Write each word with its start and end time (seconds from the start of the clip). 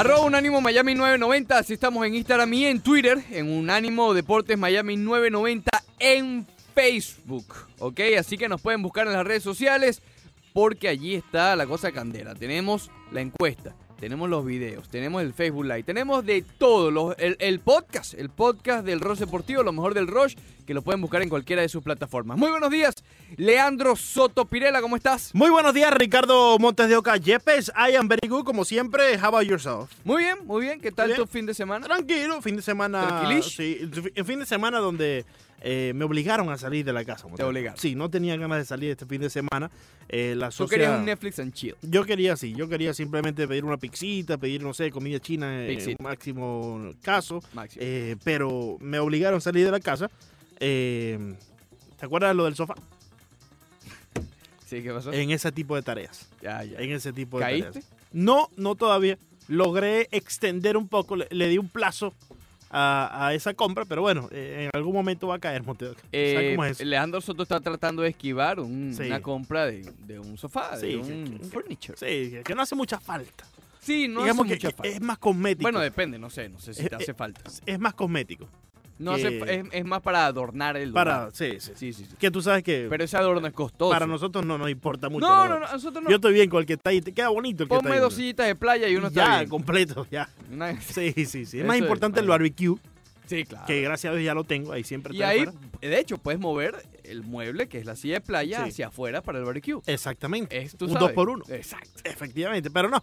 Arroba 0.00 0.24
Unánimo 0.24 0.62
Miami 0.62 0.94
990, 0.94 1.58
así 1.58 1.74
estamos 1.74 2.06
en 2.06 2.14
Instagram 2.14 2.50
y 2.54 2.64
en 2.64 2.80
Twitter, 2.80 3.22
en 3.32 3.52
Unánimo 3.52 4.14
Deportes 4.14 4.56
Miami 4.56 4.96
990 4.96 5.70
en 5.98 6.46
Facebook, 6.74 7.44
¿ok? 7.78 8.00
Así 8.18 8.38
que 8.38 8.48
nos 8.48 8.62
pueden 8.62 8.80
buscar 8.80 9.06
en 9.06 9.12
las 9.12 9.26
redes 9.26 9.42
sociales 9.42 10.00
porque 10.54 10.88
allí 10.88 11.16
está 11.16 11.54
la 11.54 11.66
cosa 11.66 11.92
candela. 11.92 12.34
Tenemos 12.34 12.90
la 13.12 13.20
encuesta, 13.20 13.76
tenemos 13.98 14.30
los 14.30 14.42
videos, 14.42 14.88
tenemos 14.88 15.20
el 15.20 15.34
Facebook 15.34 15.66
Live, 15.66 15.82
tenemos 15.82 16.24
de 16.24 16.46
todo, 16.56 17.14
el, 17.18 17.36
el 17.38 17.60
podcast, 17.60 18.14
el 18.14 18.30
podcast 18.30 18.86
del 18.86 19.00
Roche 19.00 19.26
Deportivo, 19.26 19.62
lo 19.62 19.74
mejor 19.74 19.92
del 19.92 20.06
Roche, 20.06 20.38
que 20.66 20.72
lo 20.72 20.80
pueden 20.80 21.02
buscar 21.02 21.20
en 21.20 21.28
cualquiera 21.28 21.60
de 21.60 21.68
sus 21.68 21.82
plataformas. 21.82 22.38
Muy 22.38 22.48
buenos 22.48 22.70
días, 22.70 22.94
Leandro 23.36 23.96
Soto 23.96 24.44
Pirela, 24.44 24.80
¿cómo 24.82 24.96
estás? 24.96 25.34
Muy 25.34 25.50
buenos 25.50 25.72
días, 25.72 25.92
Ricardo 25.94 26.58
Montes 26.58 26.88
de 26.88 26.96
Oca. 26.96 27.16
Yepes, 27.16 27.70
I 27.76 27.94
am 27.96 28.08
very 28.08 28.28
good, 28.28 28.44
como 28.44 28.64
siempre. 28.64 29.16
How 29.18 29.26
about 29.28 29.44
yourself? 29.44 29.90
Muy 30.04 30.24
bien, 30.24 30.38
muy 30.44 30.62
bien, 30.62 30.80
¿qué 30.80 30.90
tal 30.90 31.08
Bien. 31.08 31.20
tu 31.20 31.26
fin 31.26 31.46
de 31.46 31.54
semana? 31.54 31.86
Tranquilo, 31.86 32.42
fin 32.42 32.56
de 32.56 32.62
semana. 32.62 33.06
Tranquilish. 33.06 33.56
Sí, 33.56 33.78
el 34.14 34.24
fin 34.24 34.40
de 34.40 34.46
semana 34.46 34.78
donde 34.80 35.24
eh, 35.62 35.92
me 35.94 36.04
obligaron 36.04 36.50
a 36.50 36.58
salir 36.58 36.84
de 36.84 36.92
la 36.92 37.04
casa. 37.04 37.28
Montes. 37.28 37.46
obligaron. 37.46 37.78
Sí, 37.78 37.94
no 37.94 38.10
tenía 38.10 38.36
ganas 38.36 38.58
de 38.58 38.64
salir 38.64 38.90
este 38.90 39.06
fin 39.06 39.20
de 39.20 39.30
semana. 39.30 39.70
Eh, 40.08 40.34
la 40.36 40.48
Tú 40.48 40.64
socia- 40.64 40.76
querías 40.78 40.98
un 40.98 41.04
Netflix 41.06 41.38
and 41.38 41.52
chill. 41.54 41.76
Yo 41.82 42.04
quería, 42.04 42.36
sí, 42.36 42.52
yo 42.54 42.68
quería 42.68 42.92
simplemente 42.94 43.46
pedir 43.46 43.64
una 43.64 43.76
pixita, 43.76 44.38
pedir, 44.38 44.62
no 44.62 44.74
sé, 44.74 44.90
comida 44.90 45.20
china 45.20 45.64
en 45.66 45.76
Pixita. 45.76 46.02
máximo 46.02 46.90
caso. 47.00 47.42
Máximo. 47.54 47.80
Eh, 47.86 48.16
pero 48.24 48.76
me 48.80 48.98
obligaron 48.98 49.38
a 49.38 49.40
salir 49.40 49.64
de 49.64 49.70
la 49.70 49.80
casa. 49.80 50.10
Eh, 50.58 51.36
¿Te 51.98 52.06
acuerdas 52.06 52.30
de 52.30 52.34
lo 52.34 52.44
del 52.46 52.56
sofá? 52.56 52.74
Sí, 54.70 54.82
¿qué 54.82 54.92
pasó? 54.92 55.12
En 55.12 55.30
ese 55.30 55.52
tipo 55.52 55.76
de 55.76 55.82
tareas. 55.82 56.28
ya, 56.40 56.64
ya. 56.64 56.78
En 56.78 56.92
ese 56.92 57.12
tipo 57.12 57.38
de 57.38 57.44
¿Caíste? 57.44 57.68
tareas. 57.80 57.90
No, 58.12 58.48
no 58.56 58.74
todavía. 58.76 59.18
Logré 59.48 60.08
extender 60.12 60.76
un 60.76 60.86
poco, 60.88 61.16
le, 61.16 61.26
le 61.30 61.48
di 61.48 61.58
un 61.58 61.68
plazo 61.68 62.14
a, 62.70 63.26
a 63.26 63.34
esa 63.34 63.52
compra, 63.54 63.84
pero 63.84 64.00
bueno, 64.02 64.28
eh, 64.30 64.68
en 64.72 64.78
algún 64.78 64.92
momento 64.94 65.26
va 65.26 65.34
a 65.34 65.38
caer, 65.40 65.64
Monteo. 65.64 65.94
¿Sabes 65.94 66.04
Eh, 66.12 66.52
cómo 66.54 66.64
es? 66.66 66.80
Leandro 66.80 67.20
Soto 67.20 67.42
está 67.42 67.58
tratando 67.58 68.02
de 68.02 68.10
esquivar 68.10 68.60
un- 68.60 68.94
Sí. 68.96 69.02
una 69.04 69.20
compra 69.20 69.66
de, 69.66 69.92
de 70.06 70.20
un 70.20 70.38
sofá, 70.38 70.76
de 70.78 70.88
Sí, 70.88 70.94
un 70.94 71.24
que- 71.24 71.38
que- 71.38 71.44
furniture. 71.46 71.98
Sí, 71.98 72.36
que 72.44 72.54
no 72.54 72.62
hace 72.62 72.76
mucha 72.76 73.00
falta. 73.00 73.44
Sí, 73.80 74.06
no 74.06 74.20
Digamos 74.22 74.46
hace 74.46 74.58
que, 74.58 74.66
mucha 74.66 74.76
falta. 74.76 74.88
es 74.92 75.00
más 75.00 75.18
cosmético. 75.18 75.62
Bueno, 75.62 75.80
depende, 75.80 76.18
no 76.18 76.30
sé, 76.30 76.48
no 76.48 76.60
sé 76.60 76.74
si 76.74 76.86
te 76.88 76.94
hace 76.94 77.12
falta. 77.14 77.40
es 77.66 77.78
más 77.80 77.94
cosmético. 77.94 78.46
No 79.00 79.12
hace, 79.12 79.38
es, 79.60 79.66
es 79.72 79.84
más 79.84 80.02
para 80.02 80.26
adornar 80.26 80.76
el 80.76 80.90
lugar. 80.90 81.06
Para, 81.06 81.30
sí, 81.32 81.58
sí, 81.58 81.72
Sí, 81.74 81.92
sí, 81.92 82.04
sí. 82.04 82.16
Que 82.18 82.30
tú 82.30 82.42
sabes 82.42 82.62
que 82.62 82.86
Pero 82.90 83.02
ese 83.02 83.16
adorno 83.16 83.46
es 83.46 83.52
costoso. 83.54 83.90
para 83.90 84.06
nosotros 84.06 84.44
no 84.44 84.58
nos 84.58 84.70
importa 84.70 85.08
mucho. 85.08 85.26
no, 85.26 85.48
¿no? 85.48 85.58
no, 85.60 85.72
nosotros 85.72 86.04
no. 86.04 86.10
Yo 86.10 86.16
estoy 86.16 86.34
bien 86.34 86.50
con 86.50 86.60
el 86.60 86.66
que 86.66 86.74
está 86.74 86.90
ahí. 86.90 87.00
Te 87.00 87.12
queda 87.12 87.28
bonito 87.30 87.62
el 87.62 87.68
que 87.68 87.74
Ponme 87.74 87.88
está 87.88 87.94
ahí. 87.94 88.00
dos 88.00 88.14
sillitas 88.14 88.46
de 88.46 88.54
playa 88.54 88.88
y 88.88 88.96
uno 88.96 89.08
está 89.08 89.24
ya, 89.24 89.38
bien. 89.38 89.48
completo, 89.50 90.06
ya. 90.10 90.28
Una- 90.52 90.80
Sí, 90.82 91.12
sí, 91.16 91.26
sí. 91.26 91.38
Es 91.40 91.54
Eso 91.54 91.66
más 91.66 91.76
es, 91.76 91.82
importante 91.82 92.20
el 92.20 92.26
barbecue, 92.28 92.76
Sí, 93.26 93.44
claro. 93.44 93.64
que 93.66 93.80
gracias 93.80 94.12
a 94.12 94.16
Dios 94.16 94.26
ya 94.26 94.34
lo 94.34 94.44
tengo. 94.44 94.72
Ahí 94.72 94.84
siempre 94.84 95.14
y 95.14 95.22
ahí, 95.22 95.40
afuera. 95.40 95.52
de 95.80 95.98
hecho, 95.98 96.18
puedes 96.18 96.38
mover 96.40 96.74
el 97.04 97.22
mueble, 97.22 97.68
que 97.68 97.78
es 97.78 97.86
la 97.86 97.96
silla 97.96 98.14
de 98.14 98.20
playa, 98.20 98.64
Sí. 98.64 98.70
hacia 98.70 98.88
afuera 98.88 99.22
para 99.22 99.38
el 99.38 99.44
barbecue. 99.44 99.80
Exactamente. 99.86 100.58
Es, 100.58 100.74
un 100.74 100.88
sabes. 100.88 101.00
dos 101.00 101.12
por 101.12 101.30
uno. 101.30 101.44
Exacto. 101.48 102.00
Efectivamente, 102.04 102.70
pero 102.70 102.88
no. 102.90 103.02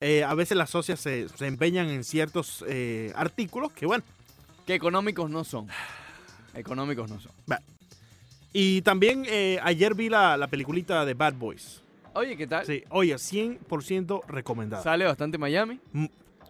Eh, 0.00 0.22
a 0.24 0.34
veces 0.34 0.56
las 0.56 0.70
socias 0.70 1.00
se, 1.00 1.28
se 1.28 1.46
empeñan 1.46 1.88
en 1.88 2.04
ciertos 2.04 2.64
eh, 2.68 3.12
artículos 3.16 3.72
que, 3.72 3.86
bueno. 3.86 4.04
Que 4.66 4.74
económicos 4.74 5.30
no 5.30 5.44
son. 5.44 5.68
Económicos 6.54 7.10
no 7.10 7.20
son. 7.20 7.32
Y 8.52 8.82
también 8.82 9.24
eh, 9.28 9.58
ayer 9.62 9.94
vi 9.94 10.08
la, 10.08 10.36
la 10.36 10.46
peliculita 10.46 11.04
de 11.04 11.14
Bad 11.14 11.34
Boys. 11.34 11.82
Oye, 12.14 12.36
¿qué 12.36 12.46
tal? 12.46 12.66
Sí, 12.66 12.84
oye, 12.90 13.14
100% 13.14 14.26
recomendada. 14.26 14.82
Sale 14.82 15.06
bastante 15.06 15.38
Miami. 15.38 15.80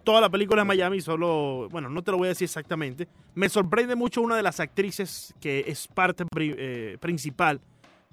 Toda 0.03 0.19
la 0.19 0.29
película 0.29 0.63
es 0.63 0.67
Miami, 0.67 0.99
solo, 0.99 1.69
bueno, 1.71 1.89
no 1.89 2.01
te 2.01 2.11
lo 2.11 2.17
voy 2.17 2.25
a 2.25 2.29
decir 2.29 2.45
exactamente. 2.45 3.07
Me 3.35 3.47
sorprende 3.47 3.95
mucho 3.95 4.21
una 4.21 4.35
de 4.35 4.43
las 4.43 4.59
actrices 4.59 5.33
que 5.39 5.63
es 5.65 5.87
parte 5.87 6.25
eh, 6.35 6.97
principal 6.99 7.61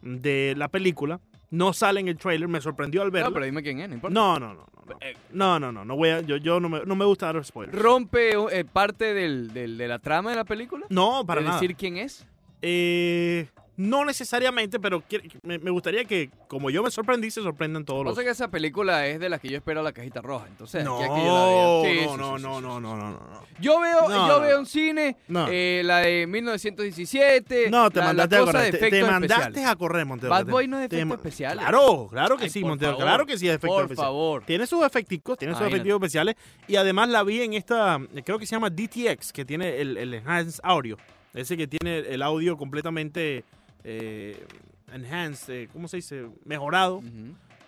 de 0.00 0.54
la 0.56 0.68
película. 0.68 1.20
No 1.50 1.72
sale 1.72 2.00
en 2.00 2.08
el 2.08 2.16
trailer, 2.16 2.48
me 2.48 2.60
sorprendió 2.60 3.02
al 3.02 3.10
verla. 3.10 3.28
No, 3.28 3.34
pero 3.34 3.44
dime 3.46 3.62
quién 3.62 3.80
es, 3.80 3.88
no 3.88 3.94
importa. 3.96 4.14
No, 4.14 4.38
no, 4.38 4.54
no, 4.54 4.54
no. 4.54 4.66
No, 4.86 4.96
Eh, 5.00 5.16
no, 5.32 5.60
no, 5.60 5.70
no, 5.72 5.84
no 5.84 5.96
voy 5.96 6.08
a, 6.08 6.20
yo, 6.20 6.36
yo 6.36 6.58
no, 6.60 6.68
me, 6.68 6.80
no 6.84 6.96
me 6.96 7.04
gusta 7.04 7.32
dar 7.32 7.44
spoilers. 7.44 7.76
¿Rompe 7.80 8.32
eh, 8.56 8.64
parte 8.64 9.14
del, 9.14 9.52
del- 9.52 9.76
de 9.78 9.86
la 9.88 9.98
trama 10.00 10.30
de 10.30 10.36
la 10.36 10.44
película? 10.44 10.86
No, 10.90 11.24
para 11.26 11.40
¿De 11.40 11.46
nada. 11.46 11.60
decir 11.60 11.76
quién 11.76 11.96
es? 11.96 12.26
Eh, 12.62 13.48
no 13.80 14.04
necesariamente, 14.04 14.78
pero 14.78 15.02
me, 15.42 15.58
me 15.58 15.70
gustaría 15.70 16.04
que, 16.04 16.30
como 16.48 16.68
yo 16.70 16.82
me 16.82 16.90
sorprendí, 16.90 17.30
se 17.30 17.40
sorprendan 17.42 17.84
todos 17.84 18.04
los. 18.04 18.14
Pasa 18.14 18.24
que 18.24 18.30
esa 18.30 18.48
película 18.50 19.06
es 19.06 19.18
de 19.20 19.28
las 19.30 19.40
que 19.40 19.48
yo 19.48 19.56
espero 19.56 19.82
la 19.82 19.92
cajita 19.92 20.20
roja. 20.20 20.46
Entonces, 20.48 20.84
No, 20.84 20.96
aquí 20.96 21.04
es 21.04 21.10
que 21.10 21.24
yo 21.26 21.34
la 21.34 21.44
veo. 21.46 21.82
Sí, 21.84 22.00
no, 22.06 22.12
sí, 22.12 22.18
no, 22.18 22.36
sí, 22.36 22.42
no, 22.42 22.60
no, 22.60 22.80
no, 22.80 22.96
no, 22.96 23.10
no. 23.10 23.42
Yo 23.60 23.80
veo, 23.80 24.08
No, 24.08 24.28
yo 24.28 24.40
veo 24.40 24.58
en 24.58 24.66
cine 24.66 25.16
eh, 25.50 25.82
la 25.84 25.98
de 26.00 26.26
1917. 26.26 27.70
No, 27.70 27.90
te 27.90 27.98
la- 27.98 28.06
la 28.06 28.08
mandaste 28.08 28.36
a 28.36 28.40
correr. 28.44 28.70
Te, 28.78 28.90
te 28.90 29.02
mandaste 29.04 29.42
especiales. 29.44 29.66
a 29.70 29.76
correr, 29.76 30.06
Montero. 30.06 30.30
Bad 30.30 30.46
Boy 30.46 30.68
no 30.68 30.78
es 30.78 30.88
de 30.88 30.96
efectos 30.96 31.16
especiales. 31.18 31.58
Claro, 31.64 32.08
claro 32.10 32.36
que 32.36 32.44
Ay, 32.44 32.50
sí, 32.50 32.64
Montero. 32.64 32.92
favor, 32.92 33.04
Claro 33.06 33.26
que 33.26 33.38
sí 33.38 33.46
es 33.46 33.52
de 33.52 33.56
efectos 33.56 33.70
Por 33.76 33.82
especiales. 33.84 34.06
favor. 34.08 34.42
Tiene 34.44 34.66
sus 34.66 34.84
efecticos, 34.84 35.38
tiene 35.38 35.54
sus 35.54 35.66
efectos 35.66 35.92
especiales. 35.94 36.34
Y 36.68 36.76
además 36.76 37.08
la 37.08 37.22
vi 37.22 37.42
en 37.42 37.54
esta, 37.54 37.98
creo 38.24 38.38
que 38.38 38.46
se 38.46 38.54
llama 38.56 38.70
DTX, 38.70 39.32
que 39.32 39.44
tiene 39.44 39.80
el, 39.80 39.96
el 39.96 40.14
Enhanced 40.14 40.60
Audio. 40.62 40.96
Ese 41.32 41.56
que 41.56 41.68
tiene 41.68 41.98
el 42.00 42.22
audio 42.22 42.56
completamente 42.56 43.44
eh, 43.84 44.44
enhanced, 44.92 45.52
eh, 45.54 45.68
¿cómo 45.72 45.88
se 45.88 45.96
dice? 45.98 46.26
Mejorado, 46.44 47.02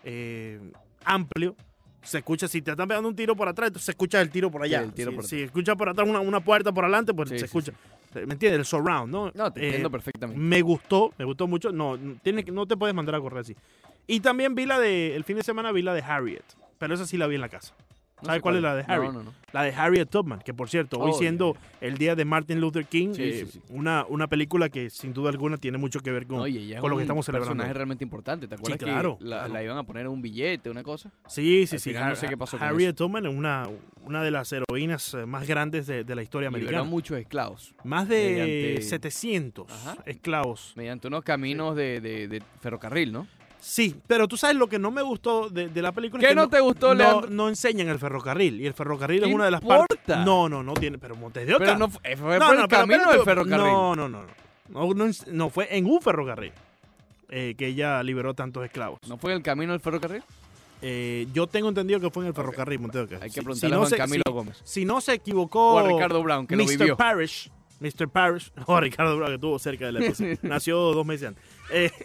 eh, 0.05 0.61
amplio. 1.05 1.57
Se 2.03 2.19
escucha, 2.19 2.49
si 2.49 2.61
te 2.63 2.73
están 2.73 2.89
pegando 2.89 3.09
un 3.09 3.15
tiro 3.15 3.37
por 3.37 3.49
atrás, 3.49 3.69
entonces 3.69 3.85
se 3.87 3.93
escucha 3.93 4.21
el 4.21 4.29
tiro 4.31 4.51
por 4.51 4.63
allá. 4.65 4.81
Sí, 4.81 4.85
el 4.87 4.93
tiro 4.93 5.11
si, 5.11 5.17
por 5.17 5.25
si 5.25 5.43
escucha 5.43 5.77
por 5.77 5.89
atrás 5.89 6.09
una, 6.09 6.19
una 6.21 6.41
puerta 6.41 6.73
por 6.73 6.85
adelante, 6.85 7.15
pues 7.15 7.29
Sí, 7.29 7.35
se 7.37 7.39
sí, 7.41 7.45
escucha. 7.45 7.73
¿Me 8.15 8.23
entiendes? 8.35 8.59
El 8.59 8.65
surround, 8.65 9.11
¿no? 9.11 9.31
No, 9.35 9.53
te 9.53 9.61
Eh, 9.61 9.65
entiendo 9.67 9.91
perfectamente. 9.91 10.39
me 10.41 10.61
gustó, 10.63 11.15
me 11.17 11.25
gustó 11.25 11.47
mucho. 11.47 11.71
No, 11.71 11.97
tiene, 12.23 12.45
que- 12.45 12.51
no 12.51 12.67
te 12.67 12.77
puedes 12.77 12.95
mandar 12.95 13.15
a 13.15 13.21
correr 13.21 13.41
así. 13.41 13.57
Y 14.09 14.19
también 14.21 14.55
vi 14.57 14.67
la 14.67 14.81
de, 14.81 15.15
el 15.15 15.23
fin 15.25 15.37
de 15.37 15.45
semana 15.45 15.71
vi 15.71 15.83
la 15.83 15.95
de 15.95 16.03
Harriet, 16.03 16.43
pero 16.79 16.93
esa 16.95 17.07
sí 17.07 17.17
la 17.17 17.29
vi 17.29 17.37
en 17.37 17.41
la 17.41 17.49
casa. 17.49 17.73
¿Sabes 18.25 18.43
cuál 18.43 18.57
es 18.57 18.63
la 18.63 18.75
de 18.77 18.85
Harriet? 18.87 19.13
No, 19.13 19.19
no, 19.19 19.23
no. 19.25 19.35
La 19.53 19.63
de 19.65 19.73
Harriet 19.75 20.09
Tubman, 20.09 20.41
que 20.41 20.55
por 20.55 20.71
cierto, 20.71 20.99
hoy 20.99 21.11
Oh, 21.13 21.19
siendo 21.19 21.57
el 21.83 21.99
día 21.99 22.15
de 22.15 22.25
Martin 22.25 22.59
Luther 22.61 22.87
King, 22.87 23.13
Sí, 23.13 23.23
eh, 23.23 23.45
sí, 23.45 23.53
sí. 23.53 23.63
Una, 23.69 24.07
una 24.09 24.27
película 24.27 24.69
que 24.71 24.89
sin 24.89 25.13
duda 25.13 25.29
alguna 25.29 25.59
tiene 25.59 25.77
mucho 25.77 26.01
que 26.01 26.11
ver 26.11 26.27
con... 26.27 26.39
No, 26.39 26.47
y 26.47 26.75
con 26.77 26.89
lo 26.89 26.97
que 26.97 26.99
un 26.99 27.01
estamos 27.03 27.27
celebrando. 27.27 27.51
personaje 27.53 27.75
realmente 27.75 28.03
importante. 28.05 28.49
¿Te 28.49 28.55
acuerdas 28.55 28.79
claro, 28.79 29.19
que 29.19 29.25
la, 29.25 29.39
claro. 29.41 29.53
la 29.53 29.63
iban 29.63 29.77
a 29.79 29.83
poner 29.83 30.07
en 30.07 30.13
un 30.13 30.23
billete, 30.23 30.71
una 30.71 30.83
cosa? 30.83 31.11
Sí, 31.27 31.67
sí, 31.67 31.77
Al 31.77 31.81
sí. 31.81 31.91
final 31.91 32.05
no 32.05 32.11
Har- 32.13 32.17
sé 32.17 32.29
qué 32.29 32.37
pasó 32.39 32.57
con 32.59 32.67
Harriet 32.67 32.97
Tubman 32.97 33.27
es 33.27 33.35
una, 33.35 33.69
una 34.07 34.23
de 34.23 34.31
las 34.31 34.51
heroínas 34.53 35.13
eh, 35.15 35.27
más 35.27 35.47
grandes 35.47 35.87
de, 35.87 36.05
de 36.05 36.15
la 36.15 36.23
historia 36.23 36.49
americana. 36.49 36.79
a 36.81 36.85
muchos 36.85 37.19
esclavos 37.19 37.75
Más 37.85 38.09
de 38.09 38.17
mediante- 38.77 38.83
700 38.83 39.71
Ajá. 39.71 39.97
esclavos. 40.07 40.73
mediante 40.77 41.09
unos 41.09 41.25
caminos 41.25 41.77
de, 41.77 42.01
de- 42.01 42.29
de 42.29 42.43
ferrocarril, 42.61 43.13
¿no? 43.13 43.27
Sí, 43.65 43.95
pero 44.09 44.27
tú 44.27 44.37
sabes 44.37 44.57
lo 44.57 44.69
que 44.69 44.79
no 44.79 44.91
me 44.91 45.03
gustó 45.03 45.49
de, 45.49 45.69
de 45.69 45.83
la 45.83 45.93
película. 45.93 46.21
es 46.21 46.25
¿Qué 46.27 46.31
que 46.31 46.35
no 46.35 46.49
te 46.49 46.59
gustó, 46.61 46.97
no, 46.97 47.21
no 47.23 47.49
enseñan 47.49 47.89
el 47.89 47.99
ferrocarril. 48.01 48.61
Y 48.61 48.67
el 48.67 48.75
ferrocarril 48.75 49.21
¿Qué 49.23 49.29
es 49.29 49.35
una 49.35 49.45
de 49.45 49.53
las 49.53 49.63
importa? 49.63 49.87
partes. 49.95 50.17
No, 50.27 50.49
no, 50.49 50.63
no 50.65 50.75
tiene. 50.75 50.99
Pero 50.99 51.15
Montes 51.15 51.47
de 51.47 51.55
Oca. 51.55 51.65
Pero 51.65 51.79
no 51.79 51.89
fue, 51.89 52.17
fue 52.17 52.39
No, 52.41 52.47
por 52.49 52.57
el 52.57 52.67
camino 52.69 53.11
del 53.13 53.23
ferrocarril. 53.23 53.67
No, 53.67 53.95
no, 53.95 54.09
no. 54.09 54.27
No, 55.31 55.49
fue 55.51 55.69
en 55.77 55.87
un 55.87 56.01
ferrocarril 56.03 56.53
eh, 57.29 57.55
que 57.57 57.69
ella 57.69 58.03
liberó 58.03 58.35
tantos 58.35 58.65
esclavos. 58.65 58.99
¿No 59.09 59.17
fue 59.17 59.31
en 59.31 59.37
el 59.39 59.43
camino 59.45 59.73
del 59.73 59.81
ferrocarril? 59.81 60.23
Eh, 60.85 61.29
yo 61.33 61.47
tengo 61.47 61.69
entendido 61.69 62.01
que 62.01 62.11
fue 62.11 62.25
en 62.25 62.29
el 62.29 62.35
ferrocarril, 62.35 62.81
Montes 62.81 63.09
de 63.09 63.15
Oca. 63.17 63.25
Hay 63.25 63.31
que 63.31 63.43
preguntarle 63.43 63.77
si 63.77 63.81
a 63.81 63.87
Juan 63.87 63.99
Camilo 63.99 64.23
si- 64.27 64.33
Gómez. 64.33 64.61
Si 64.65 64.85
no 64.85 65.01
se 65.01 65.13
equivocó. 65.15 65.75
O 65.75 65.79
a 65.79 65.83
Ricardo 65.87 66.21
Brown, 66.23 66.47
que 66.49 66.57
lo 66.57 66.65
Mr. 66.65 66.71
vivió. 66.79 66.97
Parrish. 66.97 67.49
Mr. 67.79 68.09
Parrish. 68.09 68.51
O 68.67 68.81
Ricardo 68.81 69.17
Brown, 69.17 69.29
que 69.31 69.35
estuvo 69.37 69.59
cerca 69.61 69.87
de 69.87 69.93
la 69.93 70.01
esposa. 70.05 70.25
Nació 70.43 70.79
dos 70.79 71.07
meses 71.07 71.29
antes. 71.29 71.45
Eh, 71.71 71.93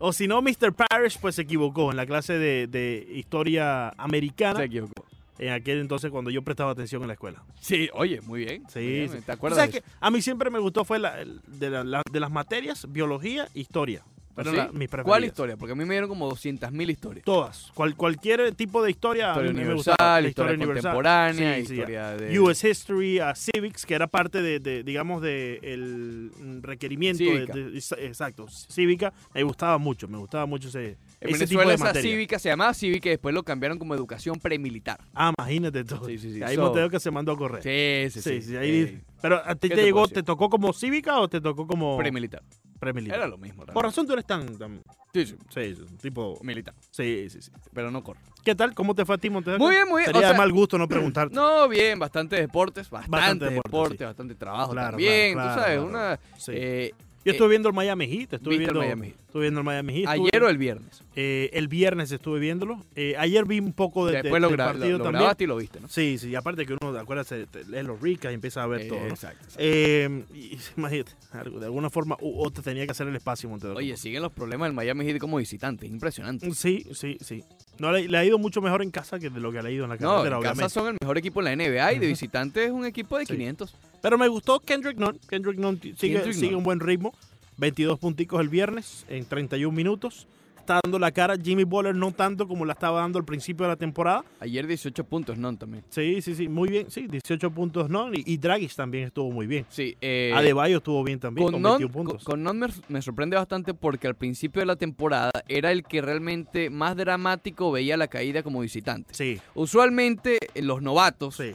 o 0.00 0.12
si 0.12 0.26
no, 0.26 0.42
Mr. 0.42 0.72
Parrish, 0.74 1.18
pues 1.20 1.36
se 1.36 1.42
equivocó 1.42 1.92
en 1.92 1.96
la 1.96 2.06
clase 2.06 2.32
de, 2.38 2.66
de 2.66 3.06
historia 3.14 3.90
americana. 3.96 4.58
Se 4.58 4.64
equivocó. 4.64 5.06
En 5.38 5.50
aquel 5.52 5.78
entonces 5.80 6.10
cuando 6.10 6.30
yo 6.30 6.42
prestaba 6.42 6.72
atención 6.72 7.00
en 7.02 7.08
la 7.08 7.14
escuela. 7.14 7.42
Sí, 7.60 7.88
oye, 7.94 8.20
muy 8.22 8.44
bien. 8.44 8.64
Sí, 8.68 8.78
muy 8.80 8.88
bien, 8.88 9.08
sí. 9.10 9.16
¿Te 9.18 9.22
¿Tú 9.22 9.32
acuerdas 9.32 9.58
sabes 9.60 9.74
de 9.74 9.80
que 9.80 9.86
a 10.00 10.10
mí 10.10 10.20
siempre 10.20 10.50
me 10.50 10.58
gustó 10.58 10.84
fue 10.84 10.98
la, 10.98 11.16
de, 11.46 11.70
la- 11.70 11.84
la- 11.84 12.02
de 12.10 12.20
las 12.20 12.30
materias, 12.30 12.86
biología, 12.90 13.48
historia. 13.54 14.02
Fueron 14.34 14.52
¿Sí? 14.54 14.58
la- 14.58 14.66
mis 14.66 14.88
preferidas. 14.88 15.04
¿Cuál 15.04 15.24
historia? 15.24 15.56
Porque 15.56 15.72
a 15.72 15.74
mí 15.74 15.84
me 15.84 15.94
dieron 15.94 16.08
como 16.08 16.28
200.000 16.30 16.88
historias. 16.90 17.24
Todas. 17.24 17.70
Cual- 17.74 17.96
cualquier 17.96 18.54
tipo 18.54 18.82
de 18.82 18.90
historia. 18.90 19.30
Historia 19.30 19.50
universal. 19.50 19.96
La 20.22 20.28
historia, 20.28 20.54
universal. 20.54 20.74
contemporánea, 20.92 21.54
Sí, 21.56 21.66
sí, 21.66 21.72
historia 21.74 22.10
de... 22.16 22.38
US 22.40 22.64
History, 22.64 23.20
Civics, 23.34 23.84
que 23.84 23.94
era 23.94 24.06
parte 24.06 24.40
de, 24.40 24.60
de, 24.60 24.82
digamos, 24.84 25.20
de 25.20 25.58
el 25.62 26.30
mm, 26.38 26.62
requerimiento. 26.62 27.22
de- 27.24 27.78
exacto, 27.98 28.46
cívica. 28.48 29.12
Me 29.34 29.42
gustaba 29.42 29.78
mucho, 29.78 30.06
me 30.08 30.18
gustaba 30.18 30.46
mucho 30.46 30.68
ese, 30.68 30.96
En 31.20 31.34
ese 31.34 31.46
tipo 31.46 31.60
de 31.66 31.74
esa 31.74 31.84
materia. 31.84 32.10
cívica 32.10 32.38
se 32.38 32.48
llamaba 32.48 32.72
cívica 32.72 33.08
y 33.08 33.12
después 33.12 33.34
lo 33.34 33.42
cambiaron 33.42 33.78
como 33.78 33.94
educación 33.94 34.38
premilitar. 34.38 35.00
Ah, 35.14 35.32
imagínate 35.36 35.84
todo. 35.84 36.06
Sí, 36.06 36.18
sí, 36.18 36.34
sí. 36.34 36.42
Ahí 36.42 36.54
So- 36.56 36.72
que 36.90 37.00
se 37.00 37.10
mandó 37.10 37.32
a 37.32 37.36
correr. 37.36 37.62
Sí, 37.62 38.10
sí, 38.10 38.22
sí. 38.22 38.40
Sí, 38.42 38.48
sí, 38.50 38.56
ahí- 38.56 39.00
Pero 39.20 39.42
a 39.44 39.54
ti 39.54 39.68
¿Qué 39.68 39.74
te 39.74 39.80
te 39.80 39.86
llegó? 39.86 40.08
¿te 40.08 40.22
tocó 40.22 40.48
como 40.48 40.72
cívica 40.72 41.18
o 41.20 41.28
te 41.28 41.40
tocó 41.40 41.66
como...? 41.66 41.98
premilitar. 41.98 42.42
Premier 42.80 43.04
League. 43.04 43.16
Era 43.16 43.28
lo 43.28 43.38
mismo. 43.38 43.58
Por 43.58 43.66
realmente. 43.68 43.86
razón 43.88 44.06
tú 44.06 44.12
eres 44.14 44.24
tan... 44.26 44.58
tan- 44.58 44.82
Sí, 45.12 45.26
sí, 45.26 45.36
sí, 45.52 45.74
sí, 45.74 45.84
tipo... 46.00 46.38
militar. 46.42 46.72
Sí, 46.90 47.28
sí, 47.30 47.42
sí. 47.42 47.50
Pero 47.74 47.90
no 47.90 48.02
corre. 48.02 48.20
¿Qué 48.44 48.54
tal? 48.54 48.74
¿Cómo 48.74 48.94
te 48.94 49.04
fue 49.04 49.16
a 49.16 49.18
ti, 49.18 49.28
Montevideo? 49.28 49.58
Muy 49.58 49.74
bien, 49.74 49.88
muy 49.88 49.98
bien. 50.02 50.06
Sería 50.06 50.18
O 50.20 50.22
sea, 50.22 50.32
de 50.32 50.38
mal 50.38 50.52
gusto 50.52 50.78
no 50.78 50.86
preguntarte. 50.88 51.34
No, 51.40 51.68
bien, 51.68 51.98
bastante 51.98 52.36
deportes, 52.36 52.88
bastante, 52.88 53.16
Bastante 53.16 53.44
deporte, 53.46 53.68
deporte, 53.68 53.98
sí. 53.98 54.04
bastante 54.04 54.34
trabajo 54.36 54.72
Claro, 54.72 54.90
también. 54.90 55.32
claro, 55.34 55.48
tú 55.54 55.60
sabes, 55.60 55.76
claro, 55.78 55.88
una. 55.88 56.20
Sí. 56.38 56.52
eh, 56.54 56.94
Yo 57.22 57.32
eh, 57.32 57.34
estuve 57.34 57.48
viendo 57.50 57.68
el 57.68 57.74
Miami 57.74 58.06
Heat. 58.06 58.32
Estuve 58.34 58.56
¿viste 58.58 58.70
el 58.72 58.78
viendo, 58.78 58.80
Miami 58.80 59.06
Heat? 59.08 59.16
Estuve 59.26 59.42
viendo 59.42 59.60
el 59.60 59.64
Miami 59.66 59.92
Heat. 59.92 60.08
estuve- 60.08 60.28
ayer 60.32 60.42
o 60.42 60.48
el 60.48 60.58
viernes. 60.58 61.02
eh, 61.16 61.50
el 61.52 61.68
viernes 61.68 62.10
estuve 62.12 62.40
viéndolo. 62.40 62.82
Eh, 62.94 63.14
ayer 63.18 63.44
vi 63.44 63.60
un 63.60 63.72
poco 63.74 64.06
de, 64.06 64.12
de- 64.16 64.22
Después 64.22 64.40
lo, 64.40 64.48
del 64.48 64.56
partido 64.56 64.92
lo- 64.92 64.98
lo 64.98 65.04
también. 65.04 65.20
grabaste 65.20 65.44
y 65.44 65.46
lo 65.46 65.56
viste, 65.56 65.80
¿no? 65.80 65.88
Sí, 65.88 66.16
sí, 66.18 66.34
aparte 66.34 66.64
que 66.64 66.76
uno, 66.80 66.98
acuérdate, 66.98 67.46
te- 67.46 67.64
lee 67.64 67.82
los 67.82 68.00
ricas 68.00 68.30
y 68.32 68.34
empieza 68.34 68.62
a 68.62 68.66
ver 68.66 68.88
todo. 68.88 69.00
¿no? 69.00 69.06
Exacto. 69.08 69.44
exacto. 69.44 70.34
Y, 70.34 70.58
imagínate, 70.78 71.12
de 71.32 71.64
alguna 71.66 71.90
forma 71.90 72.16
u 72.20 72.40
otra 72.42 72.62
tenía 72.62 72.86
que 72.86 72.92
hacer 72.92 73.06
el 73.06 73.16
espacio 73.16 73.48
Montevideo. 73.50 73.76
Oye, 73.76 73.96
siguen 73.98 74.22
los 74.22 74.32
problemas 74.32 74.68
del 74.68 74.74
Miami 74.74 75.04
Heat 75.04 75.18
como 75.18 75.36
visitante. 75.36 75.86
Impresionante. 75.86 76.50
Sí, 76.54 76.86
sí, 76.94 77.18
sí. 77.20 77.44
No, 77.80 77.90
le, 77.92 78.06
le 78.06 78.18
ha 78.18 78.24
ido 78.24 78.38
mucho 78.38 78.60
mejor 78.60 78.82
en 78.82 78.90
casa 78.90 79.18
que 79.18 79.30
de 79.30 79.40
lo 79.40 79.50
que 79.50 79.62
le 79.62 79.68
ha 79.68 79.72
ido 79.72 79.84
en 79.84 79.90
la 79.90 79.96
No, 79.96 80.16
carretera, 80.18 80.36
en 80.36 80.42
casa 80.42 80.52
obviamente. 80.52 80.74
son 80.74 80.86
el 80.88 80.96
mejor 81.00 81.18
equipo 81.18 81.40
en 81.40 81.44
la 81.46 81.56
NBA 81.56 81.92
y 81.94 81.98
de 81.98 82.06
visitante 82.06 82.64
es 82.66 82.70
un 82.70 82.84
equipo 82.84 83.16
de 83.18 83.24
Sí. 83.26 83.32
500. 83.32 83.74
Pero 84.02 84.18
me 84.18 84.28
gustó 84.28 84.60
Kendrick 84.60 84.98
Nunn. 84.98 85.18
Kendrick 85.28 85.58
Nunn 85.58 85.80
sigue, 85.80 85.96
Kendrick 86.14 86.34
sigue 86.34 86.46
Nunn. 86.48 86.58
un 86.58 86.64
buen 86.64 86.78
ritmo. 86.80 87.14
22 87.56 87.98
punticos 87.98 88.40
el 88.40 88.48
viernes 88.48 89.04
en 89.08 89.24
31 89.24 89.74
minutos. 89.74 90.26
Está 90.70 90.80
dando 90.84 91.00
la 91.00 91.10
cara. 91.10 91.34
Jimmy 91.36 91.64
Butler 91.64 91.96
no 91.96 92.12
tanto 92.12 92.46
como 92.46 92.64
la 92.64 92.74
estaba 92.74 93.00
dando 93.00 93.18
al 93.18 93.24
principio 93.24 93.64
de 93.66 93.70
la 93.72 93.76
temporada. 93.76 94.24
Ayer 94.38 94.68
18 94.68 95.02
puntos, 95.02 95.36
no 95.36 95.56
también. 95.56 95.82
Sí, 95.88 96.22
sí, 96.22 96.36
sí. 96.36 96.46
Muy 96.48 96.68
bien. 96.68 96.88
Sí, 96.88 97.08
18 97.08 97.50
puntos 97.50 97.90
no. 97.90 98.14
Y, 98.14 98.22
y 98.24 98.36
Dragic 98.36 98.72
también 98.76 99.06
estuvo 99.08 99.32
muy 99.32 99.48
bien. 99.48 99.66
Sí, 99.68 99.96
eh, 100.00 100.32
Adebayo 100.32 100.76
estuvo 100.76 101.02
bien 101.02 101.18
también 101.18 101.44
con, 101.46 101.54
con 101.54 101.62
Non, 101.62 101.72
21 101.80 101.92
puntos. 101.92 102.22
con- 102.22 102.34
con 102.34 102.42
Non 102.44 102.56
me, 102.56 102.68
me 102.88 103.02
sorprende 103.02 103.34
bastante 103.36 103.74
porque 103.74 104.06
al 104.06 104.14
principio 104.14 104.60
de 104.60 104.66
la 104.66 104.76
temporada 104.76 105.32
era 105.48 105.72
el 105.72 105.82
que 105.82 106.02
realmente 106.02 106.70
más 106.70 106.96
dramático 106.96 107.72
veía 107.72 107.96
la 107.96 108.06
caída 108.06 108.44
como 108.44 108.60
visitante. 108.60 109.12
Sí, 109.12 109.40
Usualmente 109.56 110.38
eh, 110.54 110.62
los 110.62 110.82
novatos 110.82 111.34
sí. 111.34 111.50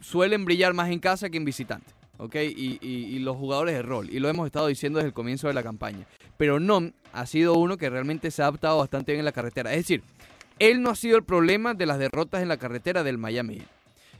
suelen 0.00 0.46
brillar 0.46 0.72
más 0.72 0.88
en 0.90 0.98
casa 0.98 1.28
que 1.28 1.36
en 1.36 1.44
visitante. 1.44 1.92
¿Ok? 2.18 2.34
Y, 2.36 2.78
y- 2.80 3.18
los 3.20 3.36
jugadores 3.36 3.74
de 3.74 3.82
rol. 3.82 4.08
Y 4.10 4.18
lo 4.20 4.28
hemos 4.28 4.46
estado 4.46 4.66
diciendo 4.68 4.98
desde 4.98 5.08
el 5.08 5.14
comienzo 5.14 5.48
de 5.48 5.54
la 5.54 5.62
campaña. 5.62 6.06
Pero 6.36 6.60
Non 6.60 6.94
ha 7.12 7.26
sido 7.26 7.54
uno 7.54 7.76
que 7.76 7.88
realmente 7.90 8.30
se 8.30 8.42
ha 8.42 8.46
adaptado 8.46 8.78
bastante 8.78 9.12
bien 9.12 9.20
en 9.20 9.24
la 9.24 9.32
carretera. 9.32 9.72
Es 9.72 9.78
decir, 9.78 10.02
él 10.58 10.82
no 10.82 10.90
ha 10.90 10.94
sido 10.96 11.16
el 11.16 11.24
problema 11.24 11.74
de 11.74 11.86
las 11.86 11.98
derrotas 11.98 12.42
en 12.42 12.48
la 12.48 12.56
carretera 12.56 13.02
del 13.02 13.18
Miami. 13.18 13.62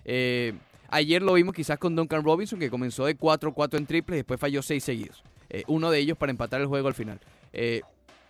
Eh, 0.04 0.54
ayer 0.88 1.22
lo 1.22 1.34
vimos 1.34 1.54
quizás 1.54 1.78
con 1.78 1.94
Duncan 1.94 2.24
Robinson, 2.24 2.58
que 2.58 2.70
comenzó 2.70 3.06
de 3.06 3.16
4-4 3.18 3.76
en 3.78 3.86
triples 3.86 4.18
después 4.18 4.40
falló 4.40 4.62
6 4.62 4.82
seguidos. 4.82 5.22
Eh, 5.50 5.64
uno 5.66 5.90
de 5.90 5.98
ellos 5.98 6.16
para 6.18 6.30
empatar 6.30 6.60
el 6.60 6.66
juego 6.66 6.88
al 6.88 6.94
final. 6.94 7.20
Eh, 7.52 7.82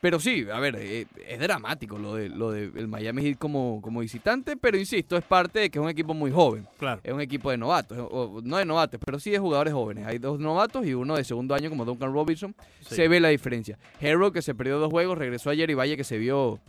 pero 0.06 0.20
sí, 0.20 0.46
a 0.52 0.60
ver, 0.60 0.76
eh, 0.78 1.04
es 1.26 1.40
dramático 1.40 1.98
lo 1.98 2.14
de 2.14 2.28
lo 2.28 2.52
del 2.52 2.86
Miami 2.86 3.22
Heat 3.22 3.38
como, 3.38 3.80
como 3.82 3.98
visitante, 3.98 4.56
pero 4.56 4.76
insisto, 4.78 5.16
es 5.16 5.24
parte 5.24 5.58
de 5.58 5.68
que 5.68 5.80
es 5.80 5.82
un 5.82 5.90
equipo 5.90 6.14
muy 6.14 6.30
joven. 6.30 6.64
Claro. 6.78 7.00
Es 7.02 7.12
un 7.12 7.20
equipo 7.20 7.50
de 7.50 7.56
novatos, 7.56 7.98
o- 7.98 8.40
no 8.44 8.56
de 8.58 8.64
novatos, 8.64 9.00
pero 9.04 9.18
sí 9.18 9.32
de 9.32 9.40
jugadores 9.40 9.74
jóvenes. 9.74 10.06
Hay 10.06 10.18
dos 10.18 10.38
novatos 10.38 10.86
y 10.86 10.94
uno 10.94 11.16
de 11.16 11.24
segundo 11.24 11.56
año 11.56 11.70
como 11.70 11.84
Duncan 11.84 12.12
Robinson. 12.12 12.54
Sí. 12.88 12.94
Se 12.94 13.08
ve 13.08 13.18
la 13.18 13.30
diferencia. 13.30 13.76
Hero, 14.00 14.30
que 14.30 14.42
se 14.42 14.54
perdió 14.54 14.78
dos 14.78 14.92
juegos, 14.92 15.18
regresó 15.18 15.50
ayer 15.50 15.68
y 15.70 15.74
vaya 15.74 15.96
que 15.96 16.04
se 16.04 16.18
vio 16.18 16.60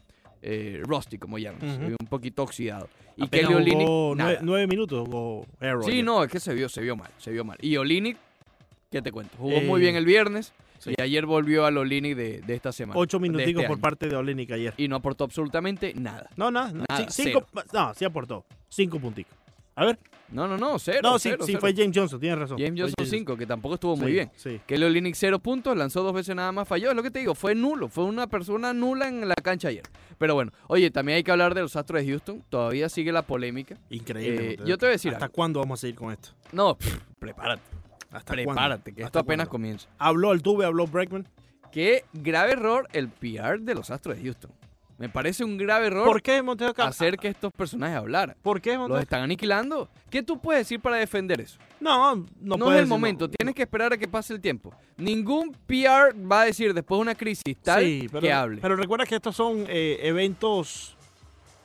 eh, 0.42 0.82
rusty, 0.84 1.20
como 1.20 1.38
llaman. 1.38 1.62
Se 1.62 1.78
vio 1.86 1.96
un 2.00 2.08
poquito 2.08 2.42
oxidado. 2.42 2.90
Y 3.18 3.26
Apenas 3.26 3.52
Kelly 3.52 3.76
nueve, 4.16 4.40
nueve 4.42 4.66
minutos 4.66 5.06
jugó 5.08 5.46
Arrow 5.60 5.84
Sí, 5.84 5.92
ayer. 5.92 6.04
no, 6.06 6.24
es 6.24 6.32
que 6.32 6.40
se 6.40 6.56
vio, 6.56 6.70
se 6.70 6.82
vio 6.82 6.96
mal, 6.96 7.12
se 7.20 7.32
vio 7.32 7.46
mal. 7.46 7.60
Y 7.62 7.78
Olinik, 7.78 8.18
¿qué 8.90 9.04
te 9.04 9.12
cuento? 9.12 9.38
Jugó 9.38 9.58
Eh, 9.58 9.62
muy 9.62 9.80
bien 9.80 9.96
el 9.96 10.06
viernes 10.06 10.54
sí. 10.80 10.94
y 10.98 11.02
ayer 11.02 11.26
volvió 11.26 11.66
al 11.66 11.78
Olinik 11.78 12.16
de, 12.16 12.42
de 12.42 12.54
esta 12.56 12.72
semana. 12.72 13.00
Ocho 13.00 13.20
minuticos 13.20 13.50
este 13.64 13.68
por 13.68 13.76
año. 13.76 13.82
parte 13.82 14.08
de 14.08 14.16
Olenik 14.16 14.52
ayer. 14.52 14.74
Y 14.78 14.88
no 14.88 14.98
aportó 14.98 15.24
absolutamente 15.24 15.94
nada. 15.96 16.30
No, 16.36 16.52
nada. 16.52 16.72
no. 16.72 16.84
Nada, 16.90 17.10
Sí, 17.10 17.24
cinco, 17.24 17.46
no, 17.74 17.94
sí 17.94 18.06
aportó. 18.06 18.46
Cinco 18.70 19.00
punticos. 19.00 19.34
A 19.76 19.86
ver. 19.86 20.00
No, 20.30 20.46
no, 20.46 20.58
no, 20.58 20.78
cero. 20.80 21.00
no, 21.04 21.20
sí, 21.20 21.30
cero, 21.30 21.46
sí, 21.46 21.52
cero. 21.54 21.60
fue 21.62 21.74
James 21.74 21.96
Johnson, 21.96 22.20
tienes 22.20 22.38
razón. 22.38 22.58
James 22.60 22.82
Johnson 22.82 23.06
5, 23.06 23.38
que 23.38 23.46
tampoco 23.46 23.76
estuvo 23.76 23.96
muy 23.96 24.12
bien. 24.12 24.30
Sí. 24.36 24.60
Kelly 24.66 24.84
Olynyk 24.84 25.16
cero 25.16 25.40
puntos, 25.40 25.78
lanzó 25.78 26.04
dos 26.04 26.14
veces 26.14 26.36
nada 26.36 26.52
más, 26.52 26.68
falló. 26.68 26.90
Es 26.90 26.96
lo 26.98 27.04
que 27.04 27.12
te 27.12 27.20
digo, 27.20 27.34
fue 27.34 27.56
nulo. 27.56 27.88
Fue 27.88 28.04
una 28.04 28.28
persona 28.28 28.74
nula 28.74 29.08
en 29.08 29.26
la 29.30 29.36
cancha 29.36 29.70
ayer. 29.70 29.84
Pero 30.18 30.34
bueno, 30.34 30.52
oye, 30.68 30.92
también 30.92 31.18
hay 31.18 31.24
que 31.24 31.32
hablar 31.32 31.54
de 31.56 31.62
los 31.62 31.76
Astros 31.78 32.02
de 32.02 32.10
Houston. 32.10 32.44
Todavía 32.50 32.90
sigue 32.90 33.14
la 33.14 33.22
polémica. 33.22 33.78
Increíble. 33.90 34.54
Eh, 34.54 34.58
yo 34.66 34.78
te 34.78 34.88
voy 34.88 34.90
a 34.90 34.94
decir 34.94 35.14
¿Hasta 35.14 35.26
algo. 35.26 35.36
cuándo 35.36 35.60
vamos 35.62 35.80
a 35.80 35.82
seguir 35.82 35.96
con 35.96 36.12
esto? 36.12 36.30
No, 36.52 36.76
pff, 36.76 36.98
prepárate. 37.20 37.62
¿Hasta 38.12 38.34
Prepárate, 38.34 38.46
cuándo? 38.46 38.84
que 38.84 38.92
¿Hasta 39.04 39.06
esto 39.06 39.20
apenas 39.20 39.48
cuándo? 39.48 39.52
comienza. 39.52 39.90
Habló 39.98 40.32
Altuve, 40.32 40.66
habló 40.66 40.88
Bregman. 40.88 41.28
Qué 41.72 42.06
grave 42.14 42.54
error 42.54 42.88
el 42.94 43.10
PR 43.10 43.60
de 43.60 43.76
los 43.76 43.92
Astros 43.92 44.16
de 44.18 44.24
Houston. 44.24 44.52
Me 44.98 45.10
parece 45.10 45.44
un 45.44 45.58
grave 45.58 45.88
error 45.88 46.06
¿Por 46.08 46.24
qué? 46.24 46.42
Cap- 46.76 46.88
hacer 46.88 47.18
que 47.18 47.28
estos 47.28 47.54
personajes 47.54 47.98
hablaran. 47.98 48.36
¿Por 48.42 48.60
qué 48.62 48.72
Los 48.72 48.80
Montevideo? 48.80 49.04
están 49.04 49.22
aniquilando. 49.22 49.90
¿Qué 50.10 50.24
tú 50.24 50.40
puedes 50.40 50.62
decir 50.62 50.80
para 50.80 50.96
defender 50.96 51.40
eso? 51.40 51.60
No, 51.80 52.16
no, 52.16 52.26
No, 52.42 52.56
es 52.56 52.62
el 52.72 52.76
decir, 52.78 52.88
momento, 52.88 53.26
no. 53.28 53.32
tienes 53.32 53.54
que 53.54 53.62
esperar 53.62 53.94
a 53.94 53.98
que 53.98 54.08
pase 54.08 54.34
el 54.34 54.42
tiempo. 54.42 54.74
Ningún 54.96 55.52
PR 55.68 56.16
va 56.16 56.42
a 56.42 56.46
decir 56.46 56.74
después 56.74 56.98
de 56.98 57.02
una 57.04 57.14
crisis 57.14 57.44
tal 57.62 57.84
Sí, 57.84 58.08
pero, 58.12 58.22
que 58.22 58.34
hable. 58.34 58.60
Pero 58.60 58.76
recuerda 58.76 59.06
que 59.06 59.16
estos 59.16 59.36
son 59.36 59.66
eh, 59.68 60.00
eventos 60.02 60.98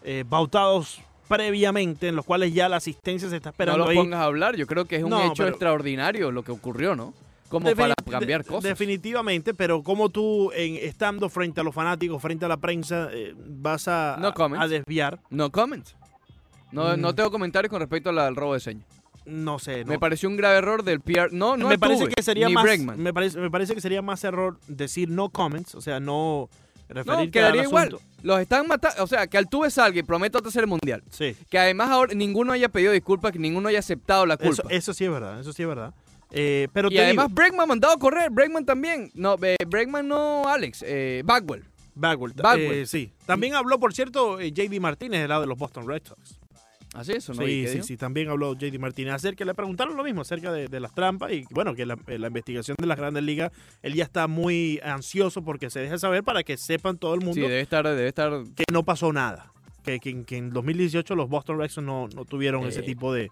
eh, 0.03 0.25
bautados 0.29 1.01
previamente 1.29 2.09
en 2.09 2.17
los 2.17 2.25
cuales 2.25 2.53
ya 2.53 2.69
la 2.69 2.77
asistencia 2.77 3.29
se 3.29 3.37
está 3.37 3.49
no 3.49 3.53
esperando 3.53 3.79
los 3.79 3.89
ahí. 3.89 3.97
pongas 3.97 4.21
a 4.21 4.25
hablar, 4.25 4.57
yo 4.57 4.67
creo 4.67 4.85
que 4.85 4.97
es 4.97 5.03
un 5.05 5.11
No, 5.11 5.23
hecho 5.25 5.35
pero- 5.39 5.49
extraordinario 5.49 6.31
lo 6.31 6.43
que 6.43 6.53
ocurrió, 6.53 6.95
¿no? 6.95 7.15
Como 7.49 7.71
para 7.75 7.95
cambiar 8.11 8.47
cosas. 8.47 8.63
Definitivamente, 8.63 9.53
pero 9.53 9.83
como 9.83 10.09
tú 10.09 10.51
en, 10.55 10.77
estando 10.77 11.29
frente 11.29 11.61
a 11.61 11.65
los 11.65 11.75
fanáticos, 11.75 12.21
frente 12.23 12.47
a 12.47 12.49
la 12.49 12.57
prensa, 12.57 13.09
eh, 13.13 13.35
vas 13.37 13.89
a, 13.89 14.17
No 14.19 14.29
a- 14.59 14.69
desviar. 14.69 15.21
No 15.29 15.51
comments. 15.53 15.95
No, 16.71 16.97
Mm. 16.97 17.01
no 17.03 17.15
tengo 17.15 17.31
comentarios 17.31 17.69
con 17.71 17.81
respecto 17.81 18.09
al, 18.09 18.19
al 18.21 18.37
robo 18.37 18.55
de 18.55 18.61
señas. 18.61 18.87
No 19.27 19.59
sé. 19.59 19.85
no- 19.85 19.91
Me 19.93 19.99
pareció 19.99 20.29
un 20.31 20.37
grave 20.39 20.57
error 20.57 20.83
del 20.83 21.01
PR. 21.01 21.29
No, 21.31 21.57
no 21.59 21.69
me 21.69 21.79
parece 21.79 22.09
que 22.09 22.23
sería 22.23 22.49
más 22.49 22.65
Bregman. 22.65 22.99
me 23.01 23.13
parece, 23.13 23.39
me 23.39 23.51
parece 23.51 23.75
que 23.75 23.81
sería 23.83 24.01
más 24.03 24.25
error 24.25 24.59
decir 24.67 25.11
no 25.11 25.29
comments, 25.29 25.75
o 25.75 25.81
sea, 25.83 26.01
no 26.01 26.49
referirte 26.93 27.25
No, 27.27 27.31
quedaría 27.31 27.61
al 27.63 27.67
igual. 27.69 27.89
asunto. 27.89 28.05
Los 28.23 28.41
están 28.41 28.67
matando. 28.69 29.03
O 29.03 29.07
sea, 29.07 29.27
que 29.27 29.39
Altuve 29.39 29.71
salga 29.71 29.99
y 29.99 30.03
prometa 30.03 30.39
hacer 30.47 30.63
el 30.65 30.69
mundial. 30.69 31.03
Sí. 31.11 31.37
Que 31.51 31.59
además 31.59 31.91
ahora 31.91 32.15
ninguno 32.15 32.53
haya 32.53 32.69
pedido 32.69 32.93
disculpas, 32.93 33.33
que 33.33 33.39
ninguno 33.39 33.69
haya 33.69 33.79
aceptado 33.81 34.27
la 34.27 34.37
culpa. 34.37 34.63
Eso, 34.63 34.71
eso 34.71 34.95
sí 34.95 35.05
es 35.05 35.11
verdad, 35.11 35.41
eso 35.41 35.53
sí 35.53 35.63
es 35.63 35.69
verdad. 35.69 35.95
Eh, 36.31 36.69
pero 36.73 36.89
y 36.91 36.99
además 36.99 37.27
digo, 37.27 37.35
Bregman 37.37 37.69
mandado 37.69 37.93
a 37.95 37.99
correr. 37.99 38.31
Bregman 38.31 38.65
también. 38.65 39.11
No, 39.15 39.37
eh, 39.43 39.57
Bregman 39.67 40.09
no, 40.09 40.49
Alex. 40.49 40.83
Eh, 40.87 41.23
Bagwell. 41.25 41.65
Bagwell, 41.95 42.33
Bagwell. 42.35 42.73
eh, 42.73 42.87
sí. 42.87 43.13
También 43.27 43.55
habló, 43.55 43.79
por 43.79 43.93
cierto, 43.93 44.41
JD 44.41 44.81
Martínez 44.81 45.21
del 45.21 45.29
lado 45.29 45.43
de 45.43 45.47
los 45.47 45.59
Boston 45.59 45.87
Red 45.87 46.03
Sox. 46.07 46.39
Así 46.95 47.13
eso, 47.13 47.33
¿no? 47.33 47.43
¿Y 47.49 47.67
Sí, 47.67 47.79
sí, 47.79 47.83
sí, 47.83 47.97
también 47.97 48.29
habló 48.29 48.53
JD 48.55 48.79
Martínez 48.79 49.15
acerca, 49.15 49.45
le 49.47 49.55
preguntaron 49.55 49.97
lo 49.97 50.05
mismo 50.05 50.21
acerca 50.21 50.53
de, 50.53 50.69
de 50.69 50.79
las 50.81 50.95
trampas 50.95 51.33
y 51.33 51.45
bueno, 51.51 51.75
que 51.75 51.87
la, 51.87 51.97
eh, 52.07 52.19
la 52.19 52.27
investigación 52.27 52.77
de 52.79 52.87
las 52.87 52.99
grandes 52.99 53.23
ligas, 53.23 53.51
él 53.83 53.95
ya 53.95 54.05
está 54.05 54.27
muy 54.27 54.79
ansioso 54.85 55.43
porque 55.43 55.71
se 55.71 55.81
deje 55.81 55.99
saber 55.99 56.23
para 56.23 56.43
que 56.43 56.57
sepan 56.59 56.99
todo 56.99 57.15
el 57.15 57.21
mundo 57.21 57.35
Sí, 57.35 57.41
debe 57.41 57.61
estar, 57.61 57.85
debe 57.85 58.09
estar. 58.09 58.31
que 58.55 58.65
no 58.71 58.83
pasó 58.83 59.11
nada. 59.13 59.51
Que, 59.85 59.99
que, 60.01 60.11
en- 60.11 60.25
que 60.25 60.37
en 60.37 60.51
2018 60.51 61.17
los 61.17 61.29
Boston 61.31 61.59
Red 61.59 61.71
Sox 61.71 61.85
no, 61.87 62.09
no 62.15 62.25
tuvieron 62.27 62.65
Eh, 62.65 62.69
ese 62.69 62.83
tipo 62.83 63.13
de, 63.13 63.31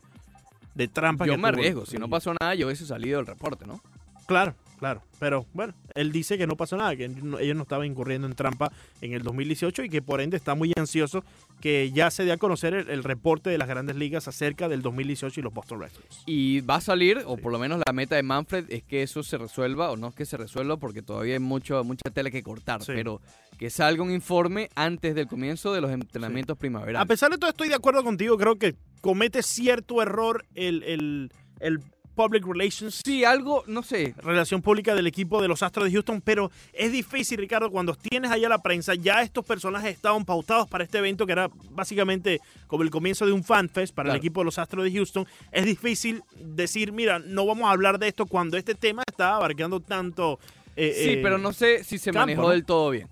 de 0.75 0.89
trampas. 0.89 1.27
Yo 1.29 1.35
que 1.35 1.39
me 1.39 1.49
arriesgo. 1.49 1.85
Si 1.87 1.99
no 1.99 2.09
pasó 2.09 2.33
nada, 2.41 2.55
yo 2.55 2.67
hubiese 2.67 2.87
salido 2.87 3.19
del 3.19 3.27
reporte, 3.27 3.67
¿no? 3.67 3.81
Claro, 4.27 4.55
claro. 4.81 5.03
Pero 5.21 5.47
bueno, 5.55 5.75
él 5.95 6.11
dice 6.11 6.37
que 6.37 6.47
no 6.49 6.57
pasó 6.57 6.77
nada, 6.77 6.97
que 6.97 7.05
ellos 7.05 7.23
no 7.57 7.63
estaban 7.63 7.87
incurriendo 7.87 8.27
en 8.27 8.35
trampa 8.35 8.73
en 9.01 9.13
el 9.13 9.23
2018 9.23 9.85
y 9.85 9.89
que 9.91 10.03
por 10.03 10.21
ende 10.21 10.37
está 10.37 10.55
muy 10.57 10.73
ansioso 10.77 11.23
que 11.61 11.93
ya 11.93 12.11
se 12.11 12.25
dé 12.25 12.33
a 12.33 12.39
conocer 12.39 12.75
el, 12.75 12.89
el 12.91 13.05
reporte 13.05 13.51
de 13.51 13.59
las 13.59 13.69
grandes 13.69 13.95
ligas 13.97 14.27
acerca 14.27 14.69
del 14.69 14.83
2018 14.83 15.39
y 15.39 15.43
los 15.45 15.53
Boston 15.55 15.81
Red 15.83 15.91
Sox. 15.93 16.23
Y 16.27 16.63
va 16.63 16.77
a 16.77 16.81
salir, 16.81 17.23
o 17.27 17.37
por 17.37 17.53
lo 17.53 17.59
menos 17.61 17.81
la 17.87 17.93
meta 17.93 18.17
de 18.17 18.23
Manfred 18.25 18.65
es 18.71 18.83
que 18.83 19.03
eso 19.03 19.23
se 19.23 19.37
resuelva, 19.39 19.91
o 19.91 19.97
no 19.97 20.09
es 20.09 20.15
que 20.15 20.25
se 20.25 20.37
resuelva 20.39 20.79
porque 20.79 21.03
todavía 21.03 21.35
hay 21.35 21.39
mucho, 21.41 21.85
mucha 21.85 22.11
tela 22.11 22.31
que 22.31 22.43
cortar, 22.43 22.83
Sí. 22.83 22.93
pero 22.95 23.21
que 23.59 23.69
salga 23.69 24.03
un 24.03 24.11
informe 24.11 24.71
antes 24.75 25.15
del 25.15 25.27
comienzo 25.29 25.75
de 25.75 25.83
los 25.83 25.91
entrenamientos 25.91 26.57
A 26.57 26.59
primaverales. 26.59 27.07
pesar 27.07 27.31
de 27.31 27.37
todo, 27.37 27.51
estoy 27.51 27.69
de 27.69 27.75
acuerdo 27.75 28.03
contigo. 28.03 28.39
Creo 28.39 28.57
que 28.57 28.75
comete 29.03 29.43
cierto 29.43 30.01
error 30.01 30.47
el, 30.55 30.83
el, 30.85 31.31
el 31.61 31.81
public 32.21 32.45
relations. 32.47 33.01
Sí, 33.05 33.25
algo, 33.25 33.65
no 33.67 33.83
sé. 33.83 34.15
Relación 34.19 34.61
pública 34.61 34.95
del 34.95 35.07
equipo 35.07 35.41
de 35.41 35.49
los 35.49 35.63
Astros 35.63 35.87
de 35.87 35.93
Houston, 35.93 36.21
pero 36.21 36.51
es 36.73 36.93
difícil, 36.93 37.39
Ricardo, 37.39 37.71
cuando 37.71 37.95
tienes 37.95 38.31
allá 38.31 38.49
la 38.51 38.59
prensa, 38.63 38.95
ya 38.95 39.23
estos 39.23 39.45
personajes 39.45 39.95
estaban 39.95 40.25
pautados 40.27 40.69
para 40.69 40.85
este 40.85 40.99
evento 40.99 41.25
que 41.25 41.33
era 41.33 41.49
básicamente 41.71 42.41
como 42.67 42.83
el 42.83 42.91
comienzo 42.91 43.25
de 43.25 43.33
un 43.33 43.43
fanfest 43.43 43.95
para 43.95 44.09
Claro. 44.09 44.17
el 44.17 44.19
equipo 44.19 44.41
de 44.41 44.45
los 44.45 44.59
Astros 44.59 44.85
de 44.85 44.93
Houston. 44.93 45.27
Es 45.51 45.65
difícil 45.65 46.23
decir, 46.39 46.93
mira, 46.93 47.19
no 47.19 47.47
vamos 47.47 47.65
a 47.69 47.71
hablar 47.73 47.99
de 47.99 48.09
esto 48.09 48.27
cuando 48.27 48.57
este 48.59 48.75
tema 48.75 49.03
está 49.09 49.37
abarcando 49.37 49.81
tanto. 49.81 50.39
eh, 50.77 50.93
Sí, 51.03 51.11
eh, 51.13 51.21
pero 51.23 51.39
no 51.39 51.53
sé 51.55 51.85
si 51.85 51.97
se 51.99 52.11
campo, 52.11 52.21
manejó 52.21 52.43
¿no? 52.43 52.49
del 52.51 52.65
todo 52.67 52.91
bien. 52.91 53.09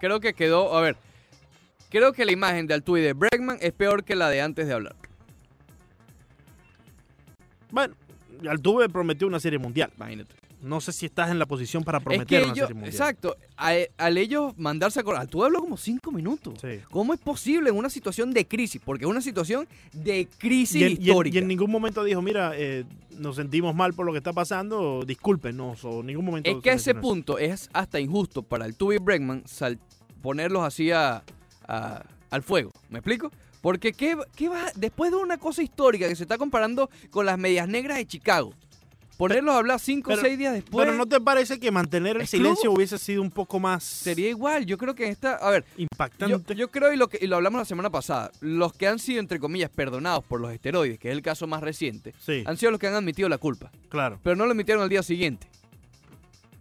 Creo 0.00 0.18
que 0.20 0.34
quedó, 0.34 0.76
a 0.76 0.80
ver, 0.80 0.96
creo 1.88 2.12
que 2.12 2.24
la 2.24 2.32
imagen 2.32 2.66
de 2.66 2.74
Altuve 2.74 3.00
y 3.00 3.02
de 3.04 3.12
Bregman 3.12 3.58
es 3.60 3.72
peor 3.72 4.02
que 4.04 4.16
la 4.16 4.28
de 4.28 4.42
antes 4.42 4.66
de 4.66 4.72
hablar. 4.74 4.96
Bueno, 7.70 7.94
Altuve 8.48 8.88
prometió 8.88 9.26
una 9.26 9.40
serie 9.40 9.58
mundial. 9.58 9.90
Imagínate. 9.96 10.34
no 10.62 10.80
sé 10.80 10.92
si 10.92 11.04
estás 11.04 11.30
en 11.30 11.38
la 11.38 11.44
posición 11.44 11.84
para 11.84 11.98
Es 11.98 12.04
prometer 12.04 12.26
que 12.26 12.36
una 12.36 12.44
ellos, 12.54 12.68
serie 12.68 12.74
mundial. 12.74 12.90
exacto, 12.94 13.36
a- 13.58 13.74
al 13.98 14.16
ellos 14.16 14.56
mandarse 14.56 14.98
a 14.98 15.02
correr, 15.02 15.26
tú 15.26 15.44
habló 15.44 15.60
como 15.60 15.76
cinco 15.76 16.10
minutos. 16.10 16.54
Sí. 16.58 16.80
¿Cómo 16.90 17.12
es 17.12 17.20
posible 17.20 17.68
en 17.68 17.76
una 17.76 17.90
situación 17.90 18.32
de 18.32 18.46
crisis? 18.46 18.80
Porque 18.82 19.04
es 19.04 19.10
una 19.10 19.20
situación 19.20 19.68
de 19.92 20.26
crisis 20.38 20.80
Y 20.80 20.84
en, 20.84 20.90
y 20.92 20.94
en- 20.94 21.02
histórica. 21.02 21.34
y 21.34 21.38
en 21.42 21.48
ningún 21.48 21.70
momento 21.70 22.02
dijo, 22.02 22.22
mira, 22.22 22.52
eh, 22.56 22.84
nos 23.18 23.36
sentimos 23.36 23.74
mal 23.74 23.92
por 23.92 24.06
lo 24.06 24.12
que 24.12 24.18
está 24.18 24.32
pasando, 24.32 25.04
discúlpenos, 25.06 25.84
o 25.84 26.00
en 26.00 26.06
ningún 26.06 26.24
momento. 26.24 26.48
es 26.50 26.56
que 26.62 26.72
ese 26.72 26.92
eso. 26.92 27.00
punto 27.02 27.36
es 27.38 27.68
hasta 27.74 28.00
injusto 28.00 28.42
para 28.42 28.64
el 28.64 28.74
Tubi 28.74 28.96
Bregman 28.96 29.42
sal- 29.46 29.78
ponerlos 30.22 30.62
así 30.64 30.90
a- 30.90 31.22
a- 31.68 32.02
al 32.30 32.42
fuego. 32.42 32.72
¿Me 32.88 33.00
explico? 33.00 33.30
Porque 33.64 33.94
¿qué, 33.94 34.14
qué 34.36 34.50
va, 34.50 34.66
después 34.74 35.10
de 35.10 35.16
una 35.16 35.38
cosa 35.38 35.62
histórica 35.62 36.06
que 36.06 36.14
se 36.14 36.24
está 36.24 36.36
comparando 36.36 36.90
con 37.08 37.24
las 37.24 37.38
medias 37.38 37.66
negras 37.66 37.96
de 37.96 38.04
Chicago, 38.04 38.52
ponerlos 39.16 39.54
a 39.54 39.58
hablar 39.58 39.80
cinco 39.80 40.12
o 40.12 40.16
seis 40.18 40.36
días 40.36 40.52
después 40.52 40.84
Pero 40.84 40.98
¿no 40.98 41.06
te 41.06 41.18
parece 41.18 41.58
que 41.58 41.70
mantener 41.70 42.18
el 42.18 42.26
silencio 42.26 42.70
hubiese 42.70 42.98
sido 42.98 43.22
un 43.22 43.30
poco 43.30 43.58
más 43.58 43.82
sería 43.82 44.28
igual. 44.28 44.66
Yo 44.66 44.76
creo 44.76 44.94
que 44.94 45.06
en 45.06 45.12
esta, 45.12 45.36
a 45.36 45.48
ver, 45.48 45.64
Yo, 45.78 45.84
impactante? 45.84 46.54
yo 46.54 46.70
creo, 46.70 46.92
y 46.92 46.98
lo, 46.98 47.08
que, 47.08 47.18
y 47.22 47.26
lo 47.26 47.36
hablamos 47.36 47.58
la 47.58 47.64
semana 47.64 47.88
pasada, 47.88 48.30
los 48.40 48.74
que 48.74 48.86
han 48.86 48.98
sido, 48.98 49.20
entre 49.20 49.40
comillas, 49.40 49.70
perdonados 49.70 50.22
por 50.24 50.42
los 50.42 50.52
esteroides, 50.52 50.98
que 50.98 51.08
es 51.08 51.16
el 51.16 51.22
caso 51.22 51.46
más 51.46 51.62
reciente, 51.62 52.12
sí, 52.18 52.44
han 52.44 52.58
sido 52.58 52.70
los 52.70 52.78
que 52.78 52.88
han 52.88 52.94
admitido 52.94 53.30
la 53.30 53.38
culpa, 53.38 53.72
claro. 53.88 54.20
pero 54.22 54.36
no 54.36 54.44
lo 54.44 54.50
admitieron 54.50 54.82
al 54.82 54.90
día 54.90 55.02
siguiente. 55.02 55.48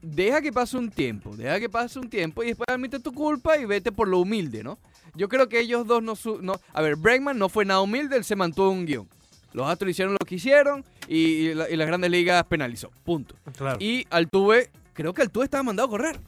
Deja 0.01 0.41
que 0.41 0.53
pase 0.53 0.77
un 0.77 0.89
tiempo, 0.89 1.35
deja 1.35 1.59
que 1.59 1.69
pase 1.69 1.99
un 1.99 2.09
tiempo 2.09 2.43
y 2.43 2.47
después 2.47 2.69
admite 2.69 3.01
tu 3.01 3.11
culpa 3.11 3.57
y 3.57 3.65
vete 3.65 3.91
por 3.91 4.07
lo 4.07 4.19
humilde, 4.19 4.63
¿no? 4.63 4.79
Yo 5.15 5.29
creo 5.29 5.47
que 5.49 5.59
ellos 5.59 5.85
dos 5.87 6.01
no... 6.01 6.15
su- 6.15 6.41
no 6.41 6.59
a 6.73 6.81
ver, 6.81 6.95
Bregman 6.95 7.37
no 7.37 7.49
fue 7.49 7.65
nada 7.65 7.81
humilde, 7.81 8.17
él 8.17 8.23
se 8.23 8.35
mantuvo 8.35 8.69
un 8.71 8.85
guion. 8.85 9.07
Los 9.53 9.67
Astros 9.69 9.91
hicieron 9.91 10.13
lo 10.13 10.25
que 10.25 10.35
hicieron 10.35 10.83
y, 11.07 11.17
y 11.17 11.53
la- 11.53 11.69
y 11.69 11.75
las 11.75 11.87
grandes 11.87 12.09
ligas 12.09 12.43
penalizó, 12.45 12.89
punto. 13.03 13.35
claro. 13.55 13.77
Y 13.79 14.07
Altuve, 14.09 14.71
creo 14.93 15.13
que 15.13 15.21
Altuve 15.21 15.45
estaba 15.45 15.61
mandado 15.63 15.87
a 15.87 15.91
correr. 15.91 16.19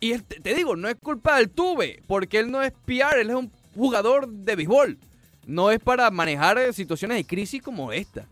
Y 0.00 0.12
él- 0.12 0.22
te, 0.24 0.40
te 0.40 0.54
digo, 0.54 0.76
no 0.76 0.88
es 0.88 0.96
culpa 0.96 1.32
de 1.34 1.40
Altuve, 1.44 2.02
porque 2.06 2.38
él 2.38 2.50
no 2.50 2.62
es 2.62 2.72
PR, 2.84 3.18
él 3.20 3.30
es 3.30 3.36
un 3.36 3.50
jugador 3.74 4.28
de 4.28 4.56
béisbol. 4.56 4.98
No 5.46 5.70
es 5.70 5.78
para 5.80 6.10
manejar 6.10 6.58
eh, 6.58 6.72
situaciones 6.72 7.16
de 7.16 7.24
crisis 7.24 7.62
como 7.62 7.92
esta. 7.92 8.26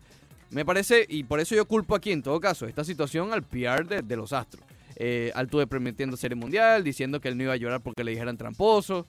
Me 0.51 0.65
parece, 0.65 1.05
y 1.07 1.23
por 1.23 1.39
eso 1.39 1.53
yo 1.55 1.65
culpo 1.65 1.95
aquí 1.95 2.11
en 2.11 2.23
todo 2.23 2.39
caso, 2.39 2.65
esta 2.65 2.83
situación 2.83 3.33
al 3.33 3.43
PR 3.43 3.85
de, 3.87 4.01
de 4.01 4.15
los 4.15 4.33
Astros. 4.33 4.63
Eh, 4.95 5.31
Altuve 5.35 5.65
permitiendo 5.67 6.17
serie 6.17 6.35
mundial, 6.35 6.83
diciendo 6.83 7.19
que 7.21 7.27
él 7.29 7.37
no 7.37 7.43
iba 7.43 7.53
a 7.53 7.57
llorar 7.57 7.81
porque 7.81 8.03
le 8.03 8.11
dijeran 8.11 8.37
tramposo. 8.37 9.07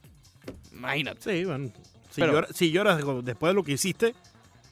Imagínate. 0.73 1.21
Sí, 1.38 1.45
bueno. 1.45 1.71
Si, 2.11 2.21
Pero- 2.21 2.33
llora- 2.33 2.49
si 2.52 2.71
lloras 2.73 2.99
después 3.25 3.50
de 3.50 3.54
lo 3.54 3.62
que 3.62 3.73
hiciste, 3.73 4.14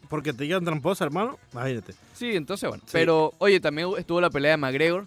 porque 0.09 0.33
te 0.33 0.45
digan 0.45 0.65
tramposa, 0.65 1.05
hermano, 1.05 1.39
imagínate. 1.53 1.95
Sí, 2.15 2.35
entonces 2.35 2.69
bueno. 2.69 2.83
Sí. 2.87 2.91
Pero, 2.93 3.33
oye, 3.39 3.61
también 3.61 3.89
estuvo 3.99 4.21
la 4.21 4.31
pelea 4.31 4.53
de 4.53 4.57
McGregor. 4.57 5.07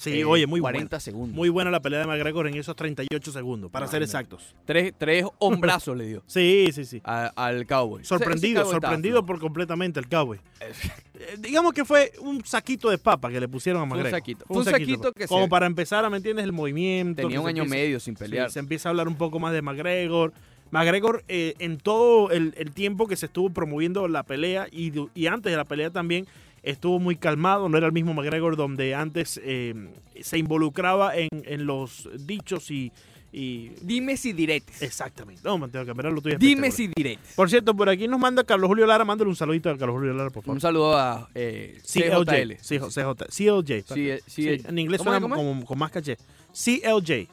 Sí, 0.00 0.20
eh, 0.20 0.24
oye, 0.24 0.46
muy 0.46 0.60
40 0.60 0.88
buena. 0.88 1.00
segundos. 1.00 1.36
Muy 1.36 1.50
buena 1.50 1.70
la 1.70 1.80
pelea 1.80 2.00
de 2.00 2.06
McGregor 2.06 2.46
en 2.46 2.54
esos 2.54 2.74
38 2.74 3.32
segundos, 3.32 3.70
para 3.70 3.86
ser 3.86 4.02
exactos. 4.02 4.54
Tres, 4.64 4.94
tres 4.96 5.26
hombrazos 5.38 5.94
le 5.96 6.06
dio 6.06 6.22
Sí, 6.26 6.70
sí, 6.72 6.84
sí. 6.86 7.02
a- 7.04 7.30
al 7.36 7.66
Cowboy. 7.66 8.02
Sorprendido, 8.04 8.64
sorprendido 8.64 9.26
por 9.26 9.38
completamente 9.38 10.00
el 10.00 10.08
cowboy. 10.08 10.38
Eh, 10.60 11.36
digamos 11.38 11.74
que 11.74 11.84
fue 11.84 12.12
un 12.20 12.42
saquito 12.44 12.88
de 12.88 12.96
papa 12.96 13.28
que 13.30 13.38
le 13.40 13.46
pusieron 13.48 13.82
a 13.82 13.84
Fue 13.86 13.98
un 13.98 14.02
McGregor. 14.04 14.18
saquito. 14.20 14.44
Fue 14.46 14.56
un 14.58 14.64
saquito 14.64 15.12
que 15.12 15.26
Como 15.26 15.44
se- 15.44 15.50
para 15.50 15.66
empezar 15.66 16.08
¿me 16.08 16.16
entiendes? 16.16 16.44
El 16.46 16.52
movimiento. 16.52 17.20
Tenía 17.20 17.40
un 17.40 17.46
año 17.48 17.64
empieza- 17.64 17.82
medio 17.84 18.00
sin 18.00 18.16
sí, 18.16 18.24
pelear. 18.24 18.50
se 18.50 18.58
empieza 18.58 18.88
a 18.88 18.90
hablar 18.90 19.06
un 19.06 19.16
poco 19.16 19.38
más 19.38 19.52
de 19.52 19.60
McGregor. 19.60 20.32
McGregor, 20.70 21.24
eh, 21.28 21.54
en 21.58 21.78
todo 21.78 22.30
el, 22.30 22.54
el 22.56 22.70
tiempo 22.72 23.06
que 23.08 23.16
se 23.16 23.26
estuvo 23.26 23.50
promoviendo 23.50 24.06
la 24.08 24.22
pelea 24.22 24.66
y 24.70 25.26
antes 25.26 25.50
de 25.50 25.56
la 25.56 25.64
pelea 25.64 25.90
también, 25.90 26.26
estuvo 26.62 26.98
muy 26.98 27.16
calmado. 27.16 27.68
No 27.68 27.76
era 27.78 27.86
el 27.86 27.92
mismo 27.92 28.14
McGregor 28.14 28.56
donde 28.56 28.94
antes 28.94 29.40
eh, 29.42 29.74
se 30.20 30.38
involucraba 30.38 31.16
en, 31.16 31.28
en 31.32 31.66
los 31.66 32.08
dichos 32.26 32.70
y, 32.70 32.92
y- 33.32 33.70
Dime 33.82 34.16
si 34.16 34.32
diretes. 34.32 34.82
Exactamente. 34.82 35.42
No, 35.44 35.56
man, 35.58 35.70
tengo 35.70 35.84
que 35.84 35.92
ver 35.92 36.12
lo 36.12 36.20
tuyo. 36.20 36.34
es 36.34 36.40
Dime 36.40 36.70
si 36.70 36.88
diretes. 36.88 37.34
Por 37.34 37.48
cierto, 37.48 37.74
por 37.74 37.88
aquí 37.88 38.08
nos 38.08 38.20
manda 38.20 38.44
Carlos 38.44 38.68
Julio 38.68 38.86
Lara. 38.86 39.04
Mándale 39.04 39.30
un 39.30 39.36
saludito 39.36 39.70
a 39.70 39.78
Carlos 39.78 39.96
Julio 39.96 40.12
Lara, 40.12 40.30
por 40.30 40.42
favor. 40.42 40.56
Un 40.56 40.60
saludo 40.60 40.96
a 40.98 41.28
eh. 41.34 41.78
CLJ. 41.82 42.58
Sí, 42.60 42.78
CJ. 42.78 43.26
CLJ. 43.28 43.84
Sí, 44.26 44.48
en 44.48 44.78
inglés 44.78 44.98
¿cómo 44.98 45.10
suena 45.10 45.34
como, 45.34 45.64
con 45.64 45.78
más 45.78 45.90
caché. 45.90 46.16
CLJ. 46.52 47.28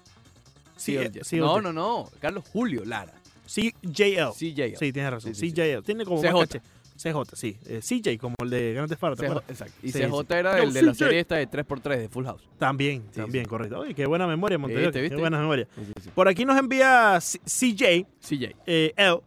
CLJ. 0.78 1.22
CLJ. 1.24 1.38
No, 1.40 1.62
no, 1.62 1.74
no. 1.74 2.10
Carlos 2.20 2.44
Julio 2.52 2.86
Lara. 2.86 3.14
CJL. 3.48 4.34
CJL. 4.34 4.76
Sí, 4.78 4.92
tienes 4.92 5.10
razón. 5.12 5.34
Sí, 5.34 5.50
sí. 5.50 5.54
CJL. 5.54 5.84
Tiene 5.84 6.06
como 6.06 6.22
CJ. 6.22 6.32
más 6.34 6.48
caché. 6.48 6.62
CJ, 6.98 7.36
sí. 7.36 7.58
Eh, 7.68 7.80
CJ, 7.82 8.18
como 8.18 8.36
el 8.44 8.50
de 8.50 8.74
Grandes 8.74 8.98
Faros. 8.98 9.18
¿te 9.20 9.28
CJ, 9.28 9.38
exacto. 9.48 9.74
Y 9.84 9.92
Sí, 9.92 10.00
CJ 10.00 10.36
era 10.38 10.62
el 10.62 10.74
de 10.74 10.82
la 10.82 10.92
CJ. 10.94 10.98
serie 11.06 11.20
esta 11.20 11.36
de 11.36 11.48
3x3 11.50 11.98
de 11.98 12.10
Full 12.10 12.26
House. 12.26 12.42
También, 12.58 13.04
Sí, 13.12 13.22
también, 13.22 13.46
sí. 13.46 13.50
correcto. 13.50 13.80
Oye, 13.80 13.94
qué 13.94 14.06
buena 14.06 14.28
memoria, 14.28 14.58
Montevideo. 14.58 14.92
¿Viste, 14.92 15.10
Qué 15.10 15.16
buena 15.22 15.40
memoria. 15.40 15.68
Sí, 15.76 15.86
sí, 15.86 15.94
sí. 16.04 16.10
Por 16.14 16.28
aquí 16.28 16.44
nos 16.46 16.58
envía 16.58 17.20
C- 17.22 17.40
CJ, 17.46 18.06
CJ. 18.20 18.56
eh, 18.66 18.94
L, 18.98 19.20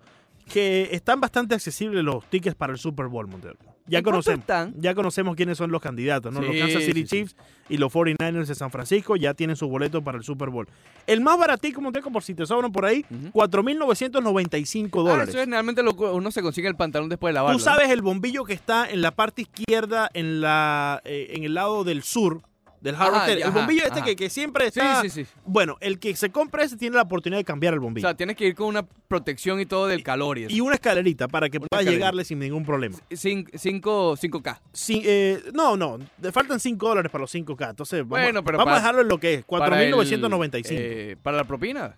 que 0.53 0.89
están 0.93 1.21
bastante 1.21 1.55
accesibles 1.55 2.03
los 2.03 2.25
tickets 2.29 2.57
para 2.57 2.73
el 2.73 2.79
Super 2.79 3.07
Bowl, 3.07 3.29
Montevideo. 3.29 3.70
Ya 3.91 3.99
¿En 3.99 4.05
cuánto 4.05 4.11
conocemos. 4.23 4.41
están? 4.41 4.75
Ya 4.79 4.95
conocemos 4.95 5.37
quiénes 5.37 5.59
son 5.59 5.71
los 5.71 5.83
candidatos, 5.83 6.33
¿no? 6.33 6.41
los 6.41 6.57
Kansas 6.57 6.85
City 6.85 7.01
sí, 7.03 7.07
sí. 7.07 7.17
Chiefs 7.17 7.37
y 7.69 7.77
los 7.77 7.93
49ers 7.93 8.47
de 8.47 8.55
San 8.55 8.71
Francisco 8.71 9.17
ya 9.17 9.35
tienen 9.35 9.57
su 9.57 9.69
boleto 9.69 10.03
para 10.03 10.17
el 10.19 10.25
Super 10.25 10.49
Bowl. 10.51 10.69
El 11.07 11.21
más 11.21 11.39
baratico, 11.39 11.81
Monteco, 11.81 12.11
por 12.11 12.23
si 12.23 12.35
te 12.35 12.47
sobran 12.47 12.71
por 12.73 12.85
ahí, 12.85 13.05
Ujú. 13.11 13.31
4.995 13.33 14.89
Ah, 15.01 15.03
dólares. 15.03 15.29
eso 15.31 15.39
es 15.39 15.45
generalmente 15.45 15.83
lo 15.83 15.97
que 15.97 16.05
uno 16.05 16.31
se 16.31 16.43
consigue 16.43 16.69
el 16.69 16.77
pantalón 16.77 17.09
después 17.09 17.31
de 17.31 17.35
lavarlo. 17.35 17.59
Tú 17.59 17.65
sabes 17.65 17.91
el 17.91 18.03
bombillo 18.03 18.45
que 18.45 18.53
está 18.53 18.89
en 18.89 19.03
la 19.03 19.11
parte 19.11 19.43
izquierda, 19.43 20.09
en 20.15 20.41
la 20.41 21.01
eh, 21.05 21.29
en 21.35 21.45
el 21.45 21.55
lado 21.55 21.85
del 21.85 22.03
sur 22.03 22.43
del 22.81 22.95
Hard 22.95 23.13
Rock. 23.13 23.29
El 23.29 23.51
bombillo 23.51 23.85
este 23.85 24.03
que, 24.03 24.17
que 24.17 24.31
siempre 24.31 24.67
está... 24.69 25.03
Sí, 25.03 25.11
sí, 25.11 25.25
sí. 25.25 25.31
Bueno, 25.45 25.77
el 25.81 25.99
que 25.99 26.17
se 26.17 26.31
compra 26.31 26.65
ese 26.65 26.77
tiene 26.77 26.97
la 26.97 27.03
oportunidad 27.03 27.39
de 27.39 27.45
cambiar 27.45 27.75
el 27.75 27.81
O 27.81 27.83
bombillo. 27.83 28.07
sea, 28.09 28.17
tienes 28.17 28.37
que 28.37 28.47
ir 28.47 28.55
con 28.55 28.69
una 28.69 28.83
protección 28.85 29.61
y 29.61 29.67
todo 29.67 29.87
del 29.87 30.03
calor 30.03 30.39
y 30.39 30.45
eso. 30.45 30.55
y 30.57 30.61
una 30.61 30.75
escalerita 30.77 31.29
para 31.29 31.49
que 31.51 31.61
pueda 31.61 31.83
llegarle 31.83 32.25
sin 32.25 32.39
ningún 32.39 32.65
problema. 32.65 32.97
Cin- 33.11 33.49
cinco, 33.57 34.17
5K. 34.17 34.59
Sí, 34.73 35.03
eh, 35.05 35.43
no, 35.53 35.77
no, 35.77 35.99
faltan 36.33 36.59
5 36.61 36.89
dólares 36.89 37.11
para 37.11 37.23
los 37.23 37.35
5K. 37.35 37.71
Entonces, 37.71 38.01
vamos, 38.01 38.25
Bueno, 38.25 38.43
pero 38.45 38.59
vamos 38.59 38.71
para- 38.71 38.77
a 38.77 38.81
dejarlo 38.81 39.03
en 39.03 39.09
lo 39.09 39.19
que 39.19 39.35
es, 39.35 39.45
Para 39.45 39.83
el, 39.83 39.93
4.995. 39.95 40.67
eh, 40.71 41.17
para 41.23 41.37
la 41.37 41.45
propina. 41.45 41.95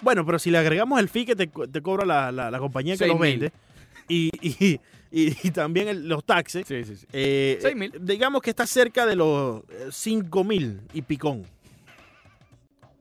Bueno, 0.00 0.24
pero 0.26 0.38
si 0.38 0.50
le 0.50 0.58
agregamos 0.58 1.00
el 1.00 1.08
fee 1.08 1.24
que 1.26 1.34
te, 1.36 1.48
co- 1.48 1.66
te 1.66 1.80
cobra 1.82 2.04
la, 2.06 2.30
la- 2.32 2.50
la 2.50 2.58
compañía 2.58 2.94
que 2.94 2.98
Seis 2.98 3.10
los 3.12 3.20
mil. 3.20 3.30
vende 3.38 3.52
y, 4.08 4.30
y, 4.40 4.80
y- 5.10 5.36
y 5.42 5.50
también 5.50 5.88
el- 5.88 6.08
los 6.08 6.24
taxes, 6.24 6.66
Sí, 6.66 6.84
sí, 6.84 6.96
sí. 6.96 7.06
eh, 7.12 7.58
Seis 7.60 7.76
mil. 7.76 7.94
eh, 7.94 7.98
digamos 8.00 8.42
que 8.42 8.50
está 8.50 8.66
cerca 8.66 9.06
de 9.06 9.16
los 9.16 9.62
5 9.90 10.44
mil 10.44 10.80
y 10.92 11.02
picón. 11.02 11.44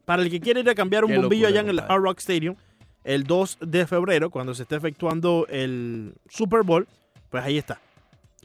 Para 0.06 0.22
el 0.24 0.30
que 0.30 0.40
quiere 0.40 0.62
ir 0.62 0.70
a 0.70 0.76
cambiar 0.76 1.04
un 1.04 1.12
Qué 1.12 1.18
bombillo 1.18 1.48
locura, 1.50 1.62
allá 1.62 1.70
en 1.70 1.78
el. 1.78 1.80
Hard 1.80 2.02
Rock 2.02 2.20
Stadium, 2.20 2.56
el 3.04 3.24
2 3.26 3.58
de 3.62 3.86
febrero, 3.88 4.30
cuando 4.30 4.54
se 4.54 4.64
esté 4.64 4.76
efectuando 4.76 5.46
el 5.50 6.14
Super 6.30 6.64
Bowl, 6.64 6.88
pues 7.30 7.44
ahí 7.44 7.58
está. 7.58 7.82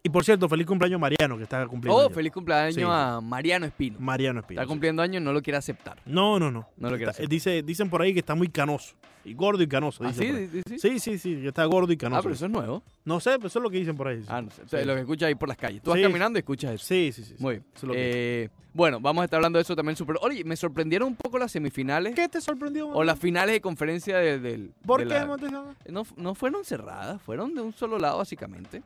Y 0.04 0.08
por 0.10 0.24
cierto, 0.24 0.48
feliz 0.48 0.66
cumpleaños 0.66 0.98
Mariano, 1.00 1.36
que 1.36 1.44
está 1.44 1.64
cumpliendo. 1.68 1.96
Oh, 1.96 2.02
años. 2.06 2.14
feliz 2.14 2.32
cumpleaños 2.32 2.74
Sí. 2.74 2.82
a 2.84 3.20
Mariano 3.22 3.66
Espino. 3.66 3.98
Mariano 4.00 4.40
Espino. 4.40 4.60
Está 4.60 4.66
sí. 4.66 4.68
cumpliendo 4.68 5.00
años 5.00 5.22
y 5.22 5.24
no 5.24 5.32
lo 5.32 5.40
quiere 5.42 5.58
aceptar. 5.58 5.96
No, 6.04 6.40
no, 6.40 6.50
no. 6.50 6.68
No 6.76 6.90
lo 6.90 6.96
quiere 6.96 7.10
aceptar. 7.10 7.28
dice, 7.30 7.62
dicen 7.62 7.88
por 7.88 8.02
ahí 8.02 8.12
que 8.12 8.18
está 8.18 8.34
muy 8.34 8.48
canoso. 8.48 8.96
Y 9.24 9.34
gordo 9.34 9.62
y 9.62 9.68
canoso. 9.68 10.02
¿Ah, 10.04 10.12
sí? 10.12 10.24
Sí, 10.26 10.48
sí, 10.50 10.62
sí. 10.66 10.78
Sí, 10.80 10.98
sí, 10.98 11.18
sí, 11.18 11.36
que 11.42 11.46
está 11.48 11.64
gordo 11.66 11.92
y 11.92 11.96
canoso. 11.96 12.18
Ah, 12.18 12.22
pero 12.24 12.34
eso 12.34 12.46
es 12.46 12.50
nuevo. 12.50 12.82
No 13.04 13.20
sé, 13.20 13.36
pero 13.36 13.46
eso 13.46 13.60
es 13.60 13.62
lo 13.62 13.70
que 13.70 13.76
dicen 13.78 13.96
por 13.96 14.08
ahí. 14.08 14.24
Ah, 14.26 14.42
no 14.42 14.50
sé. 14.50 14.62
Sí. 14.66 14.84
Lo 14.84 14.94
que 14.96 15.00
escuchas 15.02 15.28
ahí 15.28 15.36
por 15.36 15.48
las 15.48 15.56
calles. 15.56 15.80
Tú 15.80 15.90
vas 15.90 15.98
Sí. 15.98 16.02
caminando 16.02 16.36
y 16.36 16.40
escuchas 16.40 16.72
eso. 16.72 16.84
Sí, 16.84 17.12
sí, 17.14 17.22
sí. 17.22 17.34
sí. 17.36 17.42
Muy 17.42 17.54
bien. 17.54 17.64
Eso 17.72 17.86
es 17.86 17.88
lo 17.88 17.92
que- 17.94 18.42
Eh, 18.44 18.48
bueno, 18.74 18.98
vamos 18.98 19.22
a 19.22 19.26
estar 19.26 19.36
hablando 19.36 19.58
de 19.58 19.62
eso 19.62 19.76
también. 19.76 19.94
Super... 19.94 20.16
Oye, 20.22 20.42
me 20.42 20.56
sorprendieron 20.56 21.06
un 21.06 21.14
poco 21.14 21.38
las 21.38 21.52
semifinales 21.52 22.16
¿Qué 22.16 22.28
te 22.28 22.40
sorprendió? 22.40 22.88
o 22.88 23.04
las 23.04 23.16
finales 23.20 23.52
de 23.54 23.60
conferencia 23.60 24.18
de- 24.18 24.40
del. 24.40 24.72
¿Por 24.84 25.02
de 25.02 25.06
qué, 25.06 25.14
la-? 25.14 25.64
No, 25.90 26.04
no 26.16 26.34
fueron 26.34 26.64
cerradas, 26.64 27.22
fueron 27.22 27.54
de 27.54 27.60
un 27.60 27.72
solo 27.72 28.00
lado, 28.00 28.18
básicamente. 28.18 28.82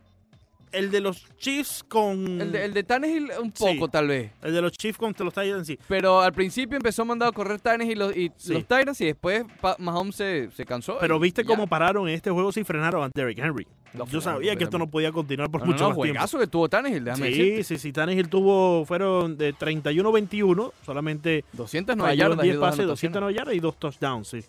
El 0.72 0.90
de 0.90 1.00
los 1.00 1.24
Chiefs 1.38 1.84
con... 1.88 2.40
El 2.40 2.52
de, 2.52 2.64
el 2.64 2.74
de 2.74 2.82
Tannehill 2.82 3.30
un 3.40 3.52
poco. 3.52 3.86
Sí. 3.86 3.90
tal 3.90 4.08
vez. 4.08 4.30
el 4.42 4.52
de 4.52 4.60
los 4.62 4.72
Chiefs 4.72 4.98
contra 4.98 5.24
los 5.24 5.32
Titans, 5.32 5.66
sí. 5.66 5.78
Pero 5.88 6.20
al 6.20 6.32
principio 6.32 6.76
empezó 6.76 7.04
mandado 7.04 7.30
a 7.30 7.32
correr 7.34 7.60
Tannehill 7.60 7.92
y 7.92 7.94
los, 7.94 8.16
y 8.16 8.32
Sí. 8.36 8.52
los 8.52 8.62
Titans 8.62 9.00
y 9.00 9.06
después 9.06 9.44
Mahomes 9.78 10.16
se, 10.16 10.50
se 10.50 10.64
cansó. 10.66 10.98
Pero 11.00 11.18
viste 11.18 11.42
ya. 11.42 11.46
cómo 11.48 11.66
pararon 11.66 12.08
en 12.08 12.14
este 12.14 12.30
juego 12.30 12.52
si 12.52 12.64
frenaron 12.64 13.02
a 13.04 13.10
Derrick 13.14 13.38
Henry. 13.38 13.66
Yo 14.10 14.20
sabía 14.20 14.54
que 14.56 14.64
esto 14.64 14.76
no 14.76 14.88
podía 14.90 15.10
continuar 15.10 15.50
por 15.50 15.60
No, 15.60 15.66
no, 15.68 15.72
mucho 15.72 15.84
no, 15.84 15.88
más 15.96 16.02
tiempo. 16.30 16.38
que 16.38 16.46
tuvo 16.48 16.68
Tannehill, 16.68 17.02
déjame 17.04 17.26
Sí, 17.32 17.38
decirte. 17.38 17.64
sí, 17.64 17.78
sí. 17.78 17.92
Tannehill 17.92 18.28
tuvo, 18.28 18.84
fueron 18.84 19.38
de 19.38 19.54
31-21, 19.54 20.72
solamente 20.84 21.44
209 21.54 22.10
falló 22.10 22.24
en 22.24 22.28
yardas. 22.30 22.44
y 22.44 22.48
10 22.48 22.56
dos 22.56 22.62
pases, 22.68 22.80
anotaciones. 22.80 23.12
209 23.14 23.34
yardas 23.34 23.54
y 23.54 23.60
dos 23.60 23.76
touchdowns, 23.78 24.28
sí. 24.28 24.40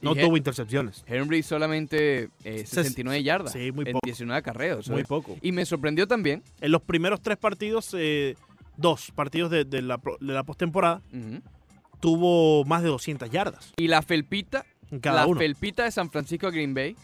No 0.00 0.12
Y 0.12 0.20
tuvo 0.20 0.36
intercepciones. 0.36 1.04
Henry 1.06 1.42
solamente 1.42 2.30
eh, 2.44 2.64
69 2.66 3.22
yardas 3.22 3.52
sí, 3.52 3.72
muy 3.72 3.84
en 3.86 3.92
poco. 3.92 4.06
19 4.06 4.38
acarreos. 4.38 4.88
Muy 4.88 5.02
poco. 5.04 5.36
Y 5.42 5.52
me 5.52 5.64
sorprendió 5.66 6.06
también, 6.06 6.42
En 6.60 6.70
los 6.72 6.82
primeros 6.82 7.20
tres 7.20 7.36
partidos, 7.36 7.94
eh, 7.98 8.36
dos 8.76 9.10
partidos 9.14 9.50
de, 9.50 9.64
de 9.64 9.82
la, 9.82 10.00
de 10.20 10.32
la 10.32 10.44
postemporada, 10.44 11.02
tuvo 12.00 12.64
más 12.64 12.82
de 12.82 12.88
200 12.88 13.28
yardas 13.30 13.72
y 13.76 13.88
la 13.88 14.02
felpita, 14.02 14.64
en 14.90 15.00
cada 15.00 15.22
la 15.22 15.26
uno. 15.26 15.38
felpita 15.40 15.84
de 15.84 15.90
San 15.90 16.10
Francisco 16.10 16.46
a 16.46 16.50
Green 16.50 16.74
Bay, 16.74 16.96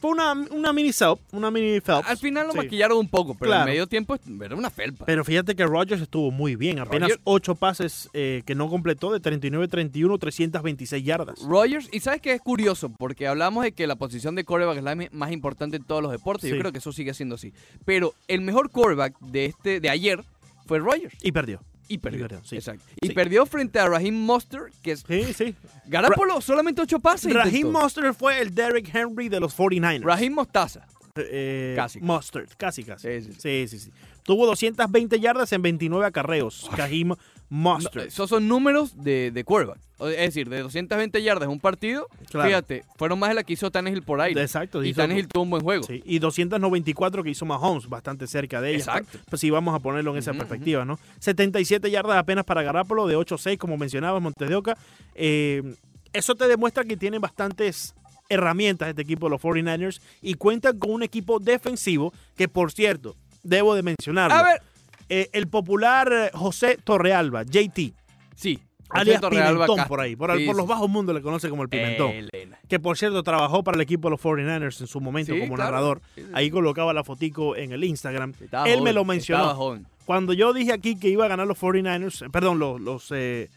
Fue 0.00 0.10
una, 0.12 0.32
una 0.32 0.72
mini 0.72 0.92
Phelps, 0.92 1.20
una 1.32 1.50
mini 1.50 1.80
Phelps. 1.80 2.06
Al 2.08 2.16
final 2.18 2.46
lo 2.46 2.52
Sí. 2.52 2.58
maquillaron 2.58 2.98
un 2.98 3.08
poco, 3.08 3.34
pero 3.34 3.48
Claro. 3.50 3.62
en 3.64 3.70
medio 3.70 3.86
tiempo 3.88 4.16
era 4.44 4.54
una 4.54 4.70
felpa. 4.70 5.04
Pero 5.06 5.24
fíjate 5.24 5.56
que 5.56 5.66
Rodgers 5.66 6.00
estuvo 6.02 6.30
muy 6.30 6.54
bien. 6.54 6.78
Apenas 6.78 7.08
Rodgers- 7.10 7.20
8 7.24 7.54
pases 7.56 8.08
eh, 8.12 8.42
que 8.46 8.54
no 8.54 8.68
completó 8.68 9.12
de 9.12 9.18
39-31, 9.20 10.18
326 10.18 11.04
yardas. 11.04 11.40
Rogers, 11.42 11.88
y 11.92 12.00
sabes 12.00 12.20
que 12.20 12.32
es 12.32 12.40
curioso, 12.40 12.90
porque 12.90 13.26
hablamos 13.26 13.64
de 13.64 13.72
que 13.72 13.86
la 13.88 13.96
posición 13.96 14.34
de 14.36 14.44
quarterback 14.44 14.78
es 14.78 14.84
la 14.84 14.96
más 15.10 15.32
importante 15.32 15.76
en 15.76 15.82
todos 15.84 16.00
los 16.02 16.12
deportes. 16.12 16.48
Yo 16.48 16.54
Sí. 16.54 16.60
creo 16.60 16.70
que 16.72 16.78
eso 16.78 16.92
sigue 16.92 17.12
siendo 17.14 17.34
así. 17.34 17.52
Pero 17.84 18.14
el 18.28 18.40
mejor 18.42 18.70
quarterback 18.70 19.18
de 19.20 19.46
este 19.46 19.80
de 19.80 19.90
ayer 19.90 20.22
fue 20.66 20.78
Rogers. 20.78 21.16
Y 21.22 21.32
perdió. 21.32 21.60
Y 21.88 21.98
perdió. 21.98 22.28
perdió, 22.28 22.44
sí. 22.44 22.56
Exacto. 22.56 22.84
Y 23.00 23.08
Sí. 23.08 23.12
perdió 23.14 23.46
frente 23.46 23.78
a 23.78 23.88
Raheem 23.88 24.14
Mostert, 24.14 24.72
que 24.82 24.92
es. 24.92 25.04
Sí, 25.08 25.32
sí. 25.32 25.54
Garapolo 25.86 26.40
solamente 26.40 26.82
ocho 26.82 27.00
pases. 27.00 27.32
Raheem. 27.32 27.70
Mostert 27.70 28.14
fue 28.16 28.40
el 28.40 28.54
Derrick 28.54 28.94
Henry 28.94 29.28
de 29.28 29.40
los 29.40 29.54
49ers. 29.56 30.04
Raheem 30.04 30.32
Mostaza. 30.34 30.86
Eh, 31.16 31.72
Casi. 31.74 32.00
Mustard, 32.00 32.46
casi, 32.56 32.84
casi. 32.84 33.08
Sí, 33.08 33.20
sí, 33.22 33.32
sí. 33.32 33.40
Sí, 33.40 33.68
sí, 33.68 33.84
sí. 33.86 33.90
Tuvo 34.22 34.46
220 34.46 35.18
yardas 35.18 35.52
en 35.52 35.62
29 35.62 36.06
acarreos. 36.06 36.68
Raheem 36.76 37.14
Mustard. 37.50 38.02
No, 38.02 38.08
esos 38.08 38.28
son 38.28 38.46
números 38.48 39.02
de, 39.02 39.30
de 39.30 39.44
quarterback. 39.44 39.78
Es 40.00 40.16
decir, 40.16 40.48
de 40.48 40.60
220 40.60 41.22
yardas 41.22 41.44
en 41.46 41.50
un 41.50 41.58
partido, 41.60 42.06
Claro. 42.30 42.48
fíjate, 42.48 42.84
fueron 42.96 43.18
más 43.18 43.30
de 43.30 43.34
la 43.34 43.42
que 43.42 43.54
hizo 43.54 43.70
Tannehill 43.70 44.02
por 44.02 44.20
aire. 44.20 44.40
Exacto. 44.42 44.84
Y 44.84 44.92
Tannehill 44.94 45.26
tuvo 45.26 45.42
un 45.42 45.50
buen 45.50 45.62
juego. 45.62 45.82
Sí, 45.84 46.02
y 46.04 46.18
294 46.20 47.24
que 47.24 47.30
hizo 47.30 47.44
Mahomes, 47.46 47.88
bastante 47.88 48.26
cerca 48.26 48.60
de 48.60 48.70
ella. 48.70 48.78
Exacto. 48.78 49.18
Pues 49.28 49.40
sí, 49.40 49.50
vamos 49.50 49.74
a 49.74 49.80
ponerlo 49.80 50.12
en 50.12 50.18
esa 50.18 50.32
perspectiva, 50.34 50.84
¿no? 50.84 50.98
77 51.18 51.90
yardas 51.90 52.16
apenas 52.16 52.44
para 52.44 52.62
Garapolo, 52.62 53.06
de 53.08 53.16
8-6, 53.16 53.56
como 53.58 53.76
mencionabas, 53.76 54.22
Montes 54.22 54.48
de 54.48 54.54
Oca. 54.54 54.76
Eh, 55.14 55.74
eso 56.12 56.34
te 56.36 56.46
demuestra 56.46 56.84
que 56.84 56.96
tienen 56.96 57.20
bastantes 57.20 57.94
herramientas 58.28 58.88
este 58.90 59.02
equipo 59.02 59.26
de 59.26 59.30
los 59.30 59.40
49ers 59.42 60.00
y 60.22 60.34
cuentan 60.34 60.78
con 60.78 60.90
un 60.92 61.02
equipo 61.02 61.40
defensivo 61.40 62.12
que, 62.36 62.46
por 62.46 62.70
cierto, 62.72 63.16
debo 63.42 63.74
de 63.74 63.82
mencionarlo. 63.82 64.36
A 64.36 64.42
ver, 64.42 64.62
Eh, 65.08 65.30
el 65.32 65.48
popular 65.48 66.10
eh, 66.12 66.30
José 66.34 66.78
Torrealba, 66.82 67.42
JT, 67.44 67.94
sí. 68.34 68.58
alias 68.90 69.20
Pimentón 69.22 69.84
por 69.88 70.00
ahí, 70.00 70.16
por, 70.16 70.36
Sí, 70.36 70.46
por 70.46 70.56
los 70.56 70.66
bajos 70.66 70.88
mundos 70.88 71.14
le 71.14 71.22
conoce 71.22 71.48
como 71.48 71.62
el 71.62 71.68
Pimentón. 71.68 72.10
Elena. 72.10 72.58
que 72.68 72.78
por 72.78 72.96
cierto 72.98 73.22
trabajó 73.22 73.62
para 73.64 73.76
el 73.76 73.80
equipo 73.82 74.08
de 74.08 74.12
los 74.12 74.20
49ers 74.22 74.80
en 74.80 74.86
su 74.86 75.00
momento 75.00 75.32
Sí, 75.32 75.40
como 75.40 75.54
claro. 75.54 75.70
narrador. 75.70 76.00
Ahí 76.34 76.50
colocaba 76.50 76.92
la 76.92 77.04
fotico 77.04 77.56
en 77.56 77.72
el 77.72 77.84
Instagram. 77.84 78.34
Él 78.66 78.82
me 78.82 78.92
lo 78.92 79.04
mencionó. 79.04 79.80
Cuando 80.04 80.32
yo 80.32 80.52
dije 80.54 80.72
aquí 80.72 80.98
que 80.98 81.08
iba 81.08 81.26
a 81.26 81.28
ganar 81.28 81.46
los 81.46 81.58
49ers, 81.60 82.26
eh, 82.26 82.30
perdón, 82.30 82.58
los, 82.58 82.80
los, 82.80 83.10
eh, 83.10 83.50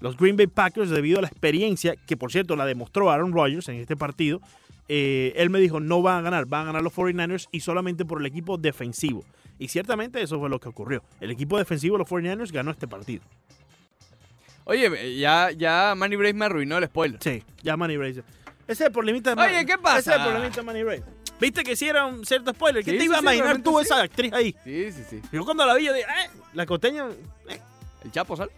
los 0.00 0.16
Green 0.16 0.36
Bay 0.36 0.48
Packers 0.48 0.90
debido 0.90 1.18
a 1.18 1.22
la 1.22 1.28
experiencia, 1.28 1.94
que 2.06 2.16
por 2.16 2.32
cierto 2.32 2.56
la 2.56 2.66
demostró 2.66 3.10
Aaron 3.12 3.32
Rodgers 3.32 3.68
en 3.68 3.76
este 3.76 3.96
partido, 3.96 4.40
eh, 4.88 5.32
él 5.36 5.50
me 5.50 5.60
dijo, 5.60 5.78
no 5.80 6.02
van 6.02 6.18
a 6.18 6.22
ganar, 6.22 6.46
van 6.46 6.62
a 6.62 6.64
ganar 6.66 6.82
los 6.82 6.92
49ers 6.94 7.46
y 7.52 7.60
solamente 7.60 8.04
por 8.04 8.20
el 8.20 8.26
equipo 8.26 8.58
defensivo. 8.58 9.24
Y 9.58 9.68
ciertamente 9.68 10.20
eso 10.22 10.38
fue 10.40 10.48
lo 10.50 10.58
que 10.60 10.68
ocurrió. 10.68 11.02
El 11.20 11.30
equipo 11.30 11.56
defensivo 11.58 11.94
de 11.96 12.00
los 12.00 12.08
49ers 12.08 12.50
ganó 12.52 12.70
este 12.70 12.88
partido. 12.88 13.22
Oye, 14.64 15.18
ya, 15.18 15.50
ya 15.50 15.94
Manny 15.96 16.16
Brace 16.16 16.34
me 16.34 16.46
arruinó 16.46 16.78
el 16.78 16.86
spoiler. 16.86 17.20
Sí, 17.22 17.42
ya 17.62 17.76
Manny 17.76 17.96
Brace. 17.96 18.20
Ese 18.66 18.72
es 18.72 18.80
el 18.80 18.92
problemita 18.92 19.34
de 19.34 19.42
Oye, 19.42 19.66
¿qué 19.66 19.76
pasa? 19.78 19.98
Ese 19.98 20.10
es 20.10 20.16
el 20.16 20.22
problemita 20.22 20.56
de 20.56 20.62
Manny 20.62 20.82
Brace. 20.82 21.04
Viste 21.38 21.62
que 21.64 21.76
si 21.76 21.86
era 21.88 22.06
un 22.06 22.24
cierto 22.24 22.52
spoiler. 22.52 22.82
¿Qué 22.84 22.92
Sí, 22.92 22.96
te 22.96 23.00
sí, 23.02 23.06
iba 23.06 23.16
a 23.16 23.18
sí, 23.18 23.24
imaginar 23.24 23.62
tú 23.62 23.76
sí. 23.78 23.84
esa 23.84 24.00
actriz 24.02 24.32
ahí? 24.32 24.56
Sí, 24.64 24.92
sí, 24.92 25.04
sí. 25.10 25.20
Yo 25.32 25.44
cuando 25.44 25.66
la 25.66 25.74
vi, 25.74 25.84
yo 25.84 25.92
dije, 25.92 26.06
eh, 26.06 26.30
la 26.54 26.64
costeña. 26.64 27.06
eh. 27.48 27.60
El 28.04 28.12
Chapo 28.12 28.36
sal. 28.36 28.50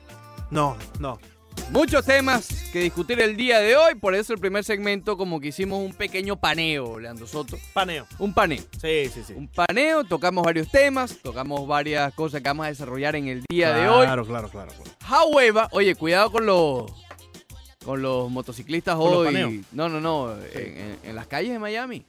No, 0.51 0.77
no. 1.01 1.19
Muchos 1.71 2.05
temas 2.05 2.49
que 2.73 2.81
discutir 2.81 3.21
el 3.21 3.37
día 3.37 3.59
de 3.59 3.77
hoy, 3.77 3.97
por 3.97 4.15
eso 4.15 4.33
el 4.33 4.39
primer 4.39 4.63
segmento 4.65 5.17
como 5.17 5.41
que 5.41 5.49
hicimos 5.49 5.81
un 5.81 5.93
pequeño 5.93 6.37
paneo, 6.37 6.99
Leandro 7.01 7.27
Soto. 7.27 7.59
Paneo. 7.73 8.07
Un 8.19 8.33
paneo. 8.33 8.63
Sí, 8.81 9.09
sí, 9.13 9.23
sí. 9.27 9.33
Un 9.35 9.49
paneo, 9.49 10.05
tocamos 10.05 10.45
varios 10.45 10.71
temas, 10.71 11.19
tocamos 11.23 11.67
varias 11.67 12.15
cosas 12.15 12.41
que 12.41 12.49
vamos 12.49 12.67
a 12.67 12.69
desarrollar 12.69 13.17
en 13.17 13.27
el 13.29 13.45
día 13.51 13.73
de 13.75 13.89
hoy. 13.89 14.07
Claro, 14.07 14.25
claro, 14.25 14.49
claro. 14.49 14.71
However, 15.11 15.67
oye, 15.73 15.95
cuidado 15.97 16.31
con 16.31 16.47
los 16.47 16.93
con 17.85 18.03
los 18.03 18.29
motociclistas 18.31 18.97
¿Con 18.97 19.11
los 19.13 19.27
hoy. 19.29 19.65
no, 19.73 19.89
no, 19.89 20.01
no, 20.01 20.35
en, 20.55 20.77
en- 20.79 20.99
en 21.05 21.15
las 21.17 21.27
calles 21.29 21.53
de 21.53 21.59
Miami. 21.61 22.05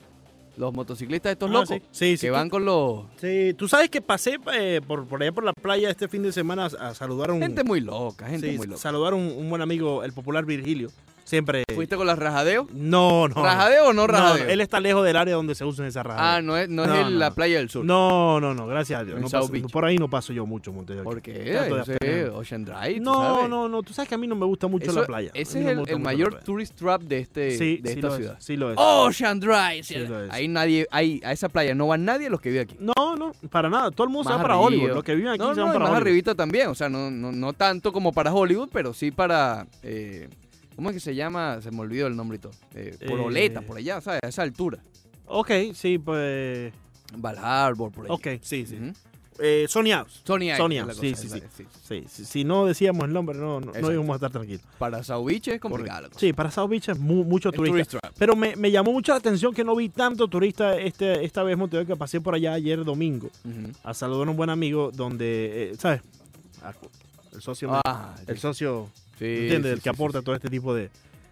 Los 0.58 0.74
motociclistas 0.74 1.32
estos 1.34 1.50
Ah, 1.50 1.54
locos 1.54 1.70
sí. 1.70 1.82
Sí, 1.92 2.18
sí, 2.18 2.22
que 2.22 2.28
tú- 2.28 2.34
van 2.34 2.50
con 2.50 2.66
los 2.66 3.06
Sí, 3.22 3.54
tú 3.56 3.68
sabes 3.68 3.90
que 3.90 4.02
pasé 4.02 4.40
eh, 4.54 4.82
por, 4.86 5.06
por 5.08 5.22
allá 5.22 5.32
por 5.32 5.44
la 5.44 5.54
playa 5.54 5.90
este 5.90 6.08
fin 6.08 6.24
de 6.24 6.32
semana 6.32 6.66
a, 6.80 6.90
a 6.90 6.94
saludar 6.96 7.30
a 7.30 7.34
un. 7.34 7.42
gente 7.42 7.64
muy 7.64 7.80
loca, 7.80 8.28
gente 8.28 8.52
muy 8.58 8.66
loca. 8.68 8.80
saludar 8.82 9.14
a 9.14 9.16
un, 9.16 9.24
un 9.38 9.50
buen 9.50 9.62
amigo, 9.62 10.04
el 10.04 10.14
popular 10.14 10.46
Virgilio. 10.46 10.90
Siempre. 11.28 11.66
¿Fuiste 11.76 11.98
con 11.98 12.08
las 12.08 12.18
rajadeo? 12.18 12.70
No, 12.72 13.28
no. 13.28 13.44
¿Rajadeo 13.44 13.90
o 13.90 13.94
no 13.94 14.08
rajadeo? 14.08 14.46
no, 14.46 14.50
él 14.50 14.62
está 14.62 14.80
lejos 14.80 15.04
del 15.04 15.18
área 15.18 15.36
donde 15.36 15.56
se 15.56 15.66
usan 15.66 15.86
esas 15.86 16.06
rajadeos. 16.06 16.38
Ah, 16.38 16.42
no 16.42 16.56
es, 16.56 16.70
no 16.70 16.84
es 16.84 16.88
No, 16.90 16.96
el- 16.96 17.14
no, 17.16 17.20
la 17.20 17.32
playa 17.32 17.58
del 17.58 17.70
sur. 17.70 17.84
No, 17.84 18.40
no, 18.40 18.54
no, 18.54 18.66
gracias 18.66 19.02
a 19.02 19.04
Dios. 19.04 19.20
Paso- 19.30 19.52
por 19.70 19.84
ahí 19.84 19.98
no 19.98 20.10
paso 20.10 20.32
yo 20.32 20.46
mucho, 20.46 20.72
Montevideo. 20.72 21.04
¿Por 21.04 21.22
qué? 21.22 22.30
Ocean 22.34 22.64
Drive. 22.64 23.02
No, 23.02 23.14
sabes. 23.14 23.50
no, 23.50 23.68
no. 23.68 23.84
Tú 23.84 23.92
sabes 23.94 24.08
que 24.08 24.16
a 24.16 24.18
mí 24.18 24.26
no 24.26 24.36
me 24.36 24.46
gusta 24.46 24.68
mucho 24.68 24.90
Eso- 24.90 25.02
la 25.02 25.06
playa. 25.06 25.32
Ese 25.34 25.60
es 25.60 25.66
el, 25.68 25.84
el 25.90 26.00
mayor 26.00 26.40
tourist 26.46 26.76
trap 26.76 27.02
de, 27.02 27.20
este, 27.20 27.52
Sí, 27.58 27.78
de 27.84 27.90
sí 27.92 27.96
esta 28.00 28.16
ciudad. 28.16 28.36
Es, 28.40 28.46
sí 28.46 28.56
lo 28.56 28.72
es. 28.72 28.78
Ocean 28.80 29.40
Drive. 29.42 29.84
Sí 29.84 29.96
lo 29.96 30.24
es. 30.24 30.32
Ahí 30.32 30.48
nadie, 30.48 30.88
ahí, 30.92 31.20
a 31.26 31.34
esa 31.34 31.50
playa 31.50 31.76
no 31.76 31.88
van 31.88 32.06
nadie 32.06 32.30
los 32.30 32.40
que 32.40 32.50
viven 32.52 32.70
aquí. 32.70 32.78
No, 32.80 33.18
no, 33.18 33.34
para 33.50 33.70
nada. 33.70 33.92
Todo 33.92 34.06
el 34.08 34.14
mundo 34.14 34.30
se 34.30 34.34
Más 34.34 34.40
va 34.40 34.44
para. 34.44 34.58
Hollywood. 34.60 34.92
Los 34.94 35.04
que 35.04 35.14
viven 35.14 35.32
aquí 35.32 35.40
no, 35.40 35.54
se 35.54 35.60
van 35.60 35.74
para 35.74 35.80
más 35.80 35.90
Hollywood. 35.90 36.02
arribita 36.08 36.36
también. 36.36 36.68
O 36.70 36.76
sea, 36.76 36.88
no, 36.88 37.52
tanto 37.52 37.92
como 37.92 38.14
para 38.14 38.34
Hollywood, 38.34 38.70
pero 38.72 38.94
sí 38.94 39.12
para. 39.12 39.68
Eh, 40.78 40.80
¿Cómo 40.80 40.90
es 40.90 40.94
que 40.94 41.00
se 41.00 41.16
llama? 41.16 41.60
Se 41.62 41.72
me 41.72 41.80
olvidó 41.82 42.08
el 42.08 42.16
nombre 42.16 42.38
y 42.38 42.40
todo. 42.40 42.54
Eh, 42.76 42.96
por 43.08 43.20
Eh, 43.20 43.24
Oleta, 43.24 43.62
por 43.62 43.78
allá, 43.78 44.00
¿sabes? 44.00 44.20
A 44.24 44.28
esa 44.28 44.44
altura. 44.44 44.80
Ok, 45.26 45.52
sí, 45.74 45.98
pues. 45.98 46.72
Val 47.18 47.38
Harbor, 47.38 47.92
por 47.92 48.06
allá. 48.06 48.14
Ok, 48.14 48.28
sí, 48.42 48.66
sí. 48.66 48.76
Ujú. 48.76 48.94
Eh, 49.40 49.66
Sony 49.70 49.92
House. 49.92 50.22
Sony 50.26 50.44
Island, 50.46 50.58
Sony 50.58 50.72
es 50.72 50.78
la 50.78 50.84
House, 50.86 50.98
cosa, 50.98 51.02
sí, 51.02 51.16
sí, 51.16 51.30
sí. 51.30 51.42
sí. 51.58 51.66
Sí, 51.88 52.06
sí, 52.10 52.26
Si 52.26 52.44
no 52.44 52.66
decíamos 52.66 53.06
el 53.08 53.14
nombre, 53.14 53.38
no, 53.38 53.60
no, 53.60 53.72
íbamos 53.92 54.10
a 54.10 54.16
estar 54.16 54.32
tranquilos. 54.32 54.62
Para 54.80 55.04
South 55.04 55.26
Beach 55.28 55.48
es 55.50 55.62
la 55.64 55.70
cosa. 55.70 56.20
Sí, 56.20 56.34
para 56.34 56.50
South 56.50 56.70
Beach 56.70 56.90
es 56.90 56.98
mu- 57.00 57.24
mucho 57.24 57.52
turista. 57.52 58.00
Pero 58.18 58.36
me, 58.36 58.56
me 58.56 58.72
llamó 58.72 58.92
mucho 58.92 59.12
la 59.12 59.20
atención 59.20 59.54
que 59.54 59.64
no 59.64 59.76
vi 59.76 59.90
tanto 59.90 60.28
turista 60.28 60.76
este, 60.78 61.24
esta 61.24 61.44
vez, 61.44 61.56
Montevideo, 61.56 61.86
que 61.86 61.96
pasé 61.96 62.20
por 62.20 62.34
allá 62.34 62.54
ayer 62.54 62.84
domingo 62.84 63.30
a 63.84 63.94
saludar 63.94 64.28
a 64.28 64.32
un 64.32 64.38
buen 64.38 64.50
amigo 64.50 64.90
donde, 64.92 65.72
eh, 65.72 65.76
¿sabes? 65.78 66.02
Ah, 66.64 66.74
El 67.32 67.42
socio, 67.42 67.70
me- 67.70 67.82
Ah, 67.86 68.16
el 68.26 68.40
socio 68.40 68.90
sí, 69.20 69.26
¿entiendes? 69.26 69.64
sí, 69.72 69.74
el 69.74 69.78
que 69.78 69.84
sí, 69.84 69.90
aporta 69.90 70.20
sí. 70.20 70.26
todo 70.26 70.36
este 70.36 70.50
tipo 70.50 70.74
de, 70.74 70.90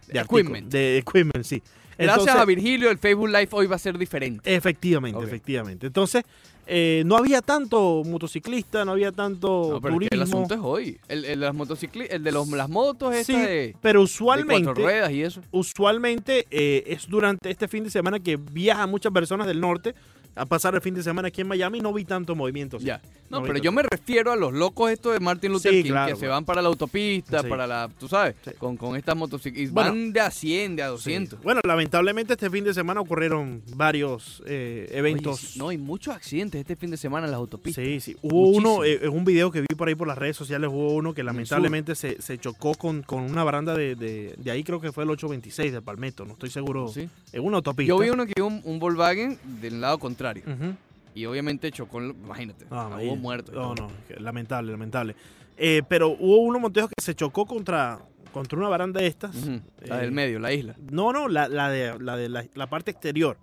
de 0.08 0.20
Equipment. 0.20 0.72
De 0.72 0.98
equipment, 0.98 1.44
sí. 1.44 1.62
Gracias 1.98 2.36
a 2.36 2.44
Virgilio, 2.46 2.92
el 2.92 2.98
Facebook 2.98 3.30
Live 3.30 3.48
hoy 3.52 3.68
va 3.68 3.78
a 3.78 3.80
ser 3.80 3.98
diferente. 3.98 4.54
Efectivamente, 4.54 5.24
efectivamente. 5.24 5.88
Entonces, 5.88 6.24
eh, 6.68 7.04
no 7.06 7.16
había 7.16 7.42
tanto 7.42 8.04
motociclista, 8.06 8.84
no 8.84 8.92
había 8.94 9.12
tanto 9.14 9.70
No, 9.74 9.82
pero 9.82 9.94
es 9.94 10.00
que 10.00 10.06
el 10.16 10.20
turismo. 10.22 10.38
asunto 10.40 10.56
es 10.56 10.60
hoy. 10.62 10.98
El, 11.08 11.24
el 11.24 11.40
de 11.40 11.46
las 11.46 11.56
motocicli- 11.56 12.08
el 12.10 12.24
de 12.24 12.32
los, 12.34 12.50
las 12.50 12.68
motos, 12.68 13.14
Sí, 13.16 13.34
esta 13.34 13.48
de, 13.48 13.76
pero 13.82 14.00
de 14.00 14.04
usualmente, 14.06 14.64
cuatro 14.66 14.84
ruedas 14.84 15.12
y 15.12 15.22
eso. 15.22 15.42
usualmente 15.52 16.48
eh, 16.52 16.84
es 16.88 17.08
durante 17.08 17.50
este 17.50 17.68
fin 17.68 17.84
de 17.86 17.90
semana 17.92 18.20
que 18.20 18.36
viajan 18.38 18.90
muchas 18.90 19.14
personas 19.14 19.48
del 19.48 19.62
norte 19.62 19.94
a 20.36 20.46
pasar 20.46 20.76
el 20.76 20.82
fin 20.82 20.94
de 20.94 21.02
semana 21.04 21.30
aquí 21.30 21.42
en 21.42 21.48
Miami 21.48 21.78
y 21.80 21.82
no 21.82 21.94
vi 21.94 22.04
tanto 22.06 22.36
movimiento. 22.36 22.78
Ya. 22.80 23.02
No, 23.30 23.40
No, 23.40 23.46
pero 23.48 23.58
yo 23.58 23.72
me 23.72 23.82
refiero 23.82 24.32
a 24.32 24.36
los 24.36 24.54
locos 24.54 24.92
estos 24.92 25.14
de 25.14 25.20
Martin 25.20 25.52
Luther 25.52 25.72
Sí, 25.74 25.82
King 25.84 25.92
claro, 25.92 26.14
que 26.14 26.20
se 26.20 26.28
van 26.28 26.46
para 26.46 26.62
la 26.62 26.68
autopista, 26.68 27.42
Sí. 27.42 27.48
para 27.50 27.66
la, 27.66 27.90
tú 28.00 28.08
sabes, 28.08 28.36
Sí. 28.44 28.52
con, 28.58 28.78
con 28.78 28.96
estas 28.96 29.16
motocicletas. 29.16 29.74
Bueno. 29.74 29.90
van 29.92 30.14
de 30.14 30.20
a 30.20 30.30
100, 30.30 30.76
de 30.76 30.84
a 30.84 30.88
Sí. 30.88 30.92
200. 30.92 31.42
Bueno, 31.42 31.62
lamentablemente 31.66 32.34
este 32.34 32.50
fin 32.52 32.64
de 32.64 32.74
semana 32.74 33.02
ocurrieron 33.02 33.64
varios 33.76 34.44
eh, 34.46 34.88
eventos. 34.92 35.58
no, 35.58 35.70
hay 35.70 35.78
muchos 35.78 36.14
accidentes 36.16 36.60
este 36.62 36.76
fin 36.76 36.92
de 36.92 36.98
semana 36.98 37.26
en 37.26 37.32
las 37.32 37.40
autopistas. 37.40 37.84
Sí, 37.84 38.00
sí. 38.00 38.16
Hubo 38.22 38.50
uno, 38.50 38.76
Muchísimo. 38.78 39.06
eh, 39.06 39.10
un 39.10 39.26
video 39.26 39.50
que 39.52 39.62
vi 39.62 39.68
por 39.76 39.88
ahí 39.88 39.96
por 39.96 40.08
las 40.08 40.18
redes 40.18 40.36
sociales, 40.38 40.70
hubo 40.72 40.94
uno 40.94 41.14
que 41.14 41.24
lamentablemente 41.24 41.96
se, 41.96 42.22
se 42.22 42.38
chocó 42.38 42.74
con, 42.76 43.02
con 43.02 43.24
una 43.24 43.44
baranda 43.44 43.74
de, 43.76 43.96
de, 43.96 44.36
de 44.38 44.52
ahí, 44.52 44.64
creo 44.64 44.80
que 44.80 44.92
fue 44.92 45.04
el 45.04 45.10
826 45.10 45.72
de 45.74 45.82
Palmetto, 45.82 46.26
no 46.26 46.34
estoy 46.34 46.50
seguro. 46.52 46.88
Sí. 46.90 47.10
En 47.34 47.44
una 47.44 47.58
autopista. 47.58 47.88
Yo 47.90 47.98
vi 47.98 48.10
uno 48.10 48.26
que 48.28 48.42
un, 48.42 48.62
un 48.66 48.78
Volkswagen 48.80 49.38
del 49.62 49.82
lado 49.82 49.98
contrario. 49.98 50.25
Ujú. 50.46 50.76
Y 51.14 51.26
obviamente 51.26 51.72
chocó, 51.72 52.02
imagínate, 52.02 52.66
Ah, 52.70 52.88
hubo 52.90 52.96
ahí- 52.96 53.16
muertos. 53.18 53.54
y 53.54 53.58
No, 53.58 53.74
todo. 53.76 53.88
no, 53.88 54.20
lamentable, 54.22 54.72
lamentable. 54.72 55.16
Eh, 55.58 55.82
pero 55.88 56.10
hubo 56.10 56.38
uno, 56.40 56.60
Montejo, 56.60 56.88
que 56.90 57.02
se 57.02 57.16
chocó 57.16 57.46
contra, 57.46 58.00
contra 58.34 58.58
una 58.60 58.68
baranda 58.68 59.00
de 59.00 59.08
estas. 59.08 59.34
Ujú, 59.36 59.62
La 59.86 59.98
Eh, 60.00 60.02
del 60.02 60.12
medio, 60.12 60.40
la 60.40 60.52
isla. 60.52 60.76
No, 60.92 61.14
no, 61.14 61.28
la, 61.30 61.48
la 61.48 61.70
de, 61.70 61.98
la, 62.00 62.18
de 62.18 62.28
la, 62.28 62.46
la 62.54 62.68
parte 62.68 62.92
exterior. 62.92 63.38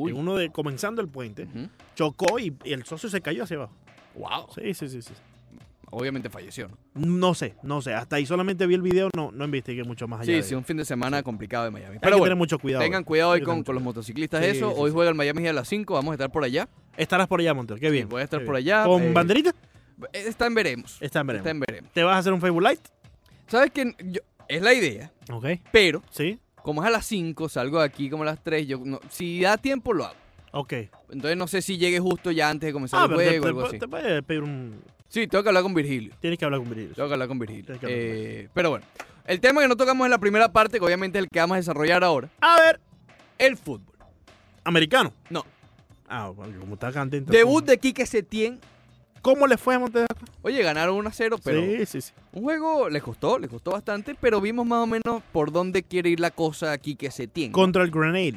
Uy. 0.00 0.10
Uno 0.10 0.34
de, 0.34 0.50
comenzando 0.50 1.00
el 1.00 1.08
puente, 1.08 1.44
Ujú. 1.44 1.68
chocó 1.94 2.40
y, 2.40 2.52
y 2.64 2.72
el 2.72 2.84
socio 2.84 3.08
se 3.08 3.20
cayó 3.20 3.44
hacia 3.44 3.56
abajo. 3.58 3.74
Wow. 4.16 4.46
Sí, 4.52 4.74
sí, 4.74 4.88
sí, 4.88 5.02
sí. 5.02 5.12
Obviamente 5.98 6.28
falleció. 6.28 6.68
¿no? 6.68 6.76
No 7.06 7.32
sé, 7.34 7.54
no 7.62 7.80
sé. 7.80 7.94
Hasta 7.94 8.16
ahí 8.16 8.26
solamente 8.26 8.66
vi 8.66 8.74
el 8.74 8.82
video, 8.82 9.08
no, 9.16 9.30
no 9.32 9.44
investigué 9.46 9.82
mucho 9.82 10.06
más 10.06 10.20
allá. 10.20 10.26
Sí, 10.26 10.32
de 10.36 10.42
sí, 10.42 10.54
un 10.54 10.62
fin 10.64 10.76
de 10.76 10.84
semana 10.84 11.22
complicado 11.22 11.64
de 11.64 11.70
Miami. 11.70 11.94
Hay 11.94 11.98
Pero 12.00 12.16
que 12.16 12.18
bueno, 12.18 12.24
tener 12.24 12.36
mucho 12.36 12.58
cuidado. 12.58 12.84
tengan 12.84 13.02
cuidado 13.02 13.30
hoy 13.30 13.40
con, 13.42 13.64
con 13.64 13.74
los 13.74 13.82
motociclistas. 13.82 14.44
Sí, 14.44 14.50
eso. 14.50 14.68
sí, 14.70 14.74
Hoy 14.78 14.90
juega 14.90 15.08
el 15.08 15.14
Miami 15.16 15.40
Heat 15.42 15.50
a 15.50 15.54
las 15.54 15.68
5. 15.68 15.94
Vamos 15.94 16.10
a 16.10 16.14
estar 16.14 16.30
por 16.30 16.44
allá. 16.44 16.68
Estarás 16.98 17.26
por 17.28 17.40
allá, 17.40 17.54
Montejo. 17.54 17.80
Qué 17.80 17.90
bien. 17.90 18.08
voy 18.10 18.20
a 18.20 18.24
estar 18.24 18.44
por 18.44 18.56
allá, 18.56 18.84
¿Con 18.84 19.02
eh, 19.02 19.12
banderita? 19.12 19.54
Está 20.12 20.46
en 20.46 20.54
veremos. 20.54 20.98
Está 21.00 21.20
en 21.20 21.26
veremos. 21.28 21.46
Está 21.46 21.50
en 21.52 21.60
veremos. 21.60 21.90
¿Te 21.94 22.02
vas 22.02 22.16
a 22.16 22.18
hacer 22.18 22.32
un 22.34 22.40
Facebook 22.42 22.62
Light? 22.62 22.80
¿Sabes 23.46 23.70
qué? 23.70 23.94
Yo- 24.04 24.20
es 24.48 24.60
la 24.62 24.74
idea, 24.74 25.12
Ok. 25.32 25.46
pero 25.72 26.02
Sí. 26.10 26.38
Como 26.62 26.82
es 26.82 26.88
a 26.88 26.90
las 26.90 27.06
5, 27.06 27.48
salgo 27.48 27.78
de 27.78 27.86
aquí 27.86 28.10
como 28.10 28.22
a 28.24 28.26
las 28.26 28.42
3. 28.44 28.66
Yo, 28.66 28.80
no- 28.84 29.00
si 29.08 29.40
da 29.40 29.56
tiempo, 29.56 29.92
lo 29.94 30.04
hago. 30.04 30.16
Ok. 30.52 30.72
Entonces 31.10 31.36
no 31.36 31.46
sé 31.46 31.62
si 31.62 31.78
llegue 31.78 32.00
justo 32.00 32.30
ya 32.30 32.50
antes 32.50 32.66
de 32.68 32.72
comenzar 32.72 33.00
Ah, 33.00 33.04
el 33.04 33.08
te, 33.10 33.14
juego 33.14 33.38
o 33.38 33.40
te- 33.42 33.48
algo 33.48 33.64
así. 33.66 33.78
te 33.78 33.88
puede 33.88 34.22
pedir 34.22 34.42
un... 34.42 34.80
Sí, 35.08 35.26
tengo 35.26 35.42
que 35.42 35.48
hablar 35.50 35.62
con 35.62 35.72
Virgilio. 35.74 36.12
Tienes 36.20 36.38
que 36.38 36.44
hablar 36.44 36.60
con 36.60 36.68
Virgilio. 36.68 36.94
Tengo 36.94 37.08
que 37.08 37.12
hablar 37.14 37.28
con 37.28 37.38
Virgilio. 37.38 37.64
Tienes 37.64 37.80
que 37.80 37.86
hablar 37.86 37.98
con 38.00 38.08
Eh, 38.16 38.48
pero 38.52 38.70
bueno, 38.70 38.84
el 39.24 39.40
tema 39.40 39.62
que 39.62 39.68
no 39.68 39.76
tocamos 39.76 40.04
en 40.04 40.10
la 40.10 40.18
primera 40.18 40.52
parte, 40.52 40.78
que 40.78 40.84
obviamente 40.84 41.18
es 41.18 41.24
el 41.24 41.28
que 41.30 41.38
vamos 41.40 41.54
a 41.54 41.58
desarrollar 41.58 42.02
ahora, 42.04 42.28
A 42.40 42.56
ver, 42.60 42.80
el 43.38 43.56
fútbol. 43.56 43.94
americano. 44.64 45.12
No. 45.30 45.44
Ah, 46.08 46.28
bueno, 46.28 46.58
como 46.60 46.74
está 46.74 46.92
cantando. 46.92 47.30
Debut 47.32 47.64
de 47.64 47.78
Quique 47.78 48.04
Setién. 48.06 48.60
¿Cómo 49.22 49.48
le 49.48 49.56
fue 49.58 49.74
a 49.74 49.78
Montes 49.80 50.02
de 50.02 50.04
Oca? 50.04 50.24
Oye, 50.42 50.62
ganaron 50.62 50.94
1 50.96 51.08
a 51.08 51.12
0, 51.12 51.38
pero 51.42 51.60
Sí, 51.60 51.84
sí, 51.86 52.00
sí. 52.00 52.12
un 52.32 52.44
juego 52.44 52.88
les 52.88 53.02
costó, 53.02 53.40
les 53.40 53.50
costó 53.50 53.72
bastante, 53.72 54.14
pero 54.14 54.40
vimos 54.40 54.64
más 54.64 54.84
o 54.84 54.86
menos 54.86 55.20
por 55.32 55.50
dónde 55.50 55.82
quiere 55.82 56.10
ir 56.10 56.20
la 56.20 56.30
cosa 56.30 56.70
a 56.70 56.78
Quique 56.78 57.10
Setién. 57.10 57.50
Contra 57.50 57.82
el 57.82 57.90
Grenade. 57.90 58.36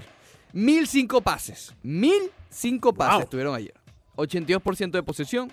1005 0.53 1.21
pases. 1.21 1.75
1005 1.83 2.93
pases 2.93 3.19
Wow. 3.19 3.29
tuvieron 3.29 3.53
ayer. 3.55 3.73
82% 4.15 4.97
de 4.97 5.03
posesión. 5.03 5.51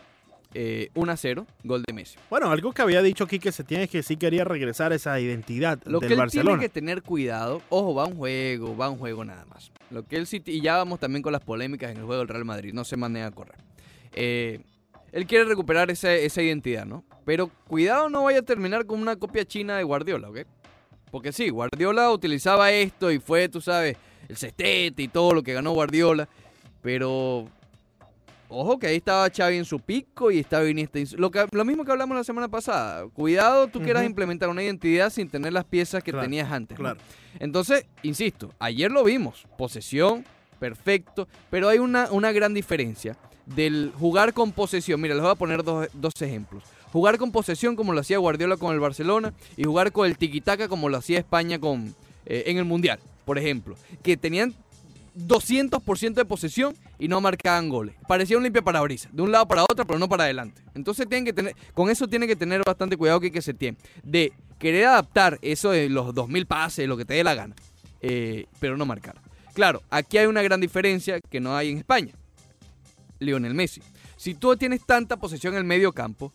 Eh, 0.55 0.91
1 0.95 1.13
a 1.13 1.17
0, 1.17 1.47
gol 1.65 1.83
de 1.83 1.93
Messi. 1.93 2.17
Bueno, 2.31 2.51
algo 2.51 2.73
que 2.73 2.83
había 2.83 3.03
dicho 3.03 3.25
aquí 3.25 3.39
que 3.39 3.53
se 3.53 3.65
tiene 3.65 3.85
es 3.85 3.91
que 3.91 4.03
sí 4.03 4.17
quería 4.17 4.45
regresar 4.45 4.93
esa 4.93 5.19
identidad 5.21 5.79
Lo 5.85 6.01
que 6.01 6.07
del 6.07 6.13
él 6.15 6.19
Barcelona. 6.19 6.51
tiene 6.51 6.63
que 6.63 6.69
tener 6.69 7.03
cuidado, 7.03 7.63
ojo, 7.69 7.95
va 7.95 8.07
un 8.07 8.17
juego, 8.17 8.77
va 8.77 8.89
un 8.89 8.99
juego 8.99 9.25
nada 9.25 9.45
más. 9.47 9.71
Lo 9.91 10.05
que 10.05 10.17
él 10.17 10.27
sí, 10.27 10.43
y 10.47 10.61
ya 10.61 10.77
vamos 10.77 10.99
también 10.99 11.23
con 11.23 11.33
las 11.33 11.43
polémicas 11.43 11.91
en 11.91 11.99
el 11.99 12.05
juego 12.05 12.21
del 12.21 12.29
Real 12.29 12.45
Madrid, 12.45 12.73
no 12.73 12.85
se 12.85 12.97
manden 12.97 13.25
a 13.25 13.31
correr. 13.31 13.57
Eh, 14.13 14.61
él 15.13 15.27
quiere 15.27 15.45
recuperar 15.45 15.91
esa, 15.91 16.13
esa 16.13 16.43
identidad, 16.43 16.87
¿no? 16.87 17.05
Pero 17.25 17.51
cuidado 17.69 18.09
no 18.09 18.25
vaya 18.25 18.41
a 18.41 18.43
terminar 18.43 18.87
con 18.87 19.01
una 19.01 19.17
copia 19.17 19.45
china 19.45 19.77
de 19.77 19.83
Guardiola, 19.83 20.31
¿ok? 20.31 20.39
Porque 21.11 21.33
sí, 21.33 21.49
Guardiola 21.51 22.11
utilizaba 22.11 22.71
esto 22.71 23.11
y 23.11 23.19
fue, 23.19 23.49
tú 23.49 23.61
sabes, 23.61 23.97
el 24.29 24.37
cestete 24.37 25.03
y 25.03 25.09
todo 25.09 25.33
lo 25.33 25.43
que 25.43 25.55
ganó 25.55 25.73
Guardiola, 25.73 26.29
pero 26.83 27.49
ojo 28.49 28.79
que 28.79 28.87
ahí 28.89 28.97
estaba 28.97 29.29
Xavi 29.31 29.57
en 29.57 29.65
su 29.65 29.81
pico 29.81 30.31
y 30.31 30.39
estaba 30.39 30.69
Iniesta 30.69 30.99
lo, 31.17 31.31
que, 31.31 31.47
lo 31.51 31.65
mismo 31.65 31.85
que 31.85 31.93
hablamos 31.93 32.17
la 32.17 32.25
semana 32.25 32.49
pasada. 32.49 33.07
Cuidado, 33.09 33.69
tú 33.69 33.81
quieras 33.81 34.05
implementar 34.05 34.49
una 34.49 34.63
identidad 34.63 35.11
sin 35.11 35.29
tener 35.29 35.53
las 35.53 35.65
piezas 35.65 36.03
que 36.03 36.13
Claro, 36.13 36.25
tenías 36.25 36.51
antes. 36.51 36.79
¿no? 36.79 36.83
Claro. 36.85 37.01
Entonces, 37.39 37.87
insisto, 38.03 38.53
ayer 38.59 38.91
lo 38.91 39.05
vimos, 39.05 39.47
posesión, 39.59 40.25
perfecto, 40.59 41.29
pero 41.51 41.69
hay 41.69 41.79
una, 41.79 42.11
una 42.11 42.33
gran 42.33 42.55
diferencia 42.55 43.17
del 43.47 43.93
jugar 43.99 44.33
con 44.33 44.53
posesión. 44.53 45.01
Mira, 45.01 45.15
les 45.15 45.23
voy 45.23 45.33
a 45.33 45.37
poner 45.37 45.63
dos, 45.63 45.89
dos 45.93 46.21
ejemplos. 46.21 46.65
Jugar 46.93 47.19
con 47.19 47.31
posesión 47.31 47.77
como 47.77 47.93
lo 47.93 48.01
hacía 48.01 48.19
Guardiola 48.19 48.57
con 48.57 48.73
el 48.73 48.81
Barcelona 48.81 49.35
y 49.57 49.65
jugar 49.65 49.93
con 49.93 50.07
el 50.07 50.17
tiquitaca 50.17 50.69
como 50.69 50.89
lo 50.89 50.97
hacía 50.97 51.19
España 51.19 51.59
con, 51.59 51.95
eh, 52.25 52.45
en 52.47 52.59
el 52.59 52.65
Mundial, 52.65 52.99
por 53.25 53.39
ejemplo. 53.39 53.77
Que 54.03 54.17
tenían 54.17 54.55
200% 55.17 56.15
de 56.15 56.25
posesión 56.25 56.75
y 56.99 57.09
no 57.09 57.21
marcaban 57.21 57.69
goles. 57.69 57.97
Parecía 58.07 58.37
un 58.37 58.43
limpia 58.43 58.63
parabrisas, 58.63 59.15
de 59.15 59.23
un 59.23 59.33
lado 59.33 59.49
para 59.49 59.63
otro, 59.63 59.87
pero 59.87 59.99
no 59.99 60.09
para 60.09 60.25
adelante. 60.25 60.63
Entonces 60.75 61.09
tienen 61.09 61.25
que 61.25 61.33
tener, 61.33 61.57
con 61.75 61.91
eso 61.91 62.07
tienen 62.07 62.29
que 62.29 62.37
tener 62.37 62.63
bastante 62.65 62.97
cuidado 62.97 63.21
que, 63.21 63.33
que 63.33 63.43
se 63.43 63.55
tiene. 63.55 63.79
De 64.03 64.33
querer 64.59 64.87
adaptar 64.87 65.39
eso 65.43 65.71
de 65.71 65.89
los 65.89 66.15
2000 66.15 66.47
pases, 66.47 66.89
lo 66.89 66.97
que 66.97 67.05
te 67.05 67.15
dé 67.15 67.25
la 67.25 67.35
gana, 67.35 67.55
eh, 68.01 68.47
pero 68.61 68.77
no 68.77 68.85
marcar. 68.85 69.21
Claro, 69.55 69.83
aquí 69.89 70.19
hay 70.19 70.27
una 70.27 70.43
gran 70.43 70.61
diferencia 70.61 71.21
que 71.21 71.41
no 71.41 71.57
hay 71.57 71.71
en 71.71 71.79
España. 71.79 72.13
Lionel 73.19 73.55
Messi. 73.55 73.81
Si 74.17 74.35
tú 74.35 74.55
tienes 74.57 74.85
tanta 74.85 75.17
posesión 75.17 75.55
en 75.55 75.59
el 75.59 75.65
medio 75.65 75.93
campo, 75.93 76.35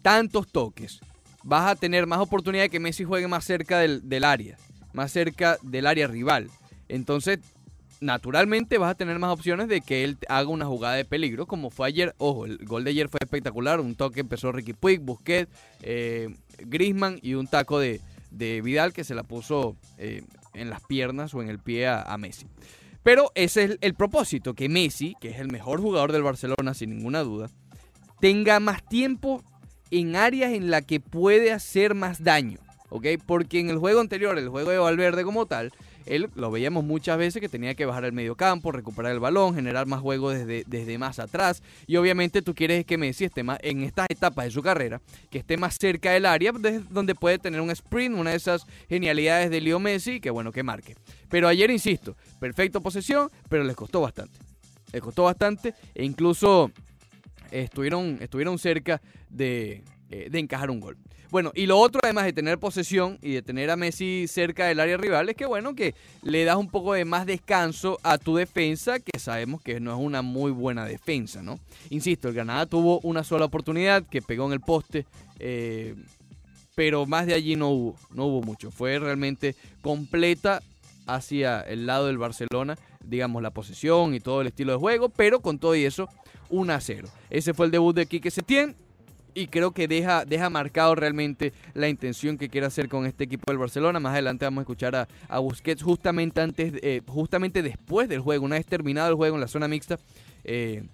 tantos 0.00 0.48
toques, 0.50 1.00
vas 1.42 1.70
a 1.70 1.76
tener 1.76 2.06
más 2.06 2.20
oportunidad 2.20 2.64
de 2.64 2.70
que 2.70 2.80
Messi 2.80 3.04
juegue 3.04 3.28
más 3.28 3.44
cerca 3.44 3.78
del, 3.78 4.08
del 4.08 4.24
área, 4.24 4.56
más 4.94 5.12
cerca 5.12 5.58
del 5.62 5.86
área 5.86 6.06
rival. 6.06 6.50
Entonces, 6.88 7.40
naturalmente 8.02 8.78
vas 8.78 8.90
a 8.90 8.94
tener 8.94 9.18
más 9.18 9.30
opciones 9.30 9.68
de 9.68 9.80
que 9.80 10.04
él 10.04 10.18
haga 10.28 10.48
una 10.48 10.66
jugada 10.66 10.96
de 10.96 11.04
peligro, 11.04 11.46
como 11.46 11.70
fue 11.70 11.86
ayer. 11.86 12.14
Ojo, 12.18 12.44
el 12.44 12.58
gol 12.58 12.84
de 12.84 12.90
ayer 12.90 13.08
fue 13.08 13.20
espectacular. 13.22 13.80
Un 13.80 13.94
toque 13.94 14.20
empezó 14.20 14.52
Ricky 14.52 14.72
Puig, 14.72 15.00
Busquets, 15.00 15.50
eh, 15.82 16.28
Griezmann 16.58 17.18
y 17.22 17.34
un 17.34 17.46
taco 17.46 17.78
de, 17.78 18.00
de 18.30 18.60
Vidal 18.60 18.92
que 18.92 19.04
se 19.04 19.14
la 19.14 19.22
puso 19.22 19.76
eh, 19.98 20.22
en 20.52 20.68
las 20.68 20.82
piernas 20.82 21.32
o 21.32 21.42
en 21.42 21.48
el 21.48 21.60
pie 21.60 21.86
a, 21.86 22.16
Messi. 22.18 22.46
Pero 23.02 23.30
ese 23.34 23.64
es 23.64 23.70
el, 23.70 23.78
el 23.80 23.94
propósito, 23.94 24.54
que 24.54 24.68
Messi, 24.68 25.14
que 25.20 25.30
es 25.30 25.38
el 25.38 25.50
mejor 25.50 25.80
jugador 25.80 26.12
del 26.12 26.22
Barcelona 26.22 26.74
sin 26.74 26.90
ninguna 26.90 27.20
duda, 27.20 27.48
tenga 28.20 28.60
más 28.60 28.84
tiempo 28.84 29.42
en 29.90 30.16
áreas 30.16 30.52
en 30.52 30.70
las 30.70 30.82
que 30.82 31.00
puede 31.00 31.52
hacer 31.52 31.94
más 31.94 32.22
daño. 32.22 32.58
¿ok? 32.92 33.06
Porque 33.26 33.58
en 33.58 33.70
el 33.70 33.78
juego 33.78 34.00
anterior, 34.00 34.38
el 34.38 34.50
juego 34.50 34.70
de 34.70 34.78
Valverde 34.78 35.24
como 35.24 35.46
tal, 35.46 35.72
él 36.06 36.30
lo 36.34 36.50
veíamos 36.50 36.84
muchas 36.84 37.18
veces 37.18 37.40
que 37.40 37.48
tenía 37.48 37.74
que 37.74 37.86
bajar 37.86 38.04
al 38.04 38.12
medio 38.12 38.34
campo, 38.34 38.72
recuperar 38.72 39.12
el 39.12 39.20
balón, 39.20 39.54
generar 39.54 39.86
más 39.86 40.00
juego 40.00 40.30
desde, 40.30 40.64
desde 40.66 40.98
más 40.98 41.18
atrás. 41.18 41.62
Y 41.86 41.96
obviamente 41.96 42.42
tú 42.42 42.54
quieres 42.54 42.84
que 42.84 42.98
Messi 42.98 43.24
esté 43.24 43.42
más 43.42 43.58
en 43.62 43.82
estas 43.82 44.06
etapas 44.08 44.46
de 44.46 44.50
su 44.50 44.62
carrera, 44.62 45.00
que 45.30 45.38
esté 45.38 45.56
más 45.56 45.76
cerca 45.78 46.12
del 46.12 46.26
área, 46.26 46.52
desde 46.52 46.80
donde 46.90 47.14
puede 47.14 47.38
tener 47.38 47.60
un 47.60 47.70
sprint, 47.70 48.16
una 48.16 48.30
de 48.30 48.36
esas 48.36 48.66
genialidades 48.88 49.50
de 49.50 49.60
Leo 49.60 49.78
Messi, 49.78 50.20
que 50.20 50.30
bueno, 50.30 50.52
que 50.52 50.62
marque. 50.62 50.96
Pero 51.28 51.48
ayer, 51.48 51.70
insisto, 51.70 52.16
perfecto 52.40 52.80
posesión, 52.80 53.30
pero 53.48 53.64
les 53.64 53.76
costó 53.76 54.00
bastante. 54.00 54.38
Les 54.92 55.00
costó 55.00 55.24
bastante 55.24 55.74
e 55.94 56.04
incluso 56.04 56.70
estuvieron, 57.50 58.18
estuvieron 58.20 58.58
cerca 58.58 59.00
de, 59.30 59.82
eh, 60.12 60.28
de 60.30 60.38
encajar 60.38 60.70
un 60.70 60.78
gol. 60.78 60.98
Bueno, 61.30 61.52
y 61.54 61.64
lo 61.64 61.78
otro, 61.78 61.98
además 62.04 62.26
de 62.26 62.34
tener 62.34 62.58
posesión 62.58 63.18
y 63.22 63.32
de 63.32 63.40
tener 63.40 63.70
a 63.70 63.76
Messi 63.76 64.26
cerca 64.28 64.66
del 64.66 64.78
área 64.78 64.98
rival, 64.98 65.30
es 65.30 65.36
que 65.36 65.46
bueno, 65.46 65.74
que 65.74 65.94
le 66.22 66.44
das 66.44 66.56
un 66.56 66.68
poco 66.68 66.92
de 66.92 67.06
más 67.06 67.24
descanso 67.24 67.98
a 68.02 68.18
tu 68.18 68.36
defensa, 68.36 69.00
que 69.00 69.18
sabemos 69.18 69.62
que 69.62 69.80
no 69.80 69.94
es 69.94 69.98
una 69.98 70.20
muy 70.20 70.50
buena 70.50 70.84
defensa, 70.84 71.42
¿no? 71.42 71.58
Insisto, 71.88 72.28
el 72.28 72.34
Granada 72.34 72.66
tuvo 72.66 73.00
una 73.04 73.24
sola 73.24 73.46
oportunidad 73.46 74.04
que 74.04 74.20
pegó 74.20 74.44
en 74.48 74.52
el 74.52 74.60
poste, 74.60 75.06
eh, 75.38 75.94
pero 76.74 77.06
más 77.06 77.24
de 77.24 77.32
allí 77.32 77.56
no 77.56 77.70
hubo, 77.70 77.96
no 78.10 78.26
hubo 78.26 78.42
mucho. 78.42 78.70
Fue 78.70 78.98
realmente 78.98 79.56
completa 79.80 80.60
hacia 81.06 81.62
el 81.62 81.86
lado 81.86 82.08
del 82.08 82.18
Barcelona, 82.18 82.76
digamos, 83.02 83.42
la 83.42 83.50
posesión 83.50 84.14
y 84.14 84.20
todo 84.20 84.42
el 84.42 84.48
estilo 84.48 84.72
de 84.72 84.78
juego, 84.78 85.08
pero 85.08 85.40
con 85.40 85.58
todo 85.58 85.74
y 85.74 85.86
eso, 85.86 86.10
1 86.50 86.70
a 86.70 86.80
0. 86.82 87.08
Ese 87.30 87.54
fue 87.54 87.64
el 87.64 87.72
debut 87.72 87.96
de 87.96 88.04
Quique 88.04 88.30
Setién 88.30 88.76
y 89.34 89.46
creo 89.46 89.72
que 89.72 89.88
deja, 89.88 90.24
deja 90.24 90.50
marcado 90.50 90.94
realmente 90.94 91.52
la 91.74 91.88
intención 91.88 92.38
que 92.38 92.48
quiere 92.48 92.66
hacer 92.66 92.88
con 92.88 93.06
este 93.06 93.24
equipo 93.24 93.50
del 93.50 93.58
Barcelona. 93.58 94.00
Más 94.00 94.12
adelante 94.12 94.44
vamos 94.44 94.60
a 94.60 94.62
escuchar 94.62 94.96
a, 94.96 95.08
a 95.28 95.38
Busquets 95.38 95.82
justamente 95.82 96.40
antes, 96.40 96.74
eh, 96.82 97.02
justamente 97.06 97.62
después 97.62 98.08
del 98.08 98.20
juego, 98.20 98.44
una 98.44 98.56
vez 98.56 98.66
terminado 98.66 99.08
el 99.08 99.14
juego 99.14 99.36
en 99.36 99.40
la 99.40 99.48
zona 99.48 99.68
mixta, 99.68 99.98
eh, 100.44 100.84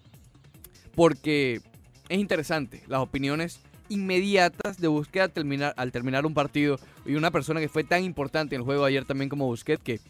porque 0.94 1.61
es 2.09 2.18
interesante 2.18 2.83
las 2.87 3.01
opiniones 3.01 3.61
inmediatas 3.88 4.79
de 4.79 4.88
Busquets 4.88 5.24
al 5.24 5.33
terminar, 5.33 5.74
al 5.77 5.92
terminar 5.92 6.27
un 6.27 6.35
partido 6.35 6.79
y 7.07 7.14
una 7.14 7.31
persona 7.31 7.61
que 7.61 7.68
fue 7.68 7.85
tan 7.85 8.05
importante 8.05 8.55
en 8.55 8.61
el 8.61 8.64
juego 8.64 8.85
ayer 8.85 9.05
también 9.05 9.29
como 9.29 9.46
Busquets 9.46 9.83
que 9.83 10.01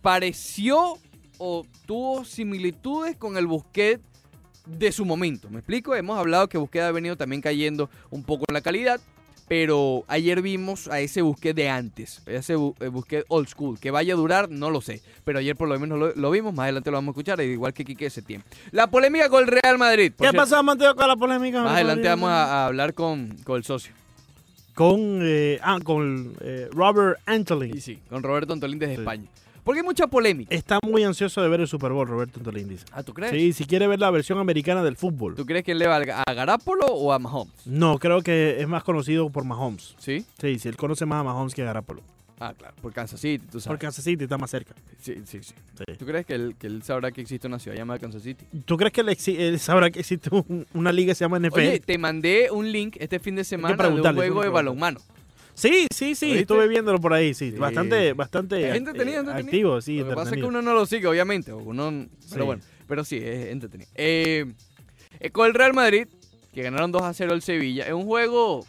pareció 0.00 0.98
o 1.38 1.66
tuvo 1.86 2.24
similitudes 2.24 3.16
con 3.16 3.36
el 3.36 3.46
Busquets 3.46 4.02
de 4.66 4.92
su 4.92 5.04
momento. 5.04 5.48
¿Me 5.50 5.58
explico? 5.58 5.94
Hemos 5.94 6.18
hablado 6.18 6.48
que 6.48 6.58
Busquets 6.58 6.84
ha 6.84 6.92
venido 6.92 7.16
también 7.16 7.40
cayendo 7.40 7.88
un 8.10 8.22
poco 8.24 8.44
en 8.48 8.54
la 8.54 8.60
calidad, 8.60 9.00
pero 9.48 10.04
ayer 10.08 10.42
vimos 10.42 10.88
a 10.88 11.00
ese 11.00 11.22
Busquets 11.22 11.54
de 11.54 11.68
antes, 11.68 12.22
a 12.26 12.32
ese 12.32 12.54
eh, 12.54 12.88
Busquets 12.88 13.24
old 13.28 13.48
school. 13.48 13.78
Que 13.78 13.90
vaya 13.90 14.14
a 14.14 14.16
durar, 14.16 14.50
no 14.50 14.70
lo 14.70 14.80
sé, 14.80 15.02
pero 15.24 15.38
ayer 15.38 15.54
por 15.56 15.68
lo 15.68 15.78
menos 15.78 15.98
lo, 15.98 16.14
lo 16.14 16.30
vimos, 16.30 16.52
más 16.52 16.64
adelante 16.64 16.90
lo 16.90 16.96
vamos 16.96 17.12
a 17.12 17.14
escuchar, 17.14 17.40
igual 17.40 17.72
que 17.72 17.84
Quique 17.84 18.10
Setién. 18.10 18.42
La 18.72 18.88
polémica 18.88 19.28
con 19.28 19.44
el 19.44 19.48
Real 19.48 19.78
Madrid. 19.78 20.12
¿Qué 20.18 20.32
pasó, 20.32 20.62
Mateo, 20.62 20.96
con 20.96 21.06
la 21.06 21.16
polémica? 21.16 21.62
Más 21.62 21.74
adelante 21.74 22.08
vamos 22.08 22.30
a, 22.30 22.44
a 22.44 22.66
hablar 22.66 22.92
con, 22.94 23.36
con 23.44 23.56
el 23.56 23.64
socio. 23.64 23.92
Con, 24.74 25.20
eh, 25.22 25.58
ah, 25.62 25.78
con 25.82 26.34
eh, 26.40 26.68
Robert 26.70 27.18
Antolin. 27.24 27.74
Y 27.74 27.80
sí, 27.80 27.98
con 28.10 28.22
Roberto 28.22 28.52
Antolín 28.52 28.78
desde 28.78 28.94
España. 28.94 29.24
Porque 29.66 29.80
hay 29.80 29.84
mucha 29.84 30.06
polémica. 30.06 30.54
Está 30.54 30.78
muy 30.86 31.02
ansioso 31.02 31.42
de 31.42 31.48
ver 31.48 31.60
el 31.60 31.66
Super 31.66 31.90
Bowl, 31.90 32.06
Roberto 32.06 32.38
Antolin 32.38 32.68
dice. 32.68 32.84
Ah, 32.92 33.02
¿tú 33.02 33.12
crees? 33.12 33.32
Sí, 33.32 33.52
si 33.52 33.64
quiere 33.66 33.88
ver 33.88 33.98
la 33.98 34.10
versión 34.12 34.38
americana 34.38 34.82
del 34.84 34.96
fútbol. 34.96 35.34
¿Tú 35.34 35.44
crees 35.44 35.64
que 35.64 35.72
él 35.72 35.78
le 35.80 35.88
va 35.88 35.96
a 35.96 36.32
Garapolo 36.34 36.86
o 36.86 37.12
a 37.12 37.18
Mahomes? 37.18 37.52
No, 37.66 37.98
creo 37.98 38.22
que 38.22 38.60
es 38.60 38.68
más 38.68 38.84
conocido 38.84 39.28
por 39.28 39.44
Mahomes. 39.44 39.96
¿Sí? 39.98 40.24
Sí, 40.40 40.60
sí, 40.60 40.68
él 40.68 40.76
conoce 40.76 41.04
más 41.04 41.20
a 41.20 41.24
Mahomes 41.24 41.52
que 41.52 41.62
a 41.62 41.66
Garapolo. 41.66 42.00
Ah, 42.38 42.54
claro, 42.56 42.74
por 42.80 42.92
Kansas 42.92 43.18
City, 43.18 43.38
tú 43.50 43.58
sabes. 43.60 43.66
Porque 43.66 43.86
Kansas 43.86 44.04
City 44.04 44.22
está 44.24 44.38
más 44.38 44.50
cerca. 44.50 44.74
Sí, 45.00 45.14
sí, 45.24 45.38
sí. 45.42 45.54
Sí. 45.78 45.94
¿Tú 45.98 46.06
crees 46.06 46.24
que 46.26 46.34
él, 46.34 46.54
que 46.58 46.66
él 46.68 46.82
sabrá 46.84 47.10
que 47.10 47.22
existe 47.22 47.46
una 47.48 47.58
ciudad 47.58 47.76
llamada 47.76 47.98
Kansas 47.98 48.22
City? 48.22 48.44
¿Tú 48.66 48.76
crees 48.76 48.92
que 48.92 49.00
él, 49.00 49.58
sabrá 49.58 49.90
que 49.90 49.98
existe 50.00 50.28
un- 50.32 50.66
una 50.74 50.92
liga 50.92 51.10
que 51.10 51.14
se 51.16 51.24
llama 51.24 51.38
NFL? 51.40 51.58
Oye, 51.58 51.80
te 51.80 51.98
mandé 51.98 52.50
un 52.52 52.70
link 52.70 52.96
este 53.00 53.18
fin 53.18 53.34
de 53.34 53.42
semana 53.42 53.74
de 53.88 54.00
un 54.00 54.14
juego 54.14 54.42
de 54.42 54.48
balonmano. 54.50 55.00
Sí, 55.56 55.86
sí, 55.92 56.14
sí, 56.14 56.32
estuve 56.38 56.68
viéndolo 56.68 57.00
por 57.00 57.12
ahí, 57.12 57.34
sí. 57.34 57.50
Sí. 57.50 57.56
Bastante, 57.56 58.12
bastante 58.12 58.70
Es 58.70 58.76
entretenido, 58.76 59.16
eh, 59.16 59.20
entretenido. 59.20 59.46
activo, 59.74 59.80
sí, 59.80 59.98
Lo 59.98 60.08
que 60.10 60.14
pasa 60.14 60.30
es 60.30 60.36
que 60.36 60.44
uno 60.44 60.62
no 60.62 60.72
lo 60.74 60.86
sigue, 60.86 61.06
obviamente. 61.08 61.50
o 61.52 61.58
Uno, 61.58 62.06
pero 62.30 62.42
Sí. 62.42 62.46
bueno, 62.46 62.62
pero 62.86 63.04
sí, 63.04 63.16
es 63.16 63.46
entretenido. 63.46 63.90
Eh, 63.94 64.44
eh, 65.18 65.30
con 65.30 65.46
el 65.46 65.54
Real 65.54 65.72
Madrid, 65.74 66.06
que 66.52 66.62
ganaron 66.62 66.92
2 66.92 67.02
a 67.02 67.12
0 67.12 67.32
el 67.34 67.42
Sevilla, 67.42 67.86
es 67.86 67.92
un 67.92 68.04
juego 68.04 68.64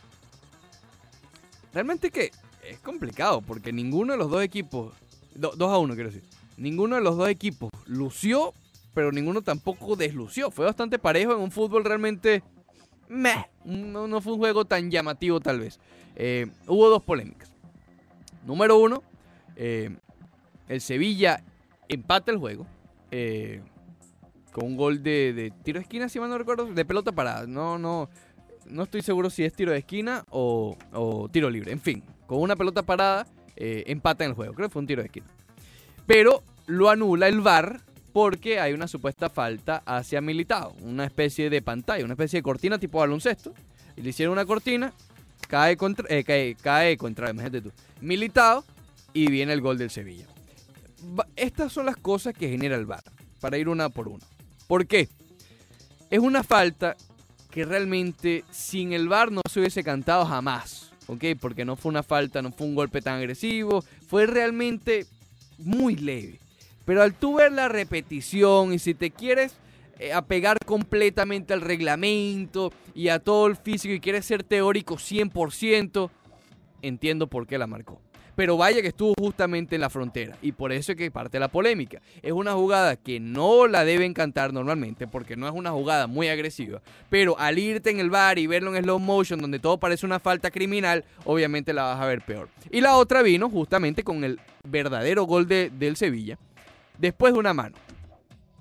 realmente 1.74 2.10
que 2.12 2.32
es 2.68 2.80
complicado 2.80 3.42
porque 3.42 3.72
ninguno 3.72 4.14
de 4.14 4.20
los 4.20 4.30
dos 4.30 4.44
equipos, 4.44 4.94
2 5.36 5.56
a 5.62 5.78
1 5.78 5.94
quiero 5.96 6.10
decir, 6.10 6.24
ninguno 6.58 6.96
de 6.96 7.02
los 7.02 7.18
dos 7.18 7.30
equipos 7.30 7.70
lució, 7.86 8.54
pero 8.94 9.12
ninguno 9.12 9.42
tampoco 9.42 9.96
deslució. 9.96 10.50
Fue 10.52 10.66
bastante 10.66 10.98
parejo 11.00 11.34
en 11.34 11.40
un 11.40 11.52
fútbol 11.52 11.84
realmente... 11.86 12.44
Meh, 13.10 13.46
no, 13.64 14.06
no 14.08 14.20
fue 14.20 14.34
un 14.34 14.40
juego 14.40 14.66
tan 14.66 14.92
llamativo 14.92 15.40
tal 15.40 15.60
vez. 15.62 15.80
Eh, 16.20 16.48
hubo 16.66 16.90
dos 16.90 17.04
polémicas. 17.04 17.50
Número 18.44 18.78
uno, 18.80 19.04
eh, 19.56 19.96
el 20.68 20.82
Sevilla 20.82 21.44
empata 21.88 22.32
el 22.32 22.38
juego. 22.38 22.66
Eh, 23.12 23.62
con 24.52 24.66
un 24.66 24.76
gol 24.76 25.04
de, 25.04 25.54
tiro 25.64 25.78
de 25.80 25.84
esquina, 25.84 26.10
si 26.10 26.20
mal 26.20 26.30
no 26.30 26.38
recuerdo, 26.40 26.66
de 26.66 26.86
pelota 26.86 27.12
parada. 27.12 27.46
No, 27.46 27.78
no, 27.78 28.10
no 28.66 28.84
estoy 28.84 29.04
seguro 29.04 29.30
si 29.30 29.44
es 29.44 29.54
tiro 29.54 29.72
de 29.72 29.78
esquina 29.78 30.26
o, 30.32 30.76
tiro 31.32 31.52
libre. 31.52 31.72
En 31.72 31.80
fin, 31.80 32.04
con 32.26 32.42
una 32.42 32.56
pelota 32.56 32.82
parada, 32.82 33.28
empata 33.56 34.24
en 34.24 34.32
el 34.32 34.36
juego. 34.36 34.56
Creo 34.56 34.68
que 34.68 34.74
fue 34.74 34.80
un 34.80 34.88
tiro 34.88 35.04
de 35.04 35.08
esquina. 35.08 35.28
Pero 36.08 36.42
lo 36.66 36.90
anula 36.90 37.28
el 37.28 37.42
VAR 37.42 37.82
porque 38.12 38.60
hay 38.60 38.74
una 38.74 38.88
supuesta 38.88 39.30
falta 39.30 39.84
hacia 39.86 40.22
Militao. 40.22 40.74
Una 40.82 41.06
especie 41.06 41.52
de 41.52 41.62
pantalla, 41.62 42.04
una 42.04 42.16
especie 42.16 42.40
de 42.40 42.44
cortina 42.44 42.80
tipo 42.80 42.98
baloncesto. 42.98 43.54
Y 43.96 44.02
le 44.02 44.10
hicieron 44.10 44.34
una 44.34 44.46
cortina, 44.46 44.92
cae 45.48 45.78
contra, 45.78 46.06
eh, 46.10 46.24
cae, 46.24 46.56
cae 46.56 46.98
contra, 46.98 47.30
imagínate 47.30 47.62
tú, 47.62 47.72
Militao 48.02 48.64
y 49.14 49.30
viene 49.30 49.54
el 49.54 49.62
gol 49.62 49.78
del 49.78 49.90
Sevilla. 49.90 50.26
Estas 51.36 51.72
son 51.72 51.86
las 51.86 51.98
cosas 51.98 52.34
que 52.34 52.50
genera 52.50 52.76
el 52.76 52.86
VAR, 52.86 53.04
para 53.40 53.58
ir 53.58 53.70
una 53.70 53.90
por 53.90 54.08
una. 54.08 54.26
¿Por 54.68 54.88
qué? 54.88 55.10
Es 56.10 56.20
una 56.20 56.44
falta 56.44 56.96
que 57.52 57.66
realmente 57.66 58.44
sin 58.52 58.94
el 58.94 59.08
VAR 59.08 59.32
no 59.32 59.42
se 59.50 59.60
hubiese 59.60 59.84
cantado 59.84 60.26
jamás, 60.26 60.92
¿ok? 61.08 61.24
Porque 61.40 61.66
no 61.66 61.76
fue 61.76 61.90
una 61.90 62.04
falta, 62.04 62.42
no 62.42 62.52
fue 62.52 62.68
un 62.68 62.76
golpe 62.76 63.02
tan 63.02 63.16
agresivo, 63.16 63.84
fue 64.08 64.26
realmente 64.26 65.06
muy 65.58 65.96
leve. 65.96 66.40
Pero 66.86 67.04
al 67.04 67.14
tú 67.14 67.36
ver 67.36 67.52
la 67.52 67.68
repetición 67.68 68.74
y 68.74 68.80
si 68.80 68.94
te 68.94 69.12
quieres 69.12 69.56
apegar 70.14 70.58
completamente 70.66 71.54
al 71.54 71.62
reglamento 71.62 72.72
y 72.94 73.10
a 73.10 73.20
todo 73.20 73.48
el 73.48 73.56
físico 73.56 73.94
y 73.94 74.00
quieres 74.00 74.26
ser 74.26 74.44
teórico 74.44 74.96
100%, 74.96 76.10
entiendo 76.82 77.28
por 77.28 77.48
qué 77.48 77.58
la 77.58 77.68
marcó. 77.68 78.02
Pero 78.36 78.56
vaya 78.56 78.84
que 78.84 78.90
estuvo 78.90 79.16
justamente 79.20 79.74
en 79.74 79.82
la 79.82 79.90
frontera 79.90 80.38
y 80.44 80.52
por 80.52 80.72
eso 80.72 80.92
es 80.92 80.98
que 80.98 81.10
parte 81.10 81.40
la 81.40 81.48
polémica. 81.48 82.04
Es 82.22 82.32
una 82.34 82.54
jugada 82.54 82.96
que 82.96 83.20
no 83.20 83.66
la 83.66 83.84
deben 83.84 84.14
cantar 84.14 84.54
normalmente 84.54 85.08
porque 85.08 85.36
no 85.36 85.48
es 85.48 85.54
una 85.56 85.72
jugada 85.72 86.06
muy 86.06 86.28
agresiva, 86.28 86.80
pero 87.10 87.36
al 87.40 87.58
irte 87.58 87.90
en 87.90 88.00
el 88.00 88.12
bar 88.12 88.38
y 88.38 88.46
verlo 88.46 88.76
en 88.76 88.84
slow 88.84 89.00
motion 89.00 89.40
donde 89.42 89.58
todo 89.58 89.80
parece 89.80 90.06
una 90.06 90.20
falta 90.20 90.52
criminal, 90.52 91.04
obviamente 91.26 91.74
la 91.74 91.82
vas 91.84 92.00
a 92.00 92.06
ver 92.06 92.22
peor. 92.22 92.48
Y 92.70 92.82
la 92.82 92.96
otra 92.98 93.24
vino 93.24 93.50
justamente 93.50 94.04
con 94.04 94.24
el 94.24 94.40
verdadero 94.64 95.24
gol 95.24 95.48
de- 95.48 95.72
del 95.72 95.96
Sevilla, 95.96 96.38
después 97.00 97.34
de 97.34 97.40
una 97.40 97.56
mano, 97.56 97.76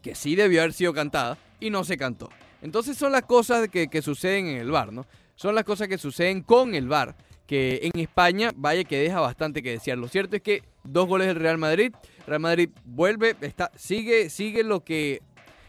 que 0.06 0.14
sí 0.14 0.36
debió 0.36 0.60
haber 0.60 0.72
sido 0.72 0.92
cantada 0.94 1.36
y 1.58 1.70
no 1.70 1.82
se 1.82 1.96
cantó. 1.96 2.30
Entonces 2.62 2.96
son 2.96 3.10
las 3.10 3.22
cosas 3.22 3.68
que, 3.68 3.88
que 3.88 4.02
suceden 4.02 4.46
en 4.46 4.58
el 4.58 4.70
bar, 4.70 4.92
¿no? 4.92 5.04
Son 5.34 5.52
las 5.54 5.64
cosas 5.64 5.88
que 5.88 5.98
suceden 5.98 6.42
con 6.42 6.76
el 6.76 6.86
bar 6.86 7.16
que 7.46 7.80
en 7.92 8.00
España, 8.00 8.52
vaya 8.54 8.84
que 8.84 8.98
deja 8.98 9.18
bastante 9.20 9.62
que 9.64 9.70
desear. 9.72 9.98
Lo 9.98 10.06
cierto 10.06 10.36
es 10.36 10.42
que 10.42 10.62
dos 10.84 11.08
goles 11.08 11.26
del 11.26 11.36
Real 11.36 11.58
Madrid, 11.58 11.92
Real 12.26 12.40
Madrid 12.40 12.70
vuelve, 12.84 13.34
está, 13.40 13.72
sigue, 13.76 14.30
sigue 14.30 14.62
lo 14.62 14.84
que 14.84 15.22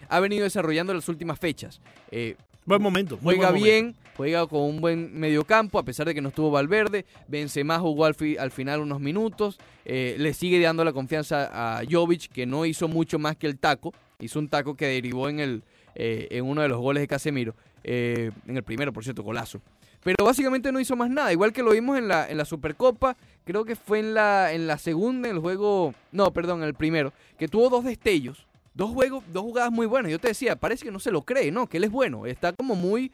ha 0.08 0.20
venido 0.20 0.44
desarrollando 0.44 0.92
en 0.92 0.98
las 0.98 1.10
últimas 1.10 1.40
fechas. 1.40 1.82
Eh, 2.12 2.36
Buen 2.66 2.82
momento. 2.82 3.18
muy 3.22 3.36
juega 3.36 3.52
buen 3.52 3.62
momento. 3.62 3.94
bien, 3.96 3.96
juega 4.18 4.46
con 4.48 4.62
un 4.62 4.82
buen 4.82 5.20
mediocampo, 5.20 5.80
a 5.80 5.84
pesar 5.84 6.06
de 6.08 6.14
que 6.14 6.22
no 6.22 6.30
estuvo 6.30 6.52
Valverde. 6.52 7.06
Benzema 7.28 7.80
jugó 7.80 8.06
al, 8.06 8.14
fi- 8.14 8.38
al 8.38 8.52
final 8.52 8.82
unos 8.82 9.00
minutos. 9.00 9.58
eh, 9.86 10.16
le 10.20 10.34
sigue 10.34 10.60
dando 10.60 10.84
la 10.84 10.94
confianza 10.94 11.50
a 11.80 11.82
Jovic, 11.90 12.28
que 12.32 12.46
no 12.46 12.66
hizo 12.66 12.88
mucho 12.88 13.18
más 13.20 13.36
que 13.38 13.48
el 13.48 13.58
taco. 13.58 13.94
Hizo 14.20 14.40
un 14.40 14.50
taco 14.50 14.76
que 14.76 14.88
derivó 14.88 15.30
en, 15.30 15.40
el, 15.40 15.64
eh, 15.94 16.28
en 16.32 16.46
uno 16.46 16.62
de 16.64 16.70
los 16.70 16.80
goles 16.80 17.02
de 17.02 17.08
Casemiro. 17.08 17.56
eh, 17.84 18.32
en 18.48 18.58
el 18.58 18.64
primero, 18.64 18.92
por 18.92 19.04
cierto, 19.04 19.22
golazo. 19.24 19.62
Pero 20.04 20.26
básicamente 20.26 20.72
no 20.72 20.80
hizo 20.80 20.96
más 20.96 21.10
nada. 21.10 21.32
Igual 21.32 21.54
que 21.54 21.62
lo 21.64 21.72
vimos 21.72 21.98
en 21.98 22.08
la, 22.08 22.30
en 22.30 22.38
la 22.38 22.46
Supercopa. 22.46 23.16
Creo 23.46 23.64
que 23.66 23.76
fue 23.76 24.00
en 24.00 24.14
la, 24.14 24.54
en 24.54 24.66
la 24.66 24.78
segunda, 24.78 25.30
en 25.30 25.36
el 25.36 25.42
juego. 25.42 25.94
No, 26.12 26.32
perdón, 26.34 26.62
en 26.62 26.68
el 26.68 26.74
primero. 26.74 27.14
Que 27.38 27.48
tuvo 27.48 27.70
dos 27.70 27.84
destellos. 27.84 28.48
Dos 28.74 28.92
juegos, 28.92 29.24
dos 29.32 29.44
jugadas 29.44 29.72
muy 29.72 29.86
buenas. 29.86 30.12
Yo 30.12 30.20
te 30.20 30.30
decía, 30.30 30.56
parece 30.56 30.86
que 30.86 30.92
no 30.92 31.00
se 31.00 31.12
lo 31.12 31.24
cree, 31.24 31.52
¿no? 31.52 31.68
Que 31.68 31.78
él 31.78 31.84
es 31.84 31.92
bueno. 31.92 32.26
Está 32.26 32.54
como 32.54 32.76
muy. 32.76 33.12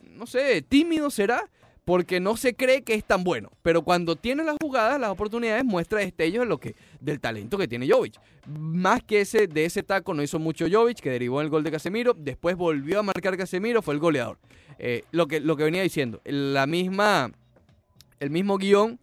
No 0.00 0.26
sé, 0.26 0.62
tímido 0.62 1.10
será. 1.10 1.48
Porque 1.84 2.20
no 2.20 2.36
se 2.36 2.54
cree 2.54 2.82
que 2.82 2.94
es 2.94 3.04
tan 3.04 3.24
bueno. 3.24 3.50
Pero 3.62 3.82
cuando 3.82 4.14
tiene 4.14 4.44
las 4.44 4.56
jugadas, 4.60 5.00
las 5.00 5.10
oportunidades, 5.10 5.64
muestra 5.64 5.98
destellos 5.98 6.44
de 6.44 6.48
lo 6.48 6.58
que, 6.58 6.76
del 7.00 7.20
talento 7.20 7.58
que 7.58 7.66
tiene 7.66 7.88
Jovic. 7.88 8.14
Más 8.46 9.02
que 9.02 9.20
ese, 9.20 9.48
de 9.48 9.64
ese 9.64 9.82
taco 9.82 10.14
no 10.14 10.22
hizo 10.22 10.38
mucho 10.38 10.66
Jovic, 10.70 11.00
que 11.00 11.10
derivó 11.10 11.40
en 11.40 11.46
el 11.46 11.50
gol 11.50 11.64
de 11.64 11.72
Casemiro. 11.72 12.14
Después 12.16 12.56
volvió 12.56 13.00
a 13.00 13.02
marcar 13.02 13.36
Casemiro, 13.36 13.82
fue 13.82 13.94
el 13.94 14.00
goleador. 14.00 14.38
Eh, 14.78 15.04
lo, 15.10 15.26
que, 15.26 15.40
lo 15.40 15.56
que 15.56 15.64
venía 15.64 15.82
diciendo, 15.82 16.20
la 16.24 16.66
misma, 16.66 17.32
el 18.20 18.30
mismo 18.30 18.58
guion, 18.58 18.98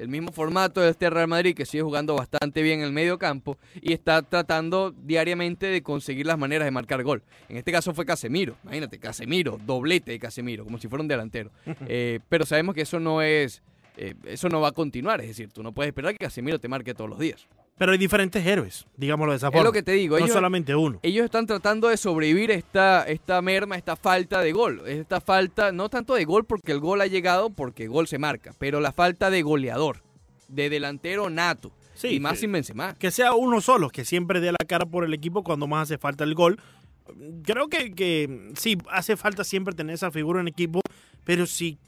el 0.00 0.08
mismo 0.08 0.32
formato 0.32 0.80
de 0.80 0.90
este 0.90 1.10
Real 1.10 1.28
Madrid 1.28 1.54
que 1.54 1.66
sigue 1.66 1.82
jugando 1.82 2.14
bastante 2.14 2.62
bien 2.62 2.80
en 2.80 2.86
el 2.86 2.92
medio 2.92 3.18
campo 3.18 3.58
y 3.80 3.92
está 3.92 4.22
tratando 4.22 4.92
diariamente 4.92 5.66
de 5.66 5.82
conseguir 5.82 6.26
las 6.26 6.38
maneras 6.38 6.64
de 6.64 6.70
marcar 6.70 7.02
gol. 7.02 7.22
En 7.48 7.58
este 7.58 7.70
caso 7.70 7.92
fue 7.92 8.06
Casemiro, 8.06 8.56
imagínate, 8.64 8.98
Casemiro, 8.98 9.58
doblete 9.64 10.12
de 10.12 10.18
Casemiro, 10.18 10.64
como 10.64 10.78
si 10.78 10.88
fuera 10.88 11.02
un 11.02 11.08
delantero. 11.08 11.50
Eh, 11.92 12.20
pero 12.28 12.46
sabemos 12.46 12.74
que 12.74 12.82
eso 12.82 13.00
no 13.00 13.20
es, 13.20 13.62
eh, 13.96 14.14
eso 14.24 14.48
no 14.48 14.60
va 14.60 14.68
a 14.68 14.72
continuar, 14.72 15.20
es 15.20 15.28
decir, 15.28 15.50
tú 15.50 15.62
no 15.62 15.72
puedes 15.72 15.88
esperar 15.88 16.12
que 16.12 16.18
Casemiro 16.18 16.60
te 16.60 16.68
marque 16.68 16.94
todos 16.94 17.10
los 17.10 17.18
días. 17.18 17.48
Pero 17.80 17.92
hay 17.92 17.98
diferentes 17.98 18.44
héroes, 18.46 18.86
digámoslo 18.98 19.32
de 19.32 19.38
esa 19.38 19.46
Es 19.46 19.52
forma. 19.54 19.64
lo 19.64 19.72
que 19.72 19.82
te 19.82 19.92
digo, 19.92 20.18
no 20.18 20.24
ellos, 20.26 20.34
solamente 20.34 20.76
uno. 20.76 20.98
ellos 21.02 21.24
están 21.24 21.46
tratando 21.46 21.88
de 21.88 21.96
sobrevivir 21.96 22.50
esta, 22.50 23.04
esta 23.08 23.40
merma, 23.40 23.74
esta 23.76 23.96
falta 23.96 24.42
de 24.42 24.52
gol. 24.52 24.82
Esta 24.86 25.22
falta, 25.22 25.72
no 25.72 25.88
tanto 25.88 26.12
de 26.14 26.26
gol 26.26 26.44
porque 26.44 26.72
el 26.72 26.80
gol 26.80 27.00
ha 27.00 27.06
llegado, 27.06 27.48
porque 27.48 27.88
gol 27.88 28.06
se 28.06 28.18
marca, 28.18 28.52
pero 28.58 28.80
la 28.80 28.92
falta 28.92 29.30
de 29.30 29.40
goleador, 29.40 30.02
de 30.48 30.68
delantero 30.68 31.30
nato. 31.30 31.72
Sí, 31.94 32.08
y 32.08 32.20
más 32.20 32.34
que- 32.34 32.38
sin 32.40 32.52
Benzema. 32.52 32.94
Que 32.96 33.10
sea 33.10 33.32
uno 33.32 33.62
solo, 33.62 33.88
que 33.88 34.04
siempre 34.04 34.40
dé 34.40 34.52
la 34.52 34.58
cara 34.68 34.84
por 34.84 35.04
el 35.04 35.14
equipo 35.14 35.42
cuando 35.42 35.66
más 35.66 35.84
hace 35.84 35.96
falta 35.96 36.22
el 36.24 36.34
gol. 36.34 36.60
Creo 37.44 37.68
que, 37.68 37.94
que 37.94 38.50
sí, 38.56 38.76
hace 38.90 39.16
falta 39.16 39.42
siempre 39.42 39.74
tener 39.74 39.94
esa 39.94 40.10
figura 40.10 40.40
en 40.42 40.48
equipo, 40.48 40.82
pero 41.24 41.46
si 41.46 41.78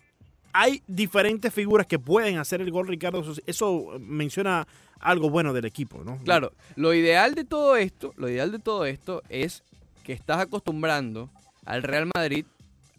hay 0.53 0.83
diferentes 0.87 1.53
figuras 1.53 1.87
que 1.87 1.99
pueden 1.99 2.39
hacer 2.39 2.61
el 2.61 2.71
gol, 2.71 2.89
Ricardo, 2.89 3.25
eso, 3.47 3.99
menciona 4.01 4.67
algo 5.01 5.31
bueno 5.31 5.53
del 5.53 5.65
equipo, 5.65 6.03
¿no? 6.05 6.19
Claro, 6.19 6.53
lo 6.77 6.95
ideal 6.95 7.35
de 7.35 7.45
todo 7.45 7.77
esto, 7.77 8.13
lo 8.17 8.29
ideal 8.29 8.53
de 8.53 8.59
todo 8.59 8.85
esto 8.85 9.23
es 9.29 9.63
que 10.05 10.13
estás 10.13 10.39
acostumbrando 10.39 11.31
al 11.65 11.83
Real 11.83 12.09
Madrid 12.15 12.45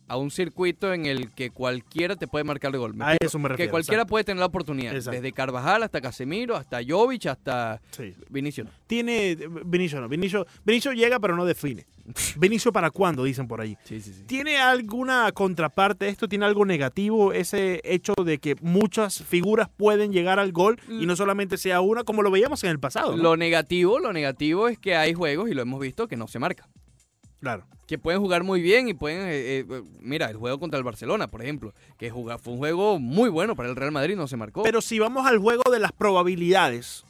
a 0.08 0.18
un 0.18 0.32
circuito 0.32 0.94
en 0.94 1.06
el 1.06 1.32
que 1.32 1.50
cualquiera 1.50 2.16
te 2.16 2.28
puede 2.28 2.44
marcar 2.44 2.72
el 2.74 2.80
gol. 2.80 2.94
¿me 2.94 3.06
A 3.06 3.18
eso 3.20 3.40
me 3.40 3.50
refiero. 3.50 3.68
que 3.68 3.72
cualquiera 3.72 4.02
exacto. 4.02 4.10
puede 4.12 4.24
tener 4.26 4.40
la 4.40 4.46
oportunidad. 4.48 4.96
Exacto. 4.96 5.12
Desde 5.20 5.32
Carvajal 5.32 5.84
hasta 5.84 6.02
Casemiro, 6.02 6.56
hasta 6.56 6.80
Jovic, 6.88 7.26
hasta 7.28 7.82
Sí. 7.92 8.14
Vinicius. 8.30 8.68
Tiene. 8.88 9.38
Vinicio 9.66 10.02
no. 10.02 10.10
Vinicio, 10.10 10.46
Vinicio 10.66 10.92
llega, 10.94 11.20
pero 11.20 11.36
no 11.36 11.46
define. 11.46 11.86
Vinicio 12.38 12.72
para 12.74 12.92
cuándo, 12.92 13.24
dicen 13.24 13.48
por 13.48 13.62
ahí. 13.62 13.78
Sí, 13.86 14.02
sí, 14.02 14.14
sí. 14.14 14.24
¿Tiene 14.24 14.58
alguna 14.58 15.32
contraparte 15.32 16.08
esto? 16.10 16.28
¿Tiene 16.28 16.46
algo 16.46 16.66
negativo 16.66 17.32
ese 17.34 17.82
hecho 17.84 18.14
de 18.26 18.40
que 18.40 18.56
muchas 18.62 19.24
figuras 19.24 19.70
pueden 19.76 20.12
llegar 20.12 20.40
al 20.40 20.52
gol 20.52 20.80
y 20.90 21.06
no 21.06 21.16
solamente 21.16 21.58
sea 21.58 21.82
una, 21.82 22.04
como 22.04 22.22
lo 22.22 22.30
veíamos 22.32 22.64
en 22.64 22.72
el 22.72 22.80
pasado? 22.80 23.16
¿no? 23.16 23.24
Lo 23.24 23.38
negativo, 23.38 24.00
lo 24.00 24.12
negativo 24.14 24.68
es 24.68 24.78
que 24.78 24.96
hay 24.96 25.14
juegos, 25.14 25.50
y 25.50 25.54
lo 25.54 25.62
hemos 25.62 25.80
visto, 25.80 26.08
que 26.08 26.18
no 26.18 26.28
se 26.28 26.40
marca. 26.40 26.68
Claro. 27.44 27.66
Que 27.88 27.98
pueden 28.00 28.22
jugar 28.22 28.44
muy 28.44 28.62
bien 28.62 28.88
y 28.88 28.94
pueden... 28.94 29.28
eh, 29.28 29.60
eh, 29.70 29.84
mira, 30.00 30.30
el 30.30 30.38
juego 30.38 30.58
contra 30.60 30.78
el 30.78 30.84
Barcelona, 30.86 31.28
por 31.30 31.42
ejemplo, 31.44 31.74
que 32.00 32.10
juga- 32.10 32.38
fue 32.40 32.54
un 32.54 32.60
juego 32.60 32.98
muy 33.00 33.30
bueno 33.30 33.56
para 33.58 33.68
el 33.70 33.76
Real 33.76 33.92
Madrid, 33.92 34.16
no 34.16 34.28
se 34.28 34.38
marcó. 34.38 34.64
Pero 34.64 34.80
si 34.80 34.98
vamos 34.98 35.28
al 35.28 35.38
juego 35.40 35.70
de 35.70 35.80
las 35.80 35.92
probabilidades, 35.92 37.04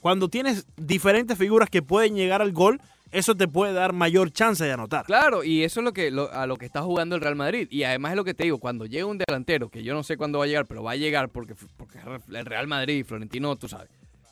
cuando 0.00 0.28
tienes 0.28 0.66
diferentes 0.76 1.36
figuras 1.36 1.68
que 1.68 1.82
pueden 1.82 2.14
llegar 2.14 2.40
al 2.40 2.52
gol, 2.52 2.80
eso 3.10 3.34
te 3.34 3.48
puede 3.48 3.72
dar 3.72 3.92
mayor 3.92 4.30
chance 4.30 4.62
de 4.64 4.70
anotar. 4.70 5.04
Claro, 5.04 5.42
y 5.42 5.64
eso 5.64 5.80
es 5.80 5.84
lo 5.84 5.92
que 5.92 6.12
lo- 6.12 6.32
a 6.32 6.46
lo 6.46 6.56
que 6.56 6.66
está 6.66 6.82
jugando 6.82 7.16
el 7.16 7.20
Real 7.20 7.34
Madrid. 7.34 7.66
Y 7.68 7.82
además 7.82 8.12
es 8.12 8.16
lo 8.16 8.24
que 8.24 8.32
te 8.34 8.44
digo, 8.44 8.58
cuando 8.58 8.86
llega 8.86 9.06
un 9.06 9.18
delantero, 9.18 9.68
que 9.68 9.82
yo 9.82 9.92
no 9.94 10.04
sé 10.04 10.16
cuándo 10.16 10.38
va 10.38 10.44
a 10.44 10.46
llegar, 10.46 10.66
pero 10.66 10.84
va 10.84 10.92
a 10.92 10.96
llegar 10.96 11.28
porque, 11.30 11.56
porque 11.76 11.98
el 12.32 12.46
Real 12.46 12.68
Madrid, 12.68 13.04
Florentino, 13.04 13.56
tú 13.56 13.68
sabes, 13.68 13.88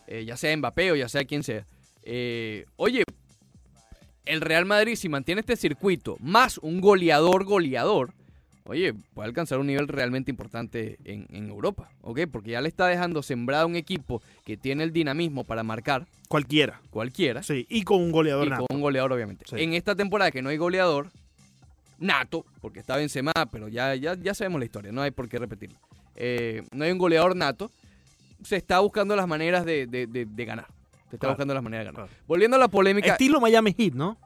eh, 0.06 0.24
ya 0.24 0.36
sea 0.36 0.56
Mbappé 0.56 0.92
o 0.92 0.96
ya 0.96 1.08
sea 1.08 1.24
quien 1.24 1.42
sea. 1.42 1.66
eh, 2.04 2.64
oye, 2.76 3.02
el 4.28 4.40
Real 4.40 4.64
Madrid, 4.66 4.94
si 4.96 5.08
mantiene 5.08 5.40
este 5.40 5.56
circuito, 5.56 6.16
más 6.20 6.58
un 6.58 6.80
goleador 6.80 7.44
goleador, 7.44 8.12
oye, 8.64 8.92
puede 9.14 9.28
alcanzar 9.28 9.58
un 9.58 9.66
nivel 9.66 9.88
realmente 9.88 10.30
importante 10.30 10.98
en, 11.04 11.26
en 11.30 11.48
Europa, 11.48 11.90
¿ok? 12.02 12.20
Porque 12.30 12.50
ya 12.50 12.60
le 12.60 12.68
está 12.68 12.86
dejando 12.86 13.22
sembrado 13.22 13.66
un 13.66 13.76
equipo 13.76 14.22
que 14.44 14.56
tiene 14.56 14.84
el 14.84 14.92
dinamismo 14.92 15.44
para 15.44 15.62
marcar 15.62 16.06
Cualquiera. 16.28 16.80
cualquiera 16.90 17.42
Sí, 17.42 17.66
y 17.70 17.82
con 17.82 18.02
un 18.02 18.12
goleador 18.12 18.46
y 18.46 18.50
nato. 18.50 18.66
con 18.66 18.76
un 18.76 18.82
goleador, 18.82 19.12
obviamente. 19.12 19.44
Sí. 19.48 19.56
En 19.58 19.72
esta 19.74 19.94
temporada 19.96 20.30
que 20.30 20.42
no 20.42 20.50
hay 20.50 20.58
goleador, 20.58 21.10
nato, 21.98 22.44
porque 22.60 22.80
está 22.80 22.96
Benzema, 22.96 23.32
pero 23.50 23.68
ya, 23.68 23.94
ya, 23.94 24.14
ya 24.14 24.34
sabemos 24.34 24.58
la 24.60 24.66
historia, 24.66 24.92
no 24.92 25.02
hay 25.02 25.10
por 25.10 25.28
qué 25.28 25.38
repetirlo. 25.38 25.78
Eh, 26.16 26.62
no 26.72 26.84
hay 26.84 26.92
un 26.92 26.98
goleador 26.98 27.34
nato. 27.34 27.70
se 28.44 28.56
está 28.56 28.78
buscando 28.80 29.16
las 29.16 29.26
maneras 29.26 29.64
de, 29.64 29.86
de- 29.88 30.06
de- 30.06 30.26
de 30.26 30.44
ganar. 30.44 30.66
Se 31.10 31.16
está 31.16 31.18
Claro, 31.18 31.34
buscando 31.34 31.54
las 31.54 31.62
maneras 31.62 31.86
de 31.86 31.92
ganar. 31.92 32.08
claro. 32.08 32.22
Volviendo 32.26 32.56
a 32.56 32.60
la 32.60 32.68
polémica. 32.68 33.12
Estilo 33.12 33.40
Miami 33.40 33.74
Heat, 33.76 33.94
¿no? 33.94 34.16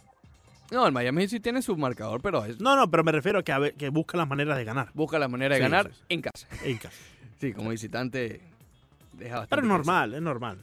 No, 0.71 0.87
el 0.87 0.92
Miami 0.92 1.21
Heat 1.23 1.31
sí 1.31 1.40
tiene 1.40 1.62
su 1.62 1.77
marcador, 1.77 2.21
pero 2.23 2.45
es- 2.45 2.61
No, 2.61 2.75
no, 2.77 2.90
pero 2.90 3.05
me 3.05 3.12
refiero 3.12 3.38
a 3.40 3.42
que, 3.42 3.53
a 3.53 3.59
ver- 3.59 3.75
que 3.75 3.88
busca 3.90 4.16
las 4.16 4.29
maneras 4.29 4.57
de 4.57 4.64
ganar. 4.64 4.90
busca 4.95 5.18
la 5.18 5.29
manera 5.29 5.55
de 5.55 5.61
Sí, 5.61 5.62
ganar 5.62 5.88
sí, 5.88 5.95
sí. 5.99 6.05
en 6.09 6.23
casa. 6.23 6.49
en 6.64 6.77
casa. 6.79 6.97
Sí, 7.40 7.53
como 7.53 7.71
visitante 7.71 8.40
deja 9.14 9.40
bastante. 9.40 9.49
Pero 9.49 9.62
es 9.62 9.68
normal, 9.68 10.14
es 10.14 10.23
normal. 10.23 10.59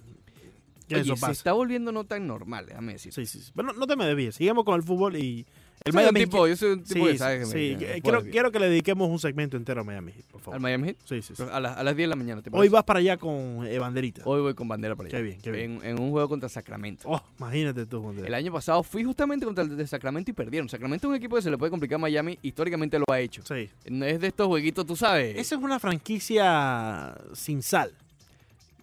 Eso 0.87 0.95
Oye, 0.95 1.03
se 1.03 1.11
pasa. 1.21 1.31
está 1.33 1.51
volviendo 1.53 1.91
no 1.91 2.05
tan 2.05 2.25
normal, 2.25 2.65
déjame 2.67 2.93
decir. 2.93 3.13
Sí, 3.13 3.25
sí, 3.25 3.39
sí. 3.41 3.51
Pero 3.53 3.67
no, 3.67 3.73
no 3.79 3.85
te 3.85 3.95
me 3.97 4.05
desvíes. 4.05 4.35
Sigamos 4.35 4.63
con 4.63 4.75
el 4.75 4.83
fútbol 4.83 5.17
y 5.17 5.45
el 5.85 5.93
Miami 5.93 6.19
tipo, 6.21 6.47
yo 6.47 6.55
soy 6.57 6.71
un 6.71 6.83
tipo 6.83 7.05
Sí, 7.05 7.11
que 7.13 7.17
sabe 7.17 7.39
que 7.39 7.45
me- 7.45 7.51
sí, 7.51 7.57
me 7.71 7.77
quiero, 8.01 8.17
desviar. 8.17 8.31
quiero 8.31 8.51
que 8.51 8.59
le 8.59 8.69
dediquemos 8.69 9.09
un 9.09 9.19
segmento 9.19 9.55
entero 9.57 9.81
a 9.81 9.83
Miami 9.83 10.11
Heat, 10.11 10.25
por 10.25 10.41
favor. 10.41 10.55
¿Al 10.55 10.61
Miami 10.61 10.87
Heat? 10.89 10.97
Sí, 11.05 11.21
sí, 11.21 11.33
sí. 11.35 11.43
A, 11.51 11.59
las- 11.59 11.77
a 11.77 11.83
las 11.83 11.95
10 11.95 12.05
de 12.05 12.09
la 12.09 12.15
mañana, 12.15 12.41
¿te 12.41 12.49
Hoy 12.51 12.67
vas 12.69 12.83
para 12.83 12.99
allá 12.99 13.17
con 13.17 13.65
eh, 13.65 13.79
banderita. 13.79 14.21
Hoy 14.25 14.41
voy 14.41 14.53
con 14.53 14.67
bandera 14.67 14.95
para 14.95 15.07
allá. 15.07 15.17
Qué 15.17 15.23
bien, 15.23 15.41
qué 15.41 15.51
bien. 15.51 15.79
En, 15.83 15.91
en 15.97 15.99
un 16.01 16.11
juego 16.11 16.27
contra 16.27 16.49
Sacramento. 16.49 17.03
Oh, 17.09 17.21
imagínate 17.39 17.85
tú. 17.85 18.11
De- 18.13 18.27
El 18.27 18.33
año 18.33 18.51
pasado 18.51 18.83
fui 18.83 19.03
justamente 19.03 19.45
contra 19.45 19.63
el 19.63 19.77
de 19.77 19.87
Sacramento 19.87 20.31
y 20.31 20.33
perdieron. 20.33 20.67
Sacramento 20.69 21.07
es 21.07 21.09
un 21.09 21.15
equipo 21.15 21.35
que 21.37 21.41
se 21.41 21.49
le 21.51 21.57
puede 21.57 21.69
complicar 21.71 21.95
a 21.95 21.99
Miami. 21.99 22.37
Históricamente 22.41 22.99
lo 22.99 23.05
ha 23.09 23.19
hecho. 23.19 23.41
Sí. 23.45 23.69
No 23.89 24.05
es 24.05 24.19
de 24.19 24.27
estos 24.27 24.47
jueguitos, 24.47 24.85
tú 24.85 24.95
sabes. 24.95 25.37
Esa 25.37 25.55
es 25.55 25.61
una 25.61 25.79
franquicia 25.79 27.15
sin 27.33 27.61
sal. 27.63 27.93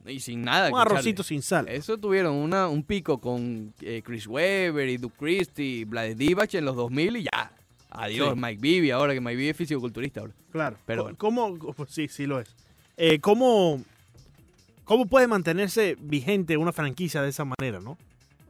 Y 0.07 0.21
sin 0.21 0.42
nada. 0.42 0.71
Un 0.71 0.79
arrocito 0.79 1.23
sin 1.23 1.42
sal. 1.42 1.69
Eso 1.69 1.99
tuvieron 1.99 2.35
una, 2.35 2.69
un 2.69 2.83
pico 2.83 3.19
con 3.21 3.73
eh, 3.81 4.03
Chris 4.05 4.27
Webber 4.27 4.88
y 4.88 4.97
Duke 4.99 5.16
Christie, 5.19 5.85
Vlade 5.85 6.14
Divac 6.14 6.55
en 6.55 6.64
los 6.64 6.77
2000 6.77 7.16
y 7.16 7.23
ya. 7.25 7.53
Adiós, 7.90 8.35
Sí. 8.35 8.40
Mike 8.40 8.61
Bibby 8.61 8.90
ahora, 8.90 9.14
que 9.14 9.21
Mike 9.21 9.37
Bibby 9.37 9.49
es 9.51 9.57
fisicoculturista 9.57 10.21
ahora. 10.21 10.33
Claro. 10.53 10.77
Pero 10.87 11.05
Co- 11.05 11.16
¿Cómo? 11.16 11.57
sí, 11.88 12.09
sí 12.09 12.27
lo 12.27 12.38
es. 12.40 12.55
Eh, 12.97 13.19
¿cómo, 13.21 13.83
¿Cómo 14.85 15.07
puede 15.07 15.27
mantenerse 15.27 15.97
vigente 16.01 16.57
una 16.57 16.73
franquicia 16.73 17.23
de 17.23 17.31
esa 17.31 17.45
manera, 17.45 17.81
no? 17.81 17.97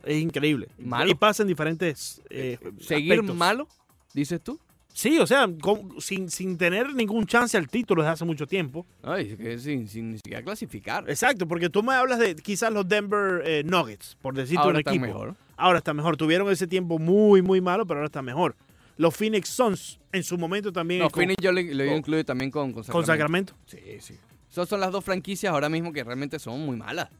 Es 0.04 0.20
increíble. 0.22 0.68
Malo. 0.78 1.10
Y 1.10 1.14
pasa 1.14 1.42
en 1.42 1.48
diferentes 1.48 2.20
eh, 2.30 2.58
Seguir 2.80 3.12
aspectos. 3.14 3.36
malo, 3.36 3.68
dices 4.14 4.40
tú. 4.42 4.58
Sí, 4.98 5.18
o 5.18 5.26
sea, 5.26 5.46
con- 5.60 6.00
sin, 6.00 6.30
sin 6.30 6.56
tener 6.56 6.94
ningún 6.94 7.26
chance 7.26 7.54
al 7.58 7.68
título 7.68 8.00
desde 8.00 8.12
hace 8.14 8.24
mucho 8.24 8.46
tiempo. 8.46 8.86
Ay, 9.02 9.36
que 9.36 9.58
sin, 9.58 9.86
sin 9.88 10.12
ni 10.12 10.16
siquiera 10.16 10.42
clasificar. 10.42 11.04
Exacto, 11.10 11.46
porque 11.46 11.68
tú 11.68 11.82
me 11.82 11.92
hablas 11.92 12.18
de 12.18 12.34
quizás 12.34 12.72
los 12.72 12.88
Denver 12.88 13.42
eh, 13.44 13.62
Nuggets, 13.62 14.16
por 14.22 14.34
decirte 14.34 14.62
Ahora 14.62 14.76
un 14.76 14.80
equipo. 14.80 15.04
mejor. 15.04 15.34
Ahora 15.58 15.78
está 15.80 15.92
mejor. 15.92 16.16
Tuvieron 16.16 16.50
ese 16.50 16.66
tiempo 16.66 16.98
muy, 16.98 17.42
muy 17.42 17.60
malo, 17.60 17.86
pero 17.86 17.98
ahora 17.98 18.06
está 18.06 18.22
mejor. 18.22 18.56
Los 18.96 19.14
Phoenix 19.14 19.50
Suns 19.50 20.00
en 20.12 20.22
su 20.22 20.38
momento 20.38 20.72
también 20.72 21.00
No, 21.02 21.10
con, 21.10 21.20
Phoenix 21.20 21.42
yo 21.42 21.52
le, 21.52 21.74
le 21.74 21.88
con- 21.88 21.96
incluyo 21.98 22.24
también 22.24 22.50
con, 22.50 22.72
con 22.72 22.82
con 22.84 23.04
Sacramento. 23.04 23.52
Sacramento. 23.66 24.00
Sí, 24.00 24.14
sí. 24.14 24.20
Esas 24.50 24.66
son 24.66 24.80
las 24.80 24.90
dos 24.92 25.04
franquicias 25.04 25.52
ahora 25.52 25.68
mismo 25.68 25.92
que 25.92 26.02
realmente 26.04 26.38
son 26.38 26.58
muy 26.64 26.78
malas. 26.78 27.10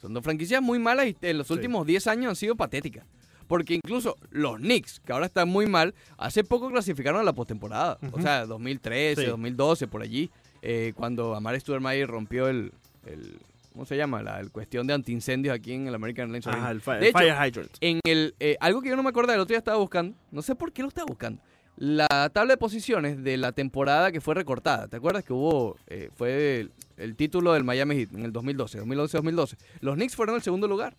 Son 0.00 0.14
dos 0.14 0.24
franquicias 0.24 0.62
muy 0.62 0.78
malas 0.78 1.08
y 1.08 1.16
en 1.20 1.36
los 1.36 1.50
últimos 1.50 1.86
10 1.86 2.06
años 2.06 2.30
han 2.30 2.36
sido 2.36 2.56
patéticas. 2.56 3.04
Porque 3.48 3.74
incluso 3.74 4.16
los 4.30 4.58
Knicks, 4.58 5.00
que 5.00 5.12
ahora 5.12 5.26
están 5.26 5.48
muy 5.48 5.66
mal, 5.66 5.94
hace 6.18 6.44
poco 6.44 6.70
clasificaron 6.70 7.20
a 7.20 7.24
la 7.24 7.32
postemporada. 7.32 7.98
O 8.02 8.06
Ujú. 8.08 8.22
sea, 8.22 8.46
2013, 8.46 9.22
Sí. 9.22 9.26
2012, 9.28 9.88
por 9.88 10.02
allí, 10.02 10.30
eh, 10.62 10.92
cuando 10.94 11.34
Amar 11.34 11.58
Stoudemire 11.58 12.06
rompió 12.06 12.48
el, 12.48 12.72
el- 13.06 13.38
¿cómo 13.72 13.86
se 13.86 13.96
llama? 13.96 14.22
La 14.22 14.42
cuestión 14.52 14.86
de 14.86 14.92
antiincendios 14.94 15.54
aquí 15.54 15.72
en 15.72 15.88
el 15.88 15.94
American 15.94 16.24
Airlines. 16.34 16.46
Ajá, 16.46 16.70
el, 16.70 16.80
fi- 16.80 16.90
De 17.00 17.08
hecho, 17.08 17.18
Fire 17.18 17.34
Hydrant. 17.48 17.70
en 17.80 18.00
el 18.04 18.34
eh, 18.38 18.56
algo 18.60 18.82
que 18.82 18.90
yo 18.90 18.96
no 18.96 19.02
me 19.02 19.08
acordaba, 19.08 19.34
el 19.34 19.40
otro 19.40 19.52
día 19.54 19.58
estaba 19.58 19.78
buscando, 19.78 20.14
no 20.30 20.42
sé 20.42 20.54
por 20.54 20.72
qué 20.72 20.82
lo 20.82 20.88
estaba 20.88 21.06
buscando. 21.06 21.40
La 21.76 22.28
tabla 22.32 22.54
de 22.54 22.56
posiciones 22.58 23.22
de 23.22 23.36
la 23.36 23.52
temporada 23.52 24.10
que 24.10 24.20
fue 24.20 24.34
recortada. 24.34 24.88
¿Te 24.88 24.96
acuerdas 24.96 25.22
que 25.24 25.32
hubo 25.32 25.76
eh, 25.86 26.10
fue 26.16 26.58
el, 26.60 26.72
el 26.96 27.14
título 27.14 27.52
del 27.52 27.62
Miami 27.62 27.94
Heat 27.94 28.12
en 28.14 28.24
el 28.24 28.32
2012, 28.32 28.82
2011-2012? 28.82 29.56
Los 29.80 29.94
Knicks 29.94 30.16
fueron 30.16 30.34
el 30.34 30.42
segundo 30.42 30.66
lugar 30.66 30.96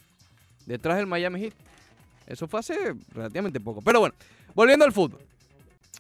detrás 0.66 0.96
del 0.98 1.06
Miami 1.06 1.42
Heat. 1.42 1.54
Eso 2.30 2.48
fue 2.48 2.62
hace 2.62 2.76
relativamente 3.12 3.60
poco. 3.60 3.82
Pero 3.82 4.00
bueno, 4.00 4.16
volviendo 4.56 4.86
al 4.86 4.94
fútbol. 4.94 5.20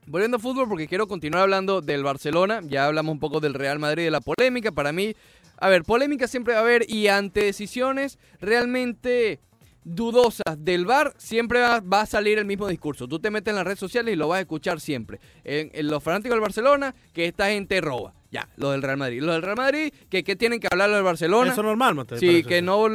Volviendo 0.06 0.38
al 0.38 0.42
fútbol 0.42 0.70
porque 0.70 0.88
quiero 0.88 1.08
continuar 1.08 1.44
hablando 1.44 1.82
del 1.82 2.04
Barcelona. 2.04 2.62
Ya 2.64 2.86
hablamos 2.86 3.12
un 3.12 3.20
poco 3.20 3.40
del 3.40 3.54
Real 3.54 3.80
Madrid, 3.80 4.06
de 4.06 4.12
la 4.12 4.22
polémica. 4.22 4.72
Para 4.72 4.92
mí, 4.92 5.16
a 5.58 5.70
ver, 5.70 5.84
polémica 5.84 6.28
siempre 6.28 6.54
va 6.54 6.60
a 6.60 6.64
haber 6.64 6.90
y 6.90 7.08
ante 7.08 7.44
decisiones 7.44 8.20
realmente 8.40 9.40
dudosas 9.84 10.56
del 10.60 10.86
VAR, 10.86 11.14
siempre 11.18 11.62
va, 11.62 11.80
va 11.80 12.02
a 12.02 12.06
salir 12.06 12.38
el 12.38 12.46
mismo 12.46 12.68
discurso. 12.68 13.08
Tú 13.08 13.20
te 13.20 13.32
metes 13.32 13.52
en 13.52 13.56
las 13.56 13.66
redes 13.66 13.80
sociales 13.80 14.14
y 14.14 14.18
lo 14.18 14.28
vas 14.28 14.38
a 14.38 14.42
escuchar 14.42 14.80
siempre. 14.80 15.20
En, 15.44 15.72
en 15.74 15.88
los 15.88 16.04
fanáticos 16.04 16.36
del 16.36 16.42
Barcelona, 16.42 16.94
que 17.14 17.26
esta 17.26 17.48
gente 17.48 17.82
roba. 17.82 18.14
Ya, 18.32 18.48
lo 18.58 18.70
del 18.70 18.84
Real 18.84 18.98
Madrid. 18.98 19.24
Lo 19.24 19.34
del 19.34 19.42
Real 19.42 19.58
Madrid, 19.58 19.92
que, 20.08 20.24
que 20.24 20.36
tienen 20.36 20.60
que 20.60 20.68
hablar 20.70 20.92
del 20.92 21.02
Barcelona. 21.02 21.52
Eso 21.52 21.62
es 21.62 21.66
normal, 21.66 21.96
Mateo. 21.96 22.20
Sí, 22.20 22.44
que 22.44 22.62
no 22.62 22.86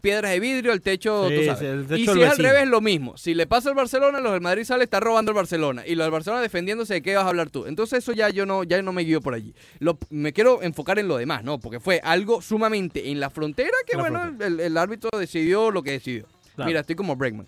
piedras 0.00 0.30
de 0.30 0.38
vidrio, 0.38 0.72
el 0.72 0.80
techo, 0.80 1.28
Sí, 1.28 1.38
tú 1.38 1.44
sabes. 1.44 1.90
y 2.00 2.06
si 2.06 2.22
es 2.22 2.30
al 2.30 2.36
revés, 2.38 2.68
lo 2.68 2.80
mismo. 2.80 3.16
Si 3.16 3.34
le 3.34 3.48
pasa 3.48 3.70
al 3.70 3.74
Barcelona, 3.74 4.20
los 4.20 4.30
del 4.32 4.40
Madrid 4.42 4.62
sale, 4.62 4.84
está 4.84 5.00
robando 5.00 5.32
el 5.32 5.36
Barcelona. 5.36 5.82
Y 5.84 5.96
los 5.96 6.04
del 6.04 6.12
Barcelona 6.12 6.40
defendiéndose 6.40 6.94
de 6.94 7.02
qué 7.02 7.16
vas 7.16 7.24
a 7.24 7.28
hablar 7.28 7.50
tú. 7.50 7.66
Entonces 7.66 7.98
eso 7.98 8.12
ya 8.12 8.28
yo 8.28 8.46
no, 8.46 8.62
ya 8.62 8.80
no 8.80 8.92
me 8.92 9.02
guío 9.02 9.20
por 9.20 9.34
allí. 9.34 9.54
Lo- 9.80 9.98
me 10.10 10.32
quiero 10.32 10.62
enfocar 10.62 11.00
en 11.00 11.08
lo 11.08 11.16
demás, 11.16 11.42
¿no? 11.42 11.58
Porque 11.58 11.80
fue 11.80 12.00
algo 12.04 12.40
sumamente 12.40 13.10
en 13.10 13.18
la 13.18 13.28
frontera 13.30 13.72
que, 13.86 13.96
la 13.96 14.02
bueno, 14.02 14.20
frontera. 14.20 14.46
el, 14.48 14.60
el 14.60 14.76
árbitro 14.78 15.10
decidió 15.18 15.72
lo 15.72 15.82
que 15.82 15.90
decidió. 15.90 16.26
Claro. 16.54 16.68
Mira, 16.68 16.80
estoy 16.80 16.94
como 16.96 17.16
Bregman. 17.16 17.46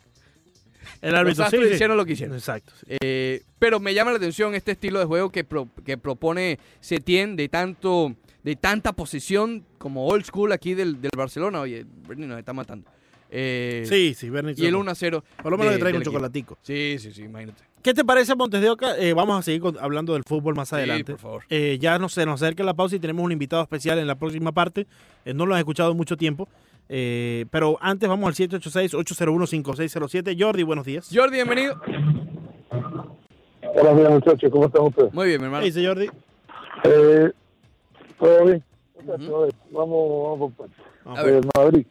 El 1.01 1.15
árbitro 1.15 1.29
Los 1.45 1.51
sí, 1.51 1.57
Astros 1.57 1.69
sí. 1.69 1.75
hicieron 1.75 1.97
lo 1.97 2.05
que 2.05 2.13
hicieron. 2.13 2.35
Exacto. 2.37 2.73
sí. 2.81 2.87
Eh, 3.01 3.43
pero 3.59 3.81
me 3.81 3.95
llama 3.95 4.11
la 4.13 4.17
atención 4.19 4.55
este 4.55 4.73
estilo 4.73 4.99
de 4.99 5.05
juego 5.07 5.31
que, 5.31 5.45
pro- 5.45 5.69
que 5.85 5.97
propone 5.99 6.59
Setien 6.81 7.37
de 7.37 7.49
tanto 7.49 8.15
de 8.45 8.57
tanta 8.57 8.93
posición 8.93 9.65
como 9.79 10.07
old 10.07 10.25
school 10.25 10.53
aquí 10.53 10.75
del, 10.75 11.01
del 11.01 11.11
Barcelona. 11.17 11.61
Oye, 11.61 11.85
Bernie 12.09 12.27
nos 12.27 12.39
está 12.39 12.53
matando. 12.53 12.89
Eh, 13.31 13.85
Sí, 13.87 14.15
sí, 14.15 14.31
Bernie. 14.31 14.55
Y 14.57 14.65
el 14.67 14.75
1 14.75 14.91
a 14.91 14.95
0. 14.95 15.23
Por 15.43 15.53
lo 15.53 15.59
menos 15.59 15.75
le 15.75 15.79
traigo 15.81 15.99
un 15.99 16.05
chocolatico. 16.05 16.57
Sí, 16.63 16.97
sí, 16.99 17.13
sí, 17.13 17.23
imagínate. 17.25 17.63
¿Qué 17.83 17.93
te 17.95 18.05
parece, 18.05 18.35
Montes 18.35 18.61
de 18.61 18.71
Oca? 18.71 18.97
Eh, 18.99 19.13
vamos 19.13 19.39
a 19.39 19.43
seguir 19.43 19.61
con- 19.61 19.77
hablando 19.79 20.15
del 20.15 20.25
fútbol 20.25 20.55
más 20.55 20.73
adelante. 20.73 21.13
Sí, 21.13 21.13
por 21.13 21.19
favor. 21.21 21.45
Eh, 21.51 21.79
ya 21.81 21.99
no 21.99 22.09
se 22.09 22.25
nos 22.27 22.43
acerca 22.43 22.63
la 22.65 22.75
pausa 22.75 22.97
y 22.97 22.99
tenemos 23.01 23.25
un 23.25 23.33
invitado 23.33 23.63
especial 23.63 23.99
en 23.99 24.07
la 24.07 24.19
próxima 24.19 24.53
parte. 24.53 24.87
Eh, 25.25 25.35
no 25.35 25.45
lo 25.47 25.55
han 25.55 25.59
escuchado 25.59 25.95
mucho 25.95 26.17
tiempo. 26.17 26.49
Eh, 26.89 27.45
pero 27.51 27.77
antes 27.81 28.09
vamos 28.09 28.29
al 28.29 28.35
786-801-5607. 28.49 30.37
Jordi, 30.39 30.63
buenos 30.63 30.87
días. 30.87 31.09
Jordi, 31.13 31.37
bienvenido. 31.37 31.75
Hola, 33.75 33.95
días, 33.95 34.11
muchachos, 34.11 34.51
¿cómo 34.51 34.67
están 34.67 34.83
ustedes? 34.87 35.13
Muy 35.13 35.29
bien, 35.29 35.41
mi 35.41 35.45
hermano. 35.47 35.61
¿Qué 35.63 35.67
dice 35.71 35.87
Jordi? 35.87 36.07
Eh, 36.85 37.31
¿Todo 38.19 38.45
bien? 38.47 38.65
Vamos, 39.71 40.39
vamos 40.41 40.53
por. 40.55 40.69
A 41.17 41.23
ver. 41.23 41.35
Eh, 41.37 41.41
Madrid. 41.57 41.87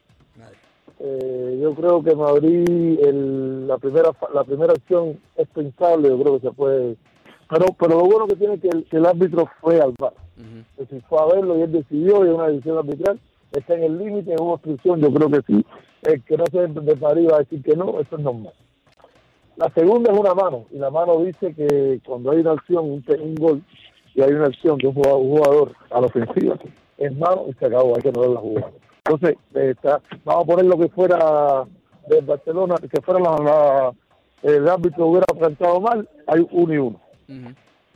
Eh, 0.99 1.59
yo 1.61 1.75
creo 1.75 2.03
que 2.03 2.15
Madrid, 2.15 2.99
el- 3.03 3.67
la 3.67 3.77
primera 3.77 4.09
la 4.33 4.43
primera 4.43 4.73
acción 4.73 5.19
es 5.35 5.47
pensable, 5.49 6.09
yo 6.09 6.19
creo 6.19 6.39
que 6.39 6.47
se 6.47 6.53
puede. 6.53 6.95
Pero, 7.49 7.67
pero 7.79 7.91
lo 7.99 8.05
bueno 8.05 8.27
que 8.27 8.35
tiene 8.35 8.59
que 8.59 8.67
el, 8.67 8.83
que 8.85 8.97
el 8.97 9.05
árbitro 9.05 9.47
fue 9.61 9.79
al 9.79 9.93
bar. 9.97 10.13
Que 10.75 10.85
si 10.87 10.99
fue 11.01 11.19
a 11.21 11.25
verlo 11.35 11.57
y 11.57 11.61
él 11.61 11.71
decidió 11.71 12.25
y 12.25 12.29
es 12.29 12.33
una 12.33 12.47
decisión 12.47 12.77
arbitral, 12.79 13.19
está 13.51 13.75
en 13.75 13.83
el 13.83 13.97
límite, 13.97 14.35
hubo 14.39 14.53
obstrucción, 14.53 14.99
yo 15.01 15.11
creo 15.13 15.29
que 15.29 15.41
sí. 15.47 15.65
El 16.03 16.23
que 16.23 16.37
no 16.37 16.43
se 16.51 16.67
de 16.67 16.95
Madrid 16.95 17.27
va 17.31 17.37
a 17.37 17.39
decir 17.39 17.61
que 17.63 17.75
no, 17.75 17.99
eso 17.99 18.15
es 18.17 18.23
normal. 18.23 18.53
La 19.55 19.69
segunda 19.73 20.11
es 20.11 20.19
una 20.19 20.33
mano, 20.35 20.65
y 20.71 20.77
la 20.77 20.91
mano 20.91 21.19
dice 21.23 21.53
que 21.53 21.99
cuando 22.05 22.31
hay 22.31 22.39
una 22.39 22.51
acción, 22.51 22.85
un, 22.85 23.03
un 23.21 23.35
gol, 23.35 23.63
y 24.13 24.21
hay 24.21 24.31
una 24.31 24.45
acción 24.47 24.77
de 24.77 24.87
un 24.87 24.93
jugador, 24.93 25.19
un 25.21 25.29
jugador 25.37 25.71
a 25.89 25.99
la 26.01 26.07
ofensiva, 26.07 26.55
es 26.97 27.15
mano 27.17 27.45
y 27.49 27.53
se 27.53 27.65
acabó, 27.65 27.95
hay 27.95 28.01
que 28.01 28.11
no 28.11 28.33
la 28.33 28.39
jugada. 28.39 28.71
Entonces, 29.05 29.37
está, 29.53 30.01
vamos 30.25 30.43
a 30.43 30.47
poner 30.47 30.65
lo 30.65 30.77
que 30.77 30.89
fuera 30.89 31.63
del 32.07 32.25
Barcelona, 32.25 32.75
que 32.77 33.01
fuera 33.01 33.19
la, 33.19 33.31
la- 33.43 33.91
el 34.43 34.67
árbitro 34.67 35.07
hubiera 35.07 35.25
plantado 35.25 35.81
mal, 35.81 36.07
hay 36.27 36.45
uno 36.51 36.73
y 36.73 36.77
uno. 36.77 36.99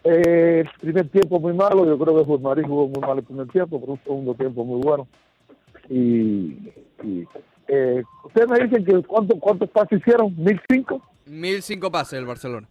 Eh, 0.03 0.61
el 0.61 0.69
primer 0.79 1.09
tiempo 1.09 1.39
muy 1.39 1.53
malo, 1.53 1.85
yo 1.85 1.97
creo 1.99 2.17
que 2.17 2.25
Juan 2.25 2.41
Marín 2.41 2.67
jugó 2.67 2.87
muy 2.87 2.99
mal 3.01 3.17
el 3.19 3.23
primer 3.23 3.47
tiempo, 3.49 3.79
pero 3.79 3.93
un 3.93 3.99
segundo 4.03 4.33
tiempo 4.33 4.65
muy 4.65 4.81
bueno. 4.81 5.07
Y, 5.95 6.57
y, 7.03 7.27
eh, 7.67 8.01
ustedes 8.23 8.49
me 8.49 8.59
dicen 8.65 8.85
que 8.85 9.03
cuánto, 9.03 9.37
cuántos 9.37 9.69
pases 9.71 9.99
hicieron, 9.99 10.33
mil 10.37 10.59
cinco, 10.69 11.01
Mil 11.25 11.61
cinco 11.61 11.91
pases 11.91 12.13
del 12.17 12.25
Barcelona. 12.25 12.65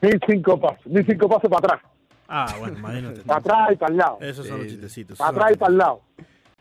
mil 0.00 0.18
cinco 0.26 0.58
pases, 0.58 0.86
mil 0.86 1.04
cinco 1.04 1.28
pases 1.28 1.50
para 1.50 1.58
atrás, 1.76 1.90
Ah, 2.26 2.54
bueno, 2.58 2.78
imagínate. 2.78 3.20
para 3.22 3.40
atrás 3.40 3.68
y 3.72 3.76
para 3.76 3.92
el 3.92 3.98
lado, 3.98 4.18
Esos 4.20 4.46
son 4.46 4.56
Sí, 4.58 4.62
los 4.64 4.72
chistecitos. 4.72 5.18
para 5.18 5.30
atrás 5.30 5.52
y 5.52 5.58
para 5.58 5.72
el 5.72 5.78
lado. 5.78 6.00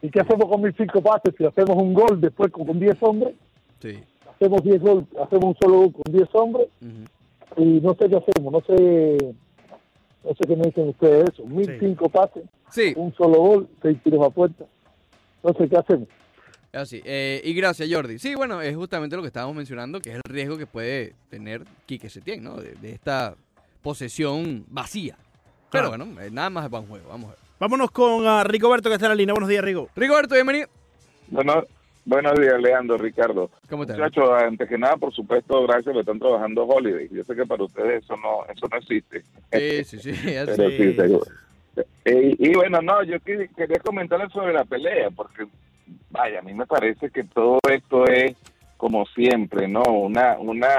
¿Y 0.02 0.10
qué 0.10 0.20
hacemos 0.20 0.50
con 0.50 0.62
mil 0.62 0.74
cinco 0.78 1.02
pases? 1.02 1.34
Si 1.38 1.46
hacemos 1.46 1.78
un 1.78 1.94
gol 1.94 2.20
después 2.20 2.52
con, 2.52 2.66
con 2.66 2.78
diez 2.80 2.98
hombres, 3.02 3.34
Sí. 3.80 3.98
hacemos 4.36 4.62
diez 4.64 4.82
gol, 4.82 5.06
hacemos 5.24 5.46
un 5.46 5.56
solo 5.62 5.78
gol 5.80 5.94
con 5.94 6.14
diez 6.14 6.28
hombres 6.34 6.68
y 7.56 7.64
no 7.82 7.94
sé 7.96 8.10
qué 8.10 8.18
hacemos, 8.18 8.52
no 8.52 8.62
sé, 8.62 9.18
no 10.26 10.30
sé 10.36 10.48
qué 10.48 10.56
me 10.58 10.64
dicen 10.64 10.90
ustedes 10.90 11.30
eso, 11.34 11.46
mil 11.46 11.66
Sí. 11.66 11.74
cinco 11.80 12.10
pases. 12.10 12.44
Sí, 12.72 12.94
un 12.98 13.14
solo 13.16 13.38
gol, 13.40 13.68
seis 13.82 13.98
tiros 14.04 14.26
a 14.26 14.30
puerta. 14.30 14.66
No 15.44 15.54
sé 15.54 15.70
qué 15.70 15.78
hacemos. 15.78 16.08
así. 16.74 17.02
Eh, 17.06 17.42
y 17.44 17.54
gracias, 17.54 17.90
Jordi. 17.92 18.20
Sí, 18.20 18.36
bueno, 18.36 18.62
es 18.62 18.76
justamente 18.76 19.16
lo 19.16 19.22
que 19.22 19.28
estábamos 19.28 19.56
mencionando, 19.56 20.00
que 20.02 20.10
es 20.10 20.16
el 20.16 20.22
riesgo 20.24 20.58
que 20.58 20.66
puede 20.68 21.14
tener 21.30 21.64
Quique 21.86 22.10
Setién, 22.10 22.44
¿no? 22.44 22.58
De, 22.58 22.74
de 22.76 22.92
esta 22.92 23.36
posesión 23.82 24.66
vacía. 24.70 25.16
Pero 25.72 25.90
Claro. 25.90 26.06
bueno, 26.06 26.22
eh, 26.22 26.30
nada 26.32 26.50
más 26.50 26.72
va 26.74 26.80
un 26.80 26.88
juego, 26.88 27.10
vamos 27.10 27.28
a 27.28 27.30
ver. 27.32 27.40
Vámonos 27.60 27.92
con 27.92 28.26
ah, 28.28 28.44
Rigoberto 28.44 28.90
que 28.90 28.96
está 28.96 29.06
en 29.08 29.10
la 29.12 29.16
línea. 29.16 29.34
Buenos 29.34 29.50
días, 29.50 29.64
Rigo. 29.64 29.90
Rigoberto, 29.96 30.34
bienvenido. 30.36 30.68
Bueno, 31.28 31.64
buenos 32.06 32.40
días, 32.40 32.60
Leandro, 32.62 32.98
Ricardo. 32.98 33.50
¿Cómo 33.70 33.84
estás? 33.84 33.98
Muchachos, 33.98 34.30
antes 34.42 34.68
que 34.70 34.78
nada, 34.78 34.96
por 34.98 35.14
supuesto, 35.14 35.62
gracias 35.68 35.94
que 35.94 36.00
están 36.00 36.20
trabajando 36.20 36.64
Holiday. 36.66 37.10
Yo 37.12 37.24
sé 37.24 37.36
que 37.36 37.46
para 37.46 37.64
ustedes 37.64 38.04
eso 38.04 38.16
no 38.18 38.46
eso 38.52 38.68
no 38.72 38.78
existe. 38.78 39.24
Sí, 39.52 39.84
sí, 39.84 40.14
sí. 40.14 40.20
Pero 40.24 40.56
sí, 40.56 40.78
Sí, 40.78 40.94
seguro. 40.96 41.26
sí, 41.26 41.32
Eh, 42.06 42.36
y 42.38 42.54
bueno, 42.56 42.82
no, 42.82 43.04
yo 43.04 43.20
que- 43.20 43.50
quería 43.56 43.80
comentarles 43.80 44.32
sobre 44.32 44.54
la 44.54 44.66
pelea, 44.66 45.10
porque, 45.12 45.46
vaya, 46.10 46.40
a 46.40 46.42
mí 46.42 46.54
me 46.54 46.66
parece 46.66 47.10
que 47.10 47.24
todo 47.24 47.60
esto 47.70 48.06
es, 48.06 48.36
como 48.78 49.06
siempre, 49.08 49.68
¿no? 49.68 49.84
Una 49.84 50.38
una 50.40 50.70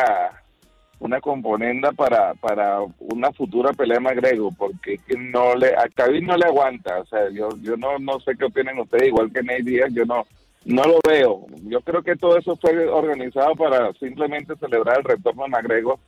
una 1.01 1.21
componenda 1.21 1.93
para 1.93 2.35
para 2.35 2.81
una 2.99 3.31
futura 3.33 3.73
pelea 3.73 3.99
de 3.99 4.01
McGregor, 4.05 4.53
porque 4.57 4.95
es 4.95 5.03
que 5.03 5.17
no 5.19 5.55
le, 5.55 5.69
a 5.69 5.87
Khabib 5.95 6.23
no 6.25 6.37
le 6.37 6.47
aguanta, 6.47 7.01
o 7.01 7.07
sea, 7.07 7.29
yo 7.31 7.49
yo 7.63 7.77
no 7.77 7.99
no 7.99 8.19
sé 8.21 8.33
qué 8.39 8.45
opinan 8.47 8.79
ustedes, 8.79 9.09
igual 9.09 9.31
que 9.33 9.43
Nate 9.43 9.63
Díaz, 9.65 9.91
yo 9.93 10.05
no 10.05 10.25
no 10.65 10.83
lo 10.85 10.99
veo. 11.09 11.47
Yo 11.63 11.81
creo 11.81 12.03
que 12.03 12.17
todo 12.17 12.37
eso 12.37 12.55
fue 12.57 12.87
organizado 12.89 13.55
para 13.55 13.93
simplemente 13.95 14.55
celebrar 14.57 14.99
el 14.99 15.05
retorno 15.05 15.45
de 15.45 15.49
McGregor 15.49 15.99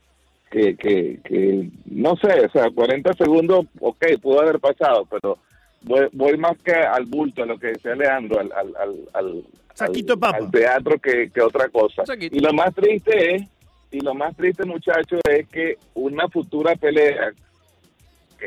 que, 0.53 0.75
que, 0.75 1.19
que 1.23 1.67
no 1.87 2.15
sé, 2.17 2.45
o 2.45 2.51
sea, 2.51 2.69
40 2.69 3.13
segundos, 3.13 3.65
ok, 3.79 4.05
pudo 4.21 4.41
haber 4.41 4.59
pasado, 4.59 5.07
pero 5.09 5.39
voy, 5.81 6.07
voy 6.11 6.37
más 6.37 6.55
que 6.61 6.73
al 6.73 7.05
bulto, 7.05 7.41
a 7.41 7.47
lo 7.47 7.57
que 7.57 7.67
decía 7.69 7.95
Leandro, 7.95 8.39
al, 8.39 8.51
al, 8.51 8.75
al, 8.79 9.09
al, 9.13 9.43
Saquito 9.73 10.15
teatro 10.51 10.99
que, 10.99 11.31
que 11.31 11.41
otra 11.41 11.67
cosa. 11.69 12.05
Saquito. 12.05 12.35
Y 12.35 12.39
lo 12.39 12.53
más 12.53 12.75
triste 12.75 13.35
es, 13.35 13.43
y 13.89 14.01
lo 14.01 14.13
más 14.13 14.35
triste, 14.37 14.63
muchachos, 14.65 15.19
es 15.27 15.47
que 15.49 15.77
una 15.95 16.29
futura 16.29 16.75
pelea, 16.75 17.33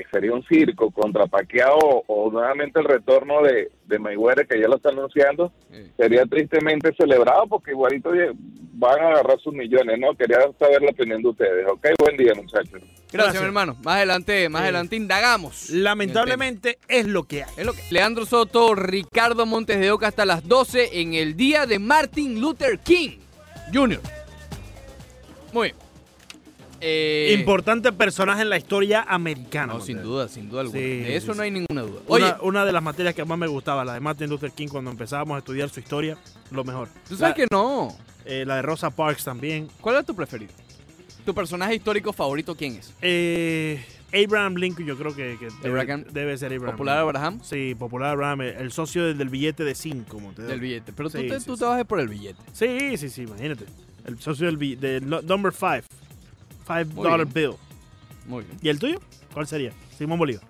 que 0.03 0.09
sería 0.11 0.33
un 0.33 0.45
circo 0.47 0.91
contra 0.91 1.27
Pacquiao 1.27 2.05
o, 2.07 2.31
nuevamente 2.31 2.79
el 2.81 2.85
retorno 2.85 3.43
de, 3.43 3.71
de 3.87 3.99
Mayweather, 3.99 4.47
que 4.47 4.61
ya 4.61 4.69
lo 4.69 4.77
está 4.77 4.91
anunciando, 4.91 5.53
Sí. 5.73 5.91
sería 5.97 6.25
tristemente 6.27 6.95
celebrado 6.99 7.47
porque 7.47 7.71
igualito 7.71 8.11
van 8.79 9.01
a 9.01 9.09
agarrar 9.09 9.41
sus 9.41 9.55
millones, 9.55 9.99
¿no? 9.99 10.15
Quería 10.15 10.39
saber 10.59 10.83
la 10.83 10.91
opinión 10.91 11.23
de 11.23 11.29
ustedes. 11.31 11.67
Ok, 11.67 11.87
buen 11.99 12.17
día, 12.19 12.35
muchachos. 12.35 12.73
Gracias, 12.73 13.11
Gracias. 13.13 13.41
mi 13.43 13.47
hermano. 13.47 13.75
Más 13.83 13.97
adelante, 13.97 14.49
más 14.51 14.61
Sí. 14.61 14.65
adelante 14.65 14.97
indagamos. 14.97 15.71
Lamentablemente 15.71 16.79
es 16.89 17.07
lo 17.07 17.25
que 17.25 17.45
hay. 17.45 17.51
Es 17.57 17.65
lo 17.65 17.73
que- 17.73 17.83
Leandro 17.91 18.27
Soto, 18.27 18.75
Ricardo 18.75 19.47
Montes 19.47 19.81
de 19.81 19.91
Oca 19.93 20.09
hasta 20.09 20.27
las 20.27 20.47
12 20.47 21.01
en 21.01 21.15
el 21.15 21.37
día 21.37 21.65
de 21.67 21.79
Martin 21.79 22.39
Luther 22.41 22.79
King 22.81 23.19
Jr. 23.73 24.01
Muy 25.55 25.69
bien. 25.69 25.86
Eh, 26.81 27.35
Importante 27.39 27.93
personaje 27.93 28.43
en 28.43 28.51
la 28.51 28.57
historia 28.57 29.05
americana. 29.09 29.75
No, 29.75 29.81
sin 29.81 30.03
duda, 30.03 30.29
sin 30.29 30.49
duda 30.49 30.63
alguna. 30.63 30.79
Sí, 30.79 30.87
de 30.87 31.17
eso 31.17 31.33
sí, 31.33 31.37
no 31.39 31.43
hay 31.43 31.51
ninguna 31.51 31.83
duda. 31.83 32.01
Oye, 32.07 32.25
Una, 32.25 32.39
una 32.43 32.65
de 32.65 32.73
las 32.73 32.83
materias 32.83 33.15
que 33.15 33.25
más 33.25 33.39
me 33.39 33.47
gustaba, 33.47 33.85
la 33.85 33.95
de 33.95 34.01
Martin 34.01 34.29
Luther 34.29 34.51
King, 34.53 34.69
cuando 34.69 34.91
empezábamos 34.91 35.37
a 35.37 35.39
estudiar 35.39 35.69
su 35.71 35.81
historia, 35.81 36.17
lo 36.51 36.65
mejor. 36.65 36.89
tú 37.09 37.17
sabes 37.17 37.31
la, 37.31 37.35
que 37.35 37.47
no. 37.51 37.97
eh, 38.25 38.45
la 38.47 38.57
de 38.57 38.63
Rosa 38.63 38.91
Parks 38.91 39.25
también. 39.25 39.69
¿Cuál 39.81 39.97
es 39.97 40.05
tu 40.07 40.15
preferido? 40.15 40.53
¿Tu 41.25 41.35
personaje 41.35 41.75
histórico 41.75 42.13
favorito 42.13 42.55
quién 42.55 42.77
es? 42.77 42.93
Eh, 43.03 43.85
Abraham 44.15 44.55
Lincoln, 44.55 44.87
yo 44.87 44.97
creo 44.97 45.15
que, 45.15 45.37
que 45.39 45.49
debe, 46.13 46.39
ser 46.39 46.53
Abraham. 46.53 46.73
¿Popular. 46.77 46.99
Abraham? 46.99 47.41
Sí, 47.43 47.75
Popular 47.75 48.11
Abraham, 48.11 48.43
el 48.43 48.71
socio 48.71 49.05
del, 49.05 49.19
del 49.19 49.29
billete 49.29 49.65
de 49.65 49.75
5. 49.75 50.21
Del 50.37 50.61
billete. 50.61 50.93
Pero 50.93 51.11
tú, 51.11 51.19
te, 51.19 51.41
tú 51.41 51.57
te 51.57 51.65
vas 51.65 51.85
por 51.85 51.99
el 51.99 52.09
billete. 52.09 52.41
Sí, 52.53 52.97
sí, 52.97 53.09
sí, 53.09 53.23
imagínate. 53.23 53.65
El 54.05 54.21
socio 54.21 54.47
del 54.47 54.79
del 54.79 55.09
number 55.27 55.53
5. 55.53 55.83
Five 56.67 56.87
Muy 56.87 57.05
dollar 57.05 57.27
bien. 57.27 57.33
bill. 57.51 57.57
Muy 58.27 58.45
bien. 58.45 58.59
¿Y 58.63 58.69
el 58.69 58.79
tuyo? 58.79 59.01
¿Cuál 59.33 59.47
sería? 59.47 59.73
Simón 59.97 60.19
Bolívar. 60.19 60.43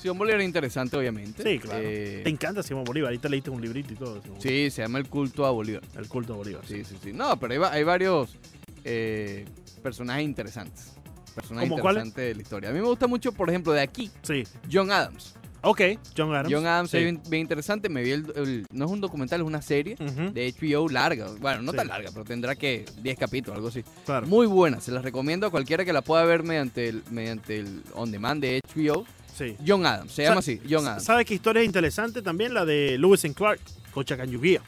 Simón 0.00 0.16
Bolívar 0.18 0.40
es 0.40 0.46
interesante, 0.46 0.96
obviamente. 0.96 1.42
Sí, 1.42 1.58
claro. 1.58 1.80
Eh, 1.84 2.22
Te 2.24 2.30
encanta 2.30 2.62
Simón 2.62 2.84
Bolívar. 2.84 3.08
Ahorita 3.10 3.28
leíste 3.28 3.50
un 3.50 3.60
librito 3.60 3.92
y 3.92 3.96
todo. 3.96 4.22
Simón 4.22 4.40
sí, 4.40 4.70
se 4.70 4.82
llama 4.82 4.98
el 4.98 5.08
culto 5.08 5.44
a 5.44 5.50
Bolívar. 5.50 5.82
El 5.96 6.08
culto 6.08 6.32
a 6.32 6.36
Bolívar. 6.36 6.64
Sí, 6.66 6.84
sí, 6.84 6.96
sí. 7.02 7.12
No, 7.12 7.38
pero 7.38 7.52
hay, 7.52 7.58
va- 7.58 7.72
hay 7.72 7.84
varios 7.84 8.36
eh, 8.84 9.44
personajes 9.82 10.24
interesantes. 10.24 10.92
Personajes 11.34 11.70
interesantes 11.70 12.14
de 12.16 12.34
la 12.34 12.40
historia. 12.42 12.70
A 12.70 12.72
mí 12.72 12.80
me 12.80 12.86
gusta 12.86 13.06
mucho, 13.06 13.32
por 13.32 13.50
ejemplo, 13.50 13.72
de 13.72 13.82
aquí, 13.82 14.10
Sí. 14.22 14.44
John 14.72 14.90
Adams. 14.90 15.34
Ok, 15.62 15.80
John 16.16 16.34
Adams. 16.34 16.48
John 16.52 16.66
Adams 16.66 16.90
Sí. 16.90 16.96
es 16.98 17.02
bien, 17.04 17.20
bien 17.28 17.42
interesante. 17.42 17.88
Me 17.88 18.02
vi 18.02 18.12
el, 18.12 18.32
el- 18.36 18.66
No 18.72 18.86
es 18.86 18.90
un 18.90 19.00
documental, 19.00 19.40
es 19.40 19.46
una 19.46 19.60
serie 19.62 19.96
de 19.96 20.46
HBO 20.58 20.88
larga. 20.88 21.28
Bueno, 21.38 21.62
no 21.62 21.72
Sí. 21.72 21.76
tan 21.78 21.88
larga, 21.88 22.10
pero 22.12 22.24
tendrá 22.24 22.54
que 22.56 22.86
10 23.02 23.18
capítulos, 23.18 23.56
algo 23.56 23.68
así. 23.68 23.84
Claro. 24.06 24.26
Muy 24.26 24.46
buena, 24.46 24.80
se 24.80 24.90
las 24.90 25.04
recomiendo 25.04 25.46
a 25.46 25.50
cualquiera 25.50 25.84
que 25.84 25.92
la 25.92 26.02
pueda 26.02 26.24
ver 26.24 26.42
mediante 26.44 26.88
el, 26.88 27.02
mediante 27.10 27.58
el 27.58 27.82
on 27.94 28.10
demand 28.10 28.40
de 28.42 28.60
HBO. 28.74 29.04
Sí. 29.36 29.56
John 29.66 29.84
Adams, 29.86 30.12
se 30.12 30.22
Sa- 30.24 30.30
llama 30.30 30.40
así, 30.40 30.60
John 30.68 30.86
Adams. 30.86 31.04
¿Sabes 31.04 31.26
qué 31.26 31.34
historia 31.34 31.60
es 31.60 31.66
interesante 31.66 32.22
también? 32.22 32.52
La 32.54 32.64
de 32.64 32.96
Lewis 32.98 33.24
and 33.24 33.34
Clark, 33.34 33.60
con 33.92 34.04
Chacanyuguía. 34.04 34.60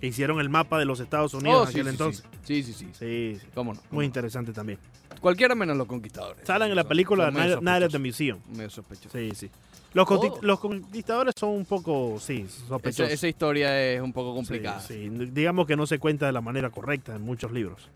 Que 0.00 0.08
hicieron 0.08 0.40
el 0.40 0.48
mapa 0.50 0.78
de 0.78 0.84
los 0.84 1.00
Estados 1.00 1.32
Unidos 1.34 1.58
Oh, 1.58 1.62
en 1.64 1.68
aquel 1.70 1.84
sí, 1.84 1.88
entonces. 1.90 2.24
Sí, 2.44 2.62
sí, 2.62 2.72
sí. 2.74 2.86
sí. 2.98 3.38
Sí. 3.40 3.46
¿Cómo 3.54 3.72
no? 3.74 3.80
¿Cómo 3.80 3.92
Muy 3.92 4.04
interesante 4.04 4.52
también. 4.52 4.78
Cualquiera 5.20 5.54
menos 5.54 5.76
los 5.76 5.86
conquistadores. 5.86 6.46
Salen 6.46 6.68
en 6.70 6.76
la 6.76 6.84
película 6.84 7.30
Night, 7.30 7.82
at 7.84 7.90
the 7.90 7.98
Museum. 7.98 8.38
medio 8.54 8.68
sospechosos. 8.68 9.12
Sí, 9.12 9.30
sí. 9.34 9.50
Los, 9.96 10.58
Oh. 10.58 10.60
conquistadores 10.60 11.34
son 11.38 11.50
un 11.50 11.64
poco, 11.64 12.18
sí, 12.20 12.46
sospechosos. 12.68 13.10
esa 13.12 13.28
historia 13.28 13.80
es 13.92 14.00
un 14.00 14.12
poco 14.12 14.34
complicada. 14.34 14.80
Sí, 14.80 15.08
sí. 15.10 15.26
Digamos 15.32 15.66
que 15.66 15.74
no 15.76 15.86
se 15.86 15.98
cuenta 15.98 16.26
de 16.26 16.32
la 16.32 16.40
manera 16.42 16.70
correcta 16.70 17.16
en 17.16 17.22
muchos 17.22 17.50
libros. 17.52 17.88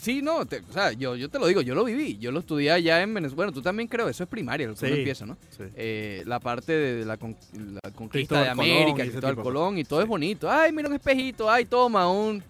Sí, 0.00 0.22
no, 0.22 0.44
te- 0.44 0.58
o 0.68 0.72
sea, 0.72 0.90
yo, 0.90 1.14
yo 1.14 1.28
te 1.28 1.38
lo 1.38 1.46
digo, 1.46 1.60
yo 1.62 1.76
lo 1.76 1.84
viví, 1.84 2.18
yo 2.18 2.32
lo 2.32 2.40
estudié 2.40 2.72
allá 2.72 3.00
en 3.00 3.14
Venezuela. 3.14 3.36
Bueno, 3.36 3.52
tú 3.52 3.62
también 3.62 3.88
creo, 3.88 4.08
eso 4.08 4.24
es 4.24 4.28
primaria, 4.28 4.66
lo 4.66 4.74
que 4.74 4.84
uno 4.86 4.94
empieza, 4.96 5.24
¿no? 5.24 5.36
Sí. 5.56 5.62
Eh, 5.76 6.24
la 6.26 6.40
parte 6.40 6.72
de 6.72 7.04
la, 7.04 7.16
con- 7.16 7.36
la 7.52 7.90
conquista 7.92 8.10
Cristóbal 8.10 8.44
de 8.48 8.54
Colón 8.56 8.70
América, 8.76 9.02
ese 9.04 9.10
Cristóbal 9.12 9.36
Colón, 9.36 9.78
y 9.78 9.84
todo 9.84 10.00
Sí. 10.00 10.02
es 10.02 10.08
bonito. 10.08 10.50
Ay, 10.50 10.72
mira 10.72 10.88
un 10.88 10.94
espejito, 10.96 11.48
ay, 11.48 11.66
toma, 11.66 12.10
un... 12.10 12.42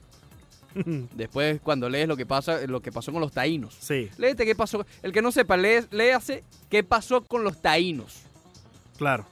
Después, 1.15 1.61
cuando 1.61 1.87
lees 1.91 2.09
lo 2.09 2.17
que 2.17 2.25
pasa, 2.25 2.67
lo 2.67 2.81
que 2.81 2.91
pasó 2.91 3.13
con 3.13 3.21
los 3.21 3.31
taínos. 3.33 3.77
sí, 3.79 4.09
Léete 4.17 4.47
qué 4.47 4.55
pasó. 4.55 4.87
El 5.03 5.13
que 5.13 5.21
no 5.21 5.31
sepa, 5.31 5.59
lee, 5.59 5.85
léase 5.91 6.43
qué 6.71 6.83
pasó 6.83 7.21
con 7.23 7.45
los 7.45 7.61
taínos. 7.61 8.23
Claro. 9.03 9.27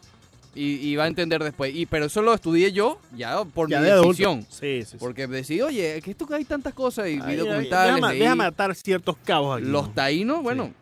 Y, 0.53 0.89
y 0.89 0.97
va 0.97 1.05
a 1.05 1.07
entender 1.07 1.43
después. 1.45 1.73
Y, 1.75 1.87
pero 1.87 2.07
eso 2.07 2.23
lo 2.23 2.35
estudié 2.35 2.73
yo, 2.73 2.99
ya 3.16 3.45
por 3.45 3.71
Ya 3.71 3.79
mi 3.81 3.87
de 3.87 3.95
decisión. 3.95 4.43
Sí, 4.51 4.83
sí, 4.83 4.85
sí. 4.85 4.97
Porque 4.99 5.29
decidí, 5.29 5.61
oye, 5.62 6.01
que 6.03 6.11
esto 6.11 6.27
que 6.27 6.35
hay 6.35 6.45
tantas 6.45 6.75
cosas 6.75 7.07
y 7.07 7.12
Ay, 7.12 7.21
ay, 7.25 7.37
documentales. 7.37 7.95
déjame, 7.95 8.12
leí. 8.14 8.18
déjame 8.23 8.45
atar 8.45 8.75
ciertos 8.75 9.16
cabos 9.25 9.59
aquí. 9.61 9.66
Los 9.71 9.95
taínos, 9.95 10.43
bueno. 10.43 10.73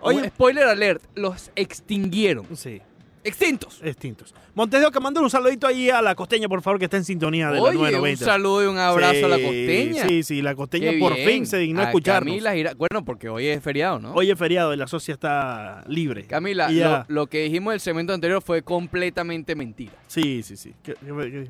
Oye- 0.00 0.20
Oye, 0.20 0.28
spoiler 0.28 0.64
alert, 0.68 1.02
los 1.16 1.50
extinguieron. 1.56 2.46
Sí, 2.56 2.80
Extintos. 3.22 3.80
extintos. 3.84 4.34
Montesio, 4.54 4.90
que 4.90 4.98
mande 5.00 5.20
un 5.20 5.28
saludito 5.30 5.66
ahí 5.66 5.90
a 5.90 6.00
la 6.00 6.14
costeña, 6.14 6.48
por 6.48 6.62
favor, 6.62 6.78
que 6.78 6.86
está 6.86 6.96
en 6.96 7.04
sintonía 7.04 7.48
de 7.50 7.56
la 7.56 7.62
Oye, 7.62 7.70
un 7.76 7.82
990. 7.82 8.24
saludo 8.24 8.62
y 8.64 8.66
un 8.66 8.78
abrazo 8.78 9.26
a 9.26 9.28
la 9.28 9.36
costeña. 9.36 10.08
Sí, 10.08 10.22
sí, 10.22 10.42
la 10.42 10.54
costeña 10.54 10.90
Qué 10.92 10.98
por 10.98 11.14
bien. 11.14 11.28
fin 11.28 11.46
se 11.46 11.58
dignó 11.58 11.80
a 11.80 11.84
A 11.84 11.86
escucharnos. 11.88 12.32
Camila 12.32 12.54
Gira- 12.54 12.74
Bueno, 12.76 13.04
porque 13.04 13.28
hoy 13.28 13.46
es 13.46 13.62
feriado, 13.62 13.98
¿no? 13.98 14.12
Hoy 14.14 14.30
es 14.30 14.38
feriado 14.38 14.72
y 14.74 14.76
la 14.76 14.86
socia 14.86 15.14
está 15.14 15.84
libre. 15.86 16.24
Camila, 16.26 16.70
lo, 16.70 17.04
lo 17.08 17.26
que 17.26 17.42
dijimos 17.44 17.72
del 17.72 17.80
segmento 17.80 18.12
anterior 18.14 18.42
fue 18.42 18.62
completamente 18.62 19.54
mentira. 19.54 19.92
Sí, 20.06 20.42
sí, 20.42 20.56
sí. 20.56 20.74
¿Qué- 20.82 20.94
qué- 20.94 21.06
qué- 21.30 21.48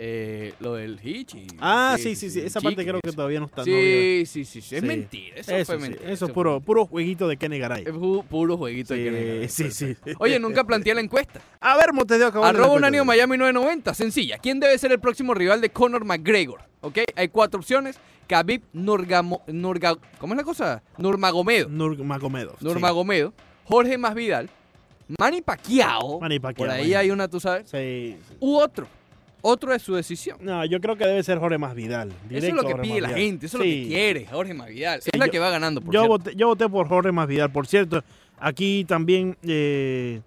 Eh, 0.00 0.54
lo 0.60 0.74
del 0.74 0.98
Hitch. 1.02 1.34
y- 1.34 1.46
Ah, 1.58 1.96
sí, 1.98 2.14
sí, 2.14 2.30
sí. 2.30 2.40
Esa 2.40 2.60
parte 2.60 2.84
creo 2.84 3.00
que 3.02 3.10
todavía 3.12 3.40
no 3.40 3.46
está. 3.46 3.64
no 3.64 3.72
había- 3.72 3.74
Sí, 3.74 4.22
sí, 4.26 4.44
sí, 4.44 4.60
sí, 4.60 4.76
es 4.76 4.80
Sí. 4.80 4.86
mentira. 4.86 5.36
Eso, 5.36 5.54
Eso, 5.56 5.72
fue 5.72 5.82
sí, 5.84 5.90
mentira. 5.90 6.12
eso 6.12 6.26
es 6.26 6.32
puro, 6.32 6.60
puro 6.60 6.86
jueguito 6.86 7.26
de 7.26 7.36
Kenny 7.36 7.58
Garay. 7.58 7.82
Es 7.84 7.92
pu- 7.94 8.24
puro 8.24 8.56
jueguito 8.56 8.94
de 8.94 9.40
que 9.42 9.48
Sí, 9.48 9.70
sí, 9.70 9.94
sí. 9.94 10.12
Oye, 10.20 10.38
nunca 10.38 10.62
planteé 10.64 10.94
la 10.94 11.00
encuesta. 11.00 11.40
A 11.60 11.76
ver, 11.76 11.92
Montesio, 11.92 12.30
que 12.32 12.38
Arroba 12.38 12.72
un 12.74 12.84
año 12.84 13.04
Miami 13.04 13.36
990. 13.36 13.92
Sencilla. 13.94 14.38
¿Quién 14.38 14.60
debe 14.60 14.78
ser 14.78 14.92
el 14.92 15.00
próximo 15.00 15.34
rival 15.34 15.60
de 15.60 15.70
Conor 15.70 16.04
McGregor? 16.04 16.60
¿Ok? 16.80 16.98
Hay 17.16 17.28
cuatro 17.28 17.58
opciones. 17.58 17.98
Khabib 18.28 18.62
Nurgamo, 18.74 19.42
Nurga, 19.48 19.96
¿Cómo 20.18 20.34
es 20.34 20.36
la 20.38 20.44
cosa? 20.44 20.82
Nurmagomedo. 20.98 21.68
Nurmagomedov. 21.70 22.58
sí. 22.58 22.64
Nurmagomedo. 22.64 23.32
Jorge 23.64 23.96
Masvidal. 23.98 24.48
Manny 25.18 25.40
Pacquiao. 25.40 26.20
Manny 26.20 26.38
Pacquiao, 26.38 26.66
Por 26.68 26.74
ahí 26.74 26.82
Manny. 26.82 26.94
hay 26.94 27.10
una, 27.10 27.26
tú 27.28 27.40
sabes. 27.40 27.70
Sí, 27.70 28.16
sí. 28.28 28.34
U 28.40 28.56
otro. 28.58 28.86
Otro 29.48 29.72
es 29.74 29.82
su 29.82 29.94
decisión. 29.94 30.38
No, 30.40 30.64
yo 30.64 30.80
creo 30.80 30.96
que 30.96 31.06
debe 31.06 31.22
ser 31.22 31.38
Jorge 31.38 31.58
Masvidal. 31.58 32.12
eso 32.30 32.46
es 32.46 32.52
lo 32.54 32.62
que 32.62 32.72
Jorge 32.72 32.82
pide 32.88 33.00
la 33.00 33.08
gente. 33.10 33.46
Eso 33.46 33.58
es 33.58 33.62
Sí. 33.64 33.82
lo 33.82 33.82
que 33.88 33.88
quiere 33.94 34.26
Jorge 34.26 34.54
Masvidal. 34.54 35.02
Sí, 35.02 35.10
es 35.12 35.18
la 35.18 35.26
yo- 35.26 35.32
que 35.32 35.38
va 35.38 35.50
ganando, 35.50 35.80
por 35.80 35.92
Yo 35.94 36.00
cierto. 36.00 36.08
voté, 36.18 36.36
yo 36.36 36.46
voté 36.48 36.68
por 36.68 36.88
Jorge 36.88 37.12
Masvidal, 37.12 37.50
por 37.50 37.66
cierto. 37.66 38.02
Aquí 38.38 38.84
también 38.84 39.36
eh, 39.42 40.20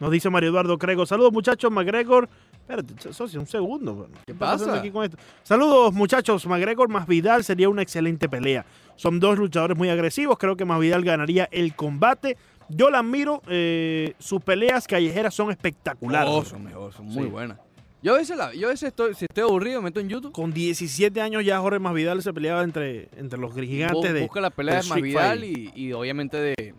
nos 0.00 0.10
dice 0.10 0.30
Mario 0.30 0.50
Eduardo 0.50 0.78
Crego. 0.78 1.04
Saludos, 1.06 1.32
muchachos. 1.32 1.70
McGregor. 1.70 2.28
Espérate, 2.68 3.12
socio, 3.14 3.40
un 3.40 3.46
segundo. 3.46 4.08
¿Qué 4.26 4.34
pasa? 4.34 4.74
aquí 4.78 4.90
con 4.90 5.04
esto? 5.04 5.16
Saludos, 5.42 5.94
muchachos. 5.94 6.46
McGregor 6.46 6.88
más 6.90 7.06
Vidal 7.06 7.42
sería 7.42 7.68
una 7.68 7.80
excelente 7.82 8.28
pelea. 8.28 8.66
Son 8.96 9.18
dos 9.20 9.38
luchadores 9.38 9.76
muy 9.76 9.88
agresivos. 9.88 10.36
Creo 10.38 10.54
que 10.56 10.64
Masvidal 10.66 11.02
ganaría 11.02 11.48
el 11.50 11.74
combate. 11.74 12.36
Yo 12.68 12.90
la 12.90 12.98
admiro. 12.98 13.40
eh, 13.48 14.12
sus 14.18 14.42
peleas 14.42 14.86
callejeras 14.86 15.32
son 15.34 15.50
espectaculares. 15.50 16.28
Oh, 16.30 16.44
son 16.44 16.64
mejor, 16.64 16.92
son 16.92 17.06
muy 17.06 17.24
Sí. 17.24 17.30
buenas. 17.30 17.58
Yo 18.02 18.14
a 18.14 18.18
veces, 18.18 18.36
la, 18.36 18.54
yo 18.54 18.68
a 18.68 18.70
veces 18.70 18.88
estoy, 18.90 19.14
si 19.14 19.24
estoy 19.24 19.42
aburrido, 19.42 19.80
me 19.82 19.86
meto 19.88 19.98
en 20.00 20.08
YouTube. 20.08 20.32
Con 20.32 20.52
17 20.52 21.20
años 21.20 21.44
ya 21.44 21.58
Jorge 21.58 21.80
Masvidal 21.80 22.22
se 22.22 22.32
peleaba 22.32 22.62
entre, 22.62 23.08
entre 23.16 23.38
los 23.40 23.52
gigantes 23.54 24.12
de, 24.14 24.20
busca 24.22 24.40
la 24.40 24.50
pelea 24.50 24.80
de 24.82 24.88
Masvidal 24.88 25.42
y, 25.44 25.72
y 25.74 25.92
obviamente 25.92 26.36
de, 26.36 26.74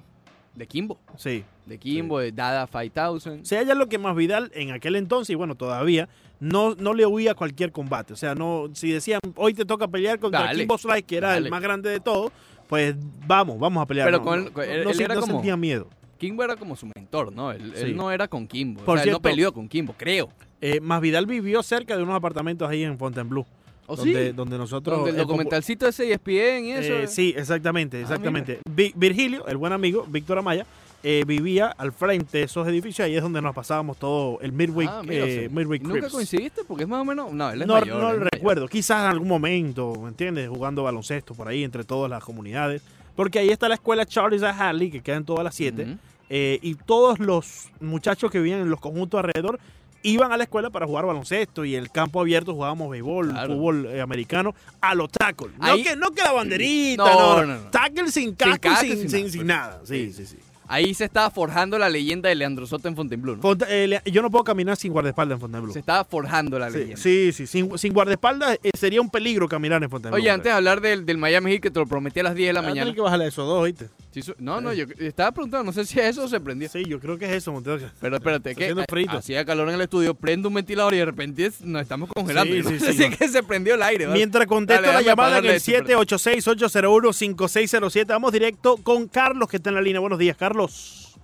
De 0.55 0.67
Kimbo. 0.67 0.97
Sí. 1.17 1.43
De 1.65 1.77
Kimbo, 1.77 2.19
de 2.19 2.31
Dada 2.31 2.67
5000. 2.67 3.41
O 3.41 3.45
sea, 3.45 3.61
ella 3.61 3.75
lo 3.75 3.89
que 3.89 3.97
más 3.97 4.15
Vidal 4.15 4.49
en 4.55 4.71
aquel 4.71 4.95
entonces, 4.95 5.31
y 5.33 5.35
bueno, 5.35 5.55
todavía, 5.55 6.07
no, 6.39 6.73
no 6.75 6.93
le 6.93 7.05
huía 7.05 7.31
a 7.31 7.35
cualquier 7.35 7.71
combate. 7.73 8.13
O 8.13 8.15
sea, 8.15 8.33
no 8.33 8.69
si 8.73 8.89
decían, 8.91 9.19
hoy 9.35 9.53
te 9.53 9.65
toca 9.65 9.87
pelear 9.89 10.19
contra 10.19 10.43
Dale, 10.43 10.59
Kimbo 10.59 10.77
Slice, 10.77 11.03
que 11.03 11.17
era 11.17 11.29
dale. 11.31 11.47
el 11.47 11.51
más 11.51 11.61
grande 11.61 11.89
de 11.89 11.99
todos, 11.99 12.31
pues 12.67 12.95
vamos, 13.27 13.59
vamos 13.59 13.83
a 13.83 13.85
pelear. 13.85 14.07
Pero 14.07 14.19
No, 14.19 14.23
con 14.23 14.39
no, 14.39 14.47
él- 14.47 14.53
no, 14.55 14.61
él- 14.63 14.83
no 14.85 14.89
él 14.91 15.01
era 15.01 15.15
como- 15.15 15.33
sentía 15.33 15.57
miedo. 15.57 15.89
Kimbo 16.19 16.43
era 16.43 16.55
como 16.55 16.75
su 16.75 16.85
mentor, 16.95 17.33
¿no? 17.33 17.51
Él, 17.51 17.95
no 17.95 18.11
era 18.11 18.27
con 18.27 18.47
Kimbo. 18.47 18.81
Por 18.83 18.95
o 18.95 18.97
sea, 18.97 19.03
él 19.05 19.09
no 19.09 19.15
cierto- 19.15 19.21
peleó 19.21 19.53
con 19.53 19.67
Kimbo, 19.67 19.95
creo. 19.97 20.29
Eh, 20.61 20.79
más 20.81 21.01
Vidal 21.01 21.25
vivió 21.25 21.63
cerca 21.63 21.95
de 21.97 22.03
unos 22.03 22.15
apartamentos 22.15 22.69
ahí 22.69 22.83
en 22.83 22.97
Fontainebleau. 22.97 23.45
¿O 23.87 23.95
donde, 23.95 24.27
sí? 24.27 24.33
donde 24.33 24.57
nosotros... 24.59 24.97
Donde 24.97 25.11
el 25.11 25.17
documentalcito 25.17 25.87
ese 25.87 26.05
y 26.05 26.11
ESPN 26.11 26.65
y 26.65 26.71
eso. 26.73 26.93
Eh, 26.93 27.07
sí, 27.07 27.33
exactamente, 27.35 27.97
Ah, 27.97 28.01
exactamente. 28.01 28.59
Vi- 28.69 28.93
Virgilio, 28.95 29.47
el 29.47 29.57
buen 29.57 29.73
amigo, 29.73 30.05
Víctor 30.07 30.37
Amaya, 30.37 30.63
eh, 31.01 31.23
vivía 31.25 31.67
al 31.67 31.91
frente 31.93 32.37
de 32.39 32.43
esos 32.43 32.67
edificios, 32.67 33.05
ahí 33.05 33.15
es 33.15 33.23
donde 33.23 33.41
nos 33.41 33.55
pasábamos 33.55 33.97
todo 33.97 34.37
el 34.41 34.51
Midweek, 34.51 34.89
Ah, 34.91 35.01
mira, 35.03 35.25
eh, 35.25 35.49
midweek 35.49 35.81
¿Nunca 35.81 35.99
Crips. 36.01 36.11
coincidiste? 36.13 36.61
Porque 36.67 36.83
es 36.83 36.89
más 36.89 37.01
o 37.01 37.05
menos... 37.05 37.31
No, 37.33 37.49
él 37.49 37.61
es 37.63 37.67
No, 37.67 37.73
mayor, 37.75 37.87
no 37.99 38.09
él 38.11 38.17
mayor. 38.17 38.29
recuerdo, 38.33 38.67
quizás 38.67 39.05
en 39.05 39.11
algún 39.11 39.27
momento, 39.29 39.93
¿me 40.03 40.09
entiendes? 40.09 40.49
Jugando 40.49 40.83
baloncesto 40.83 41.33
por 41.33 41.47
ahí 41.47 41.63
entre 41.63 41.83
todas 41.85 42.11
las 42.11 42.23
comunidades. 42.23 42.83
Porque 43.19 43.37
ahí 43.39 43.49
está 43.49 43.67
la 43.67 43.73
escuela 43.75 44.05
Charles 44.05 44.43
A. 44.43 44.51
Harley, 44.51 44.89
que 44.89 45.01
queda 45.01 45.17
en 45.17 45.25
todas 45.25 45.43
las 45.43 45.53
siete. 45.53 45.97
Eh, 46.29 46.57
y 46.61 46.75
todos 46.75 47.19
los 47.19 47.67
muchachos 47.81 48.31
que 48.31 48.37
vivían 48.39 48.61
en 48.61 48.69
los 48.69 48.79
conjuntos 48.79 49.17
alrededor 49.17 49.59
iban 50.03 50.31
a 50.31 50.37
la 50.37 50.43
escuela 50.45 50.69
para 50.69 50.85
jugar 50.85 51.05
baloncesto 51.05 51.65
y 51.65 51.75
el 51.75 51.91
campo 51.91 52.21
abierto 52.21 52.53
jugábamos 52.53 52.89
béisbol, 52.89 53.31
Claro. 53.31 53.53
fútbol 53.55 53.85
eh, 53.87 53.99
americano 53.99 54.55
a 54.79 54.95
los 54.95 55.11
tackles. 55.11 55.51
No 55.57 55.65
Ahí- 55.65 55.83
que, 55.83 55.97
no 55.97 56.11
que 56.11 56.21
la 56.21 56.31
banderita, 56.31 57.03
No, 57.03 57.41
no, 57.41 57.45
no, 57.45 57.55
no. 57.63 57.69
Tackle 57.71 58.09
sin 58.09 58.35
casco, 58.35 58.69
sin, 58.79 59.09
sin 59.09 59.09
sin, 59.09 59.21
nada. 59.21 59.31
sin 59.31 59.47
nada. 59.47 59.81
Sí, 59.83 60.13
sí, 60.13 60.25
sí. 60.25 60.37
Ahí 60.71 60.93
se 60.93 61.05
estaba 61.05 61.31
forjando 61.31 61.79
la 61.79 61.89
leyenda 61.89 62.29
de 62.29 62.35
Leandro 62.35 62.67
Soto 62.67 62.87
en 62.87 62.95
Fontainebleau, 62.95 63.37
¿no? 63.37 63.41
Fonta- 63.41 63.65
eh, 63.69 63.99
yo 64.05 64.21
no 64.21 64.29
puedo 64.29 64.43
caminar 64.43 64.77
sin 64.77 64.93
guardaespaldas 64.93 65.37
en 65.37 65.41
Fontainebleau. 65.41 65.73
Se 65.73 65.79
estaba 65.79 66.05
forjando 66.05 66.59
la 66.59 66.69
Sí, 66.69 66.77
leyenda. 66.77 66.97
sí, 67.01 67.31
sí, 67.33 67.47
sin, 67.47 67.75
sin 67.77 67.91
guardaespaldas 67.91 68.59
eh, 68.61 68.69
sería 68.77 69.01
un 69.01 69.09
peligro 69.09 69.49
caminar 69.49 69.81
en 69.83 69.89
Fontainebleau. 69.89 70.21
Oye, 70.21 70.29
antes 70.29 70.45
de 70.51 70.51
hablar 70.55 70.79
del, 70.79 71.07
del 71.07 71.17
Miami 71.17 71.51
Heat 71.53 71.61
que 71.63 71.71
te 71.71 71.79
lo 71.79 71.87
prometí 71.87 72.19
a 72.19 72.23
las 72.23 72.35
10 72.35 72.49
de 72.49 72.53
la 72.53 72.59
Ah, 72.59 72.63
mañana. 72.63 72.93
que 72.93 73.01
bajarle 73.01 73.25
esos 73.27 73.47
dos, 73.47 73.63
¿oíste? 73.63 73.89
Sí, 74.11 74.23
su- 74.23 74.33
no, 74.39 74.59
no, 74.59 74.73
yo 74.73 74.85
estaba 74.97 75.31
preguntando, 75.31 75.65
no 75.65 75.71
sé 75.71 75.85
si 75.85 75.99
eso 75.99 76.27
se 76.27 76.39
prendió. 76.39 76.67
Sí, 76.67 76.83
yo 76.83 76.99
creo 76.99 77.19
que 77.19 77.25
es 77.25 77.31
eso, 77.31 77.51
Montero. 77.51 77.77
Pero 78.01 78.15
espérate, 78.15 78.55
que 78.55 78.73
hacía 79.09 79.45
calor 79.45 79.69
en 79.69 79.75
el 79.75 79.81
estudio, 79.81 80.15
prendo 80.15 80.47
un 80.47 80.55
ventilador 80.55 80.95
y 80.95 80.97
de 80.97 81.05
repente 81.05 81.45
es- 81.45 81.61
nos 81.61 81.83
estamos 81.83 82.09
congelando. 82.15 82.51
Sí, 82.55 82.63
sí, 82.79 82.79
sé 82.79 82.93
sí, 82.93 83.07
no. 83.09 83.15
que 83.15 83.27
se 83.27 83.43
prendió 83.43 83.75
el 83.75 83.83
aire. 83.83 84.07
¿vale? 84.07 84.17
Mientras 84.17 84.47
contesto 84.47 84.81
Dale, 84.81 84.95
la 84.95 85.01
llamada 85.03 85.37
en 85.37 85.45
el 85.45 85.51
eso, 85.51 85.71
pero- 85.85 86.01
786-801-5607, 86.01 88.07
vamos 88.07 88.31
directo 88.31 88.77
con 88.77 89.07
Carlos, 89.07 89.47
que 89.47 89.57
está 89.57 89.69
en 89.69 89.75
la 89.75 89.81
línea. 89.81 89.99
Buenos 89.99 90.17
días, 90.17 90.35
Carlos. 90.35 91.15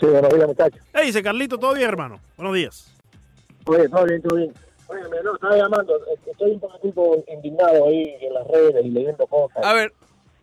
Sí, 0.00 0.06
buenos 0.06 0.34
días, 0.34 0.48
muchachos. 0.48 0.80
Hey, 0.92 1.06
dice 1.06 1.22
Carlito, 1.22 1.58
¿todo 1.58 1.74
bien, 1.74 1.88
hermano? 1.88 2.18
Buenos 2.36 2.56
días. 2.56 2.92
Oye, 3.66 3.88
todo 3.88 4.04
bien, 4.04 4.20
todo 4.20 4.36
bien. 4.36 4.52
Oye, 4.88 5.00
me 5.08 5.22
no, 5.22 5.36
estaba 5.36 5.56
llamando. 5.56 5.94
Estoy 6.28 6.50
un 6.50 6.58
poquito 6.60 7.24
indignado 7.32 7.86
ahí 7.88 8.16
en 8.20 8.34
las 8.34 8.46
redes 8.48 8.84
y 8.84 8.90
leyendo 8.90 9.24
cosas. 9.28 9.64
A 9.64 9.72
ver, 9.72 9.92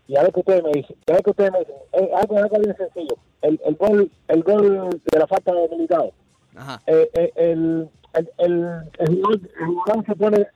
y 0.08 0.16
a 0.18 0.24
ver 0.24 0.34
qué 0.34 0.40
ustedes 0.42 0.64
me 0.64 0.72
dicen. 0.72 0.96
A 1.08 1.14
ver 1.14 1.24
qué 1.24 1.30
ustedes 1.30 1.52
me 1.52 1.60
dicen. 1.60 1.76
Eh, 1.94 2.10
algo, 2.16 2.38
algo 2.38 2.60
bien 2.60 2.76
sencillo. 2.78 3.16
El, 3.42 3.60
el, 3.66 3.76
gol, 3.76 4.12
el 4.28 4.44
gol 4.44 4.90
de 5.12 5.20
la 5.20 5.28
falta 5.28 5.54
de 5.54 5.70
militado. 5.70 6.12
ajá. 6.56 6.82
Eh, 6.88 7.10
eh, 7.14 7.32
el, 7.36 7.90
el, 8.14 8.30
el, 8.38 8.66
el, 9.00 9.16
jugador, 9.22 9.40
el 9.60 9.66
jugador 9.68 10.06
se 10.06 10.16
pone 10.16 10.48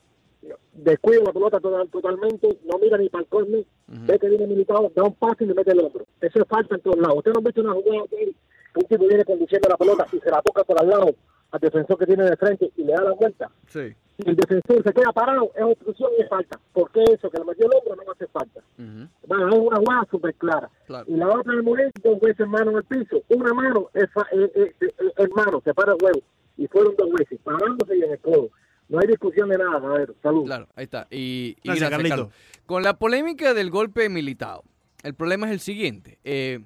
descuida 0.74 1.24
la 1.24 1.32
pelota 1.34 1.60
total- 1.60 1.90
totalmente, 1.90 2.58
no 2.66 2.78
mira 2.78 2.98
ni 2.98 3.10
para 3.10 3.24
el 3.24 3.28
córner, 3.30 3.66
ve 3.88 4.20
que 4.20 4.30
viene 4.30 4.46
militado, 4.48 4.92
da 4.94 5.04
un 5.04 5.14
pase 5.16 5.44
y 5.44 5.48
le 5.48 5.54
mete 5.54 5.72
el 5.72 5.80
otro. 5.80 6.06
Eso 6.22 6.40
es 6.42 6.48
falta 6.48 6.76
en 6.76 6.82
todos 6.82 6.98
lados. 6.98 7.18
Usted 7.18 7.32
no 7.32 7.40
ha 7.40 7.44
visto 7.44 7.62
una 7.62 7.74
jugada 7.74 8.04
que 8.10 8.34
un 8.76 8.84
tipo 8.86 9.08
viene 9.08 9.24
conduciendo 9.26 9.70
la 9.70 9.78
pelota 9.78 10.06
y 10.12 10.20
se 10.20 10.30
la 10.30 10.42
toca 10.42 10.64
por 10.64 10.80
al 10.80 10.90
lado 10.90 11.16
al 11.52 11.60
defensor 11.62 11.98
que 11.98 12.06
tiene 12.06 12.26
de 12.26 12.36
frente 12.36 12.72
y 12.76 12.84
le 12.84 12.92
da 12.94 13.04
la 13.04 13.12
vuelta. 13.14 13.50
Sí. 13.68 13.96
Si 14.18 14.30
el 14.30 14.36
defensor 14.36 14.82
se 14.84 14.94
queda 14.94 15.12
parado, 15.12 15.52
es 15.56 15.62
obstrucción 15.64 16.10
y 16.18 16.22
es 16.22 16.30
falta. 16.30 16.60
¿Por 16.72 16.90
qué 16.92 17.04
eso? 17.04 17.30
Que 17.30 17.38
le 17.40 17.46
metió 17.46 17.66
el 17.66 17.72
hombro 17.78 18.04
no 18.06 18.12
hacer 18.14 18.30
falta. 18.32 18.62
Bueno, 18.78 19.50
es 19.50 19.56
una 19.60 19.78
jugada 19.78 20.08
súper 20.10 20.34
clara. 20.36 20.70
Claro. 20.88 21.06
Y 21.08 21.16
la 21.18 21.28
otra 21.30 21.54
el 21.54 21.64
momento, 21.64 22.02
dos 22.04 22.20
veces 22.22 22.48
mano 22.48 22.72
en 22.72 22.78
el 22.78 22.84
piso. 22.86 23.22
Una 23.30 23.54
mano 23.54 23.90
es, 23.94 24.06
fa- 24.14 24.28
eh, 24.32 24.52
eh, 24.80 24.88
es 25.18 25.30
mano, 25.36 25.62
se 25.66 25.74
para 25.74 25.92
el 25.94 25.98
huevo. 26.02 26.22
Y 26.58 26.68
fueron 26.68 26.96
dos 26.98 27.12
veces, 27.12 27.40
parándose 27.44 27.98
y 27.98 28.04
en 28.04 28.12
el 28.12 28.20
codo. 28.20 28.50
No 28.88 29.00
hay 29.00 29.08
discusión 29.08 29.50
de 29.50 29.58
nada, 29.58 29.78
a 29.78 29.98
ver, 29.98 30.14
salud. 30.24 30.46
Claro, 30.46 30.68
ahí 30.76 30.84
está. 30.86 31.08
Y, 31.12 31.58
y 31.62 31.68
Gracias, 31.68 31.90
gracias, 31.90 31.90
Carlito. 31.90 32.16
Carlos. 32.16 32.34
Con 32.66 32.84
la 32.84 32.98
polémica 32.98 33.54
del 33.54 33.70
golpe 33.72 34.08
militado, 34.08 34.64
el 35.04 35.14
problema 35.16 35.48
es 35.48 35.54
el 35.54 35.60
siguiente. 35.60 36.20
Eh, 36.24 36.60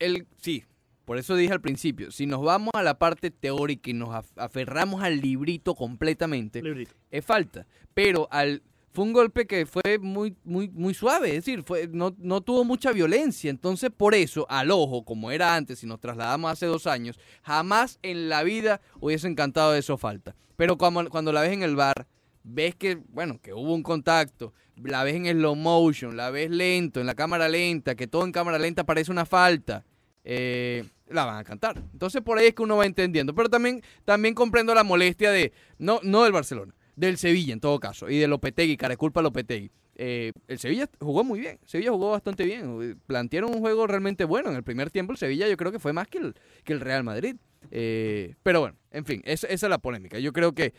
el, 0.00 0.26
sí, 0.38 0.64
por 1.04 1.18
eso 1.18 1.36
dije 1.36 1.52
al 1.52 1.60
principio, 1.60 2.10
si 2.10 2.26
nos 2.26 2.42
vamos 2.42 2.70
a 2.74 2.82
la 2.82 2.98
parte 2.98 3.30
teórica 3.30 3.90
y 3.90 3.94
nos 3.94 4.08
af- 4.10 4.32
aferramos 4.36 5.02
al 5.02 5.20
librito 5.20 5.74
completamente, 5.74 6.62
Librito. 6.62 6.94
es 7.10 7.24
falta. 7.24 7.66
Pero 7.94 8.28
al 8.30 8.62
fue 8.92 9.04
un 9.04 9.12
golpe 9.12 9.46
que 9.48 9.66
fue 9.66 9.98
muy, 10.00 10.36
muy, 10.44 10.68
muy 10.68 10.94
suave, 10.94 11.30
es 11.30 11.44
decir, 11.44 11.64
fue, 11.64 11.88
no, 11.90 12.14
no 12.18 12.42
tuvo 12.42 12.62
mucha 12.64 12.92
violencia. 12.92 13.50
Entonces, 13.50 13.90
por 13.90 14.14
eso, 14.14 14.46
al 14.48 14.70
ojo, 14.70 15.04
como 15.04 15.32
era 15.32 15.56
antes, 15.56 15.80
si 15.80 15.86
nos 15.88 15.98
trasladamos 15.98 16.52
hace 16.52 16.66
dos 16.66 16.86
años, 16.86 17.18
jamás 17.42 17.98
en 18.02 18.28
la 18.28 18.44
vida 18.44 18.80
hubiese 19.00 19.26
encantado 19.26 19.72
de 19.72 19.80
eso 19.80 19.98
falta. 19.98 20.36
Pero 20.56 20.78
cuando, 20.78 21.10
cuando 21.10 21.32
la 21.32 21.40
ves 21.40 21.50
en 21.52 21.64
el 21.64 21.74
bar, 21.74 22.06
ves 22.44 22.76
que, 22.76 23.00
bueno, 23.08 23.40
que 23.42 23.52
hubo 23.52 23.74
un 23.74 23.82
contacto, 23.82 24.52
la 24.76 25.02
ves 25.02 25.16
en 25.16 25.26
slow 25.26 25.56
motion, 25.56 26.16
la 26.16 26.30
ves 26.30 26.48
lento, 26.50 27.00
en 27.00 27.06
la 27.06 27.14
cámara 27.16 27.48
lenta, 27.48 27.96
que 27.96 28.06
todo 28.06 28.24
en 28.24 28.30
cámara 28.30 28.60
lenta 28.60 28.84
parece 28.84 29.10
una 29.10 29.26
falta, 29.26 29.84
eh, 30.24 30.84
la 31.08 31.24
van 31.24 31.38
a 31.38 31.44
cantar. 31.44 31.82
Entonces 31.92 32.22
por 32.22 32.38
ahí 32.38 32.46
es 32.46 32.54
que 32.54 32.62
uno 32.62 32.76
va 32.76 32.86
entendiendo. 32.86 33.34
Pero 33.34 33.48
también, 33.48 33.82
también 34.04 34.34
comprendo 34.34 34.74
la 34.74 34.84
molestia 34.84 35.30
de, 35.30 35.52
no, 35.78 36.00
no 36.02 36.24
del 36.24 36.32
Barcelona, 36.32 36.74
del 36.96 37.18
Sevilla 37.18 37.52
en 37.52 37.60
todo 37.60 37.78
caso, 37.78 38.08
y 38.10 38.18
de 38.18 38.28
Lopetegui, 38.28 38.76
cara 38.76 38.96
culpa 38.96 39.20
a 39.20 39.22
Lopetegui. 39.22 39.70
Eh, 39.96 40.32
el 40.48 40.58
Sevilla 40.58 40.90
jugó 40.98 41.22
muy 41.22 41.38
bien, 41.38 41.60
Sevilla 41.64 41.92
jugó 41.92 42.10
bastante 42.10 42.44
bien, 42.44 43.00
plantearon 43.06 43.54
un 43.54 43.60
juego 43.60 43.86
realmente 43.86 44.24
bueno 44.24 44.50
en 44.50 44.56
el 44.56 44.64
primer 44.64 44.90
tiempo, 44.90 45.12
el 45.12 45.18
Sevilla 45.18 45.46
yo 45.46 45.56
creo 45.56 45.70
que 45.70 45.78
fue 45.78 45.92
más 45.92 46.08
que 46.08 46.18
el, 46.18 46.34
que 46.64 46.72
el 46.72 46.80
Real 46.80 47.04
Madrid. 47.04 47.36
Eh, 47.70 48.34
pero 48.42 48.60
bueno, 48.60 48.76
en 48.90 49.04
fin, 49.04 49.22
esa, 49.24 49.46
es 49.46 49.62
la 49.62 49.78
polémica. 49.78 50.18
Yo 50.18 50.32
creo 50.32 50.52
que 50.52 50.74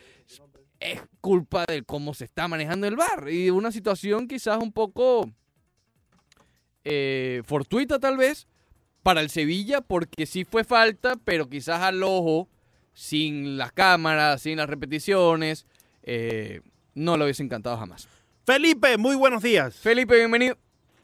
es 0.79 1.01
culpa 1.21 1.65
de 1.65 1.83
cómo 1.83 2.13
se 2.13 2.25
está 2.25 2.47
manejando 2.47 2.87
el 2.87 2.95
bar 2.95 3.29
y 3.29 3.49
una 3.49 3.71
situación 3.71 4.27
quizás 4.27 4.61
un 4.61 4.71
poco 4.71 5.31
eh, 6.83 7.41
fortuita 7.45 7.99
tal 7.99 8.17
vez 8.17 8.47
para 9.05 9.21
el 9.21 9.29
Sevilla 9.29 9.81
porque 9.81 10.25
sí 10.25 10.45
fue 10.45 10.63
falta, 10.63 11.13
pero 11.23 11.47
quizás 11.47 11.79
al 11.83 12.01
ojo, 12.01 12.49
sin 12.91 13.55
las 13.55 13.71
cámaras, 13.71 14.41
sin 14.41 14.57
las 14.57 14.67
repeticiones, 14.67 15.67
eh, 16.01 16.61
no 16.95 17.15
lo 17.15 17.25
hubiese 17.25 17.43
encantado 17.43 17.77
jamás. 17.77 18.09
Felipe, 18.47 18.97
muy 18.97 19.15
buenos 19.15 19.43
días. 19.43 19.77
Felipe, 19.79 20.15
bienvenido. 20.15 20.57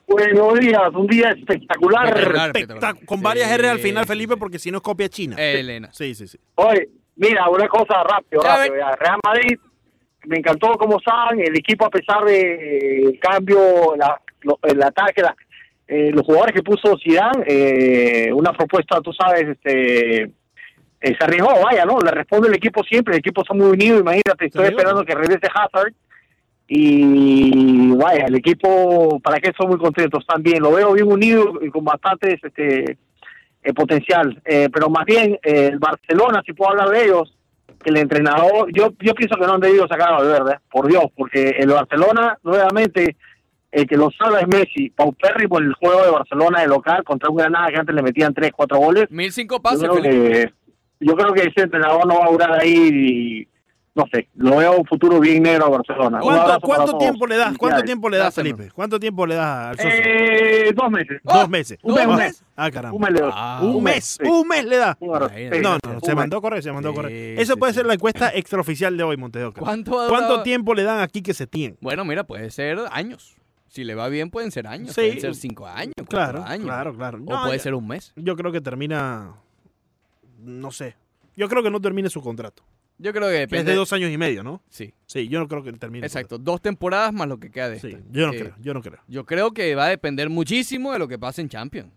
Buenos 0.07 0.59
días, 0.59 0.81
un 0.95 1.05
día 1.05 1.29
espectacular. 1.29 2.07
Espectacular. 2.07 2.51
Espectac- 2.55 3.05
con 3.05 3.21
varias 3.21 3.49
Sí, 3.49 3.53
R 3.53 3.69
al 3.69 3.77
final, 3.79 4.05
Felipe, 4.07 4.35
porque 4.35 4.57
si 4.57 4.71
no 4.71 4.77
es 4.77 4.83
copia 4.83 5.07
china. 5.07 5.35
Elena. 5.37 5.93
Sí, 5.93 6.15
sí, 6.15 6.27
sí. 6.27 6.39
Oye, 6.55 6.89
mira, 7.17 7.47
una 7.49 7.67
cosa 7.67 8.01
rápido, 8.03 8.41
rápido. 8.41 8.77
ya. 8.77 8.95
Real 8.95 9.19
Madrid, 9.23 9.59
me 10.25 10.37
encantó 10.39 10.71
como 10.73 10.99
saben, 11.01 11.41
el 11.41 11.55
equipo 11.55 11.85
a 11.85 11.91
pesar 11.91 12.25
de 12.25 13.03
el 13.03 13.19
cambio, 13.19 13.95
la- 13.95 14.19
lo- 14.41 14.59
el 14.63 14.81
ataque, 14.81 15.21
la- 15.21 15.35
eh, 15.93 16.09
los 16.13 16.25
jugadores 16.25 16.55
que 16.55 16.63
puso 16.63 16.97
Zidane, 16.97 17.43
eh, 17.45 18.31
una 18.33 18.53
propuesta, 18.53 19.01
tú 19.01 19.11
sabes, 19.11 19.45
este 19.49 20.23
eh, 20.23 20.29
se 21.01 21.17
arriesgó, 21.19 21.49
vaya, 21.61 21.83
¿no? 21.83 21.99
Le 21.99 22.11
responde 22.11 22.47
el 22.47 22.55
equipo 22.55 22.81
siempre, 22.83 23.15
el 23.15 23.19
equipo 23.19 23.41
está 23.41 23.53
muy 23.53 23.71
unido, 23.71 23.99
imagínate, 23.99 24.45
estoy 24.45 24.67
esperando 24.67 25.03
que 25.03 25.15
regrese 25.15 25.47
Hazard 25.53 25.91
y 26.65 27.89
vaya, 27.97 28.23
el 28.27 28.35
equipo, 28.35 29.19
para 29.19 29.41
que 29.41 29.51
son 29.51 29.67
muy 29.67 29.77
contentos 29.79 30.25
también, 30.25 30.63
lo 30.63 30.71
veo 30.71 30.93
bien 30.93 31.11
unido 31.11 31.55
y 31.61 31.69
con 31.69 31.83
bastantes 31.83 32.39
este 32.41 32.97
eh, 33.63 33.73
potencial, 33.73 34.41
Eh, 34.45 34.69
pero 34.73 34.89
más 34.89 35.05
bien 35.05 35.37
el 35.43 35.77
Barcelona, 35.77 36.41
si 36.45 36.53
puedo 36.53 36.71
hablar 36.71 36.89
de 36.89 37.03
ellos, 37.03 37.37
que 37.83 37.89
el 37.89 37.97
entrenador, 37.97 38.71
yo 38.71 38.93
yo 39.01 39.13
pienso 39.13 39.35
que 39.35 39.45
no 39.45 39.55
han 39.55 39.59
debido 39.59 39.89
sacar 39.89 40.13
a 40.13 40.19
Valverde, 40.19 40.59
por 40.71 40.87
Dios, 40.87 41.03
porque 41.17 41.49
el 41.59 41.71
Barcelona 41.71 42.37
nuevamente 42.43 43.17
el 43.71 43.87
que 43.87 43.95
lo 43.97 44.09
salva 44.11 44.39
es 44.41 44.47
Messi, 44.47 44.89
paupérrimo 44.89 45.57
el 45.59 45.73
juego 45.73 46.03
de 46.03 46.11
Barcelona 46.11 46.61
de 46.61 46.67
local 46.67 47.03
contra 47.03 47.29
un 47.29 47.37
Granada 47.37 47.69
que 47.71 47.77
antes 47.79 47.95
le 47.95 48.01
metían 48.01 48.33
tres, 48.33 48.51
cuatro 48.55 48.77
goles. 48.77 49.09
Mil 49.09 49.31
cinco 49.31 49.55
Yo 49.55 49.61
pases, 49.61 49.79
creo, 49.89 49.93
Felipe. 49.95 50.29
que, 50.29 50.53
yo 50.99 51.15
creo 51.15 51.33
que 51.33 51.41
ese 51.41 51.61
entrenador 51.61 52.05
no 52.05 52.19
va 52.19 52.25
a 52.25 52.31
durar 52.31 52.51
ahí 52.59 52.89
y 52.91 53.47
no 53.93 54.05
sé, 54.11 54.29
lo 54.35 54.57
veo 54.57 54.77
un 54.77 54.85
futuro 54.85 55.19
bien 55.19 55.43
negro 55.43 55.65
a 55.65 55.69
Barcelona. 55.69 56.19
¿Cuánto, 56.21 56.97
tiempo 56.97 57.27
le 57.27 57.35
das? 57.35 57.57
¿Cuánto 57.57 57.83
tiempo 57.83 58.09
le 58.09 58.17
das. 58.17 58.33
Felipe? 58.33 58.71
¿Cuánto 58.73 58.99
tiempo 58.99 59.25
le 59.25 59.35
das 59.35 59.67
al 59.67 59.75
socio? 59.77 59.91
Eh, 59.93 60.71
dos 60.73 60.89
meses. 60.89 61.21
Oh, 61.25 61.33
Dos 61.33 61.49
meses. 61.49 61.79
un 61.83 61.93
mes, 61.95 62.05
Ah, 62.05 62.09
un 62.09 62.15
mes. 62.17 62.43
Ah, 62.55 62.71
caramba. 62.71 62.95
Un 62.95 63.01
mes 63.01 63.11
le 63.11 63.19
doy. 63.19 63.31
Ah, 63.33 63.59
un 63.61 63.83
mes, 63.83 64.05
sí. 64.21 64.27
un 64.29 64.47
mes 64.47 64.65
le 64.65 64.77
da. 64.77 64.97
No, 65.01 65.19
no, 65.19 65.99
se 66.01 66.15
mandó 66.15 66.37
a 66.37 66.39
mes. 66.39 66.41
correr, 66.41 66.63
se 66.63 66.71
mandó 66.71 66.89
a 66.89 66.93
correr. 66.93 67.39
Eso 67.39 67.53
sí, 67.53 67.59
puede 67.59 67.73
sí. 67.73 67.77
ser 67.79 67.85
la 67.85 67.95
encuesta 67.95 68.29
extraoficial 68.33 68.95
de 68.95 69.03
hoy, 69.03 69.17
Montedoca. 69.17 69.59
¿Cuánto 69.59 69.91
¿Cuánto 70.07 70.41
tiempo 70.43 70.73
le 70.73 70.83
dan 70.83 70.99
aquí 71.01 71.21
que 71.21 71.33
se 71.33 71.45
tiene? 71.45 71.75
Bueno, 71.81 72.05
mira, 72.05 72.23
puede 72.23 72.49
ser 72.49 72.79
años. 72.91 73.35
Si 73.71 73.85
le 73.85 73.95
va 73.95 74.09
bien, 74.09 74.29
pueden 74.29 74.51
ser 74.51 74.67
años. 74.67 74.89
Sí. 74.89 74.95
Pueden 74.95 75.21
ser 75.21 75.33
cinco 75.35 75.65
años, 75.65 75.93
Claro, 76.09 76.43
años. 76.43 76.65
claro, 76.65 76.93
claro. 76.93 77.19
O 77.19 77.21
No, 77.21 77.43
puede 77.45 77.57
ser 77.57 77.73
un 77.73 77.87
mes. 77.87 78.11
Yo 78.17 78.35
creo 78.35 78.51
que 78.51 78.59
termina. 78.59 79.33
No 80.39 80.71
sé. 80.71 80.97
Yo 81.37 81.47
creo 81.47 81.63
que 81.63 81.71
no 81.71 81.79
termine 81.79 82.09
su 82.09 82.21
contrato. 82.21 82.63
Yo 82.97 83.13
creo 83.13 83.27
que 83.29 83.35
Que 83.37 83.43
es 83.43 83.49
depende. 83.49 83.71
de 83.71 83.77
dos 83.77 83.93
años 83.93 84.11
y 84.11 84.17
medio, 84.17 84.43
¿no? 84.43 84.61
Sí, 84.69 84.93
Sí, 85.05 85.29
yo 85.29 85.39
no 85.39 85.47
creo 85.47 85.63
que 85.63 85.71
termine. 85.71 86.05
exacto. 86.05 86.37
Dos 86.37 86.59
temporadas 86.61 87.13
más 87.13 87.29
lo 87.29 87.39
que 87.39 87.49
queda 87.49 87.69
de 87.69 87.77
esta. 87.77 87.87
Sí, 87.87 87.97
yo 88.11 88.27
no 88.27 88.33
Eh, 88.33 88.39
creo, 88.39 88.55
yo 88.59 88.73
no 88.73 88.81
creo. 88.81 88.99
Yo 89.07 89.25
creo 89.25 89.51
que 89.53 89.73
va 89.73 89.85
a 89.85 89.89
depender 89.89 90.29
muchísimo 90.29 90.91
de 90.91 90.99
lo 90.99 91.07
que 91.07 91.17
pase 91.17 91.39
en 91.41 91.47
Champions. 91.47 91.91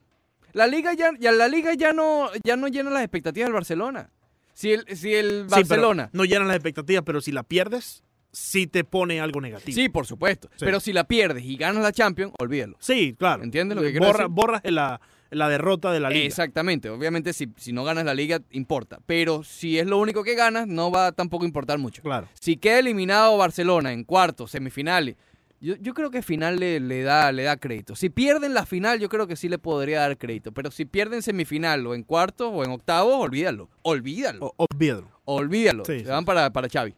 La 0.52 0.68
liga 0.68 0.94
ya, 0.94 1.10
ya 1.18 1.32
la 1.32 1.48
liga 1.48 1.74
ya 1.74 1.92
no, 1.92 2.28
ya 2.44 2.54
no 2.56 2.68
llena 2.68 2.90
las 2.90 3.02
expectativas 3.02 3.48
del 3.48 3.54
Barcelona. 3.54 4.10
Si 4.52 4.72
el, 4.72 4.86
si 4.96 5.12
el 5.12 5.46
Sí, 5.48 5.50
Barcelona. 5.50 6.10
no 6.12 6.24
llenan 6.24 6.46
las 6.46 6.54
expectativas, 6.56 7.02
pero 7.04 7.20
si 7.20 7.32
la 7.32 7.42
pierdes, 7.42 8.03
sí 8.34 8.66
te 8.66 8.84
pone 8.84 9.20
algo 9.20 9.40
negativo. 9.40 9.74
Sí, 9.74 9.88
por 9.88 10.06
supuesto. 10.06 10.48
Sí. 10.56 10.64
Pero 10.66 10.80
si 10.80 10.92
la 10.92 11.04
pierdes 11.04 11.44
y 11.44 11.56
ganas 11.56 11.82
la 11.82 11.92
Champions, 11.92 12.32
olvídalo. 12.38 12.76
Sí, 12.80 13.14
claro. 13.18 13.42
¿Entiendes 13.42 13.76
lo 13.76 13.82
que 13.82 13.92
quiero 13.92 14.06
Borra- 14.06 14.18
decir? 14.18 14.28
Borras 14.30 14.60
la, 14.64 15.00
la 15.30 15.48
derrota 15.48 15.90
de 15.92 16.00
la 16.00 16.10
liga. 16.10 16.26
Exactamente. 16.26 16.90
Obviamente, 16.90 17.32
si, 17.32 17.48
si 17.56 17.72
no 17.72 17.84
ganas 17.84 18.04
la 18.04 18.12
liga, 18.14 18.40
importa. 18.50 18.98
Pero 19.06 19.42
si 19.42 19.78
es 19.78 19.86
lo 19.86 19.98
único 19.98 20.22
que 20.24 20.34
ganas, 20.34 20.66
no 20.66 20.90
va 20.90 21.06
a 21.08 21.12
tampoco 21.12 21.44
importar 21.44 21.78
mucho. 21.78 22.02
Claro. 22.02 22.28
Si 22.38 22.56
queda 22.56 22.80
eliminado 22.80 23.36
Barcelona 23.38 23.92
en 23.92 24.04
cuartos, 24.04 24.50
semifinales, 24.50 25.16
yo, 25.60 25.76
yo 25.76 25.94
creo 25.94 26.10
que 26.10 26.20
final 26.20 26.58
le, 26.60 26.78
le 26.78 27.02
da, 27.04 27.32
le 27.32 27.44
da 27.44 27.56
crédito. 27.56 27.96
Si 27.96 28.10
pierden 28.10 28.52
la 28.52 28.66
final, 28.66 29.00
yo 29.00 29.08
creo 29.08 29.26
que 29.26 29.34
sí 29.34 29.48
le 29.48 29.56
podría 29.58 30.00
dar 30.00 30.18
crédito. 30.18 30.52
Pero 30.52 30.70
si 30.70 30.84
pierden 30.84 31.22
semifinal 31.22 31.86
o 31.86 31.94
en 31.94 32.02
cuartos 32.02 32.50
o 32.52 32.64
en 32.64 32.70
octavos, 32.70 33.14
olvídalo. 33.14 33.70
Olvídalo. 33.80 34.52
O- 34.56 34.66
Olvídalo. 34.70 35.08
olvídalo. 35.24 35.84
Sí, 35.86 36.00
Se 36.00 36.04
sí. 36.04 36.10
van 36.10 36.26
para, 36.26 36.52
para 36.52 36.68
Xavi. 36.68 36.94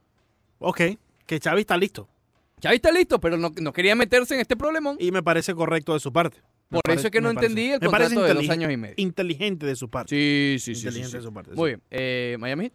Ok. 0.59 0.81
Que 1.27 1.39
Xavi 1.41 1.61
está 1.61 1.77
listo. 1.77 2.09
Xavi 2.63 2.77
está 2.77 2.91
listo, 2.93 3.21
pero 3.21 3.37
no, 3.37 3.51
no 3.61 3.73
quería 3.73 3.95
meterse 3.95 4.35
en 4.35 4.41
este 4.41 4.57
problemón. 4.57 4.97
Y 4.99 5.11
me 5.13 5.23
parece 5.23 5.55
correcto 5.55 5.93
de 5.95 6.01
su 6.01 6.13
parte. 6.13 6.39
Por 6.69 6.81
eso 6.89 7.07
es 7.07 7.11
que 7.11 7.21
no 7.21 7.29
parece- 7.35 7.47
entendí 7.47 7.73
el 7.73 7.81
contrato 7.81 8.23
de 8.23 8.35
dos 8.35 8.49
años 8.49 8.73
y 8.73 8.77
medio. 8.77 8.95
Inteligente 8.97 9.67
de 9.67 9.77
su 9.77 9.89
parte. 9.89 10.11
Sí, 10.15 10.57
sí, 10.59 10.75
sí. 10.75 10.81
Inteligente 10.81 11.11
sí. 11.11 11.17
de 11.19 11.23
su 11.23 11.33
parte. 11.33 11.51
Muy 11.55 11.71
sí. 11.71 11.77
bien. 11.77 11.83
Eh, 11.91 12.37
Miami. 12.41 12.73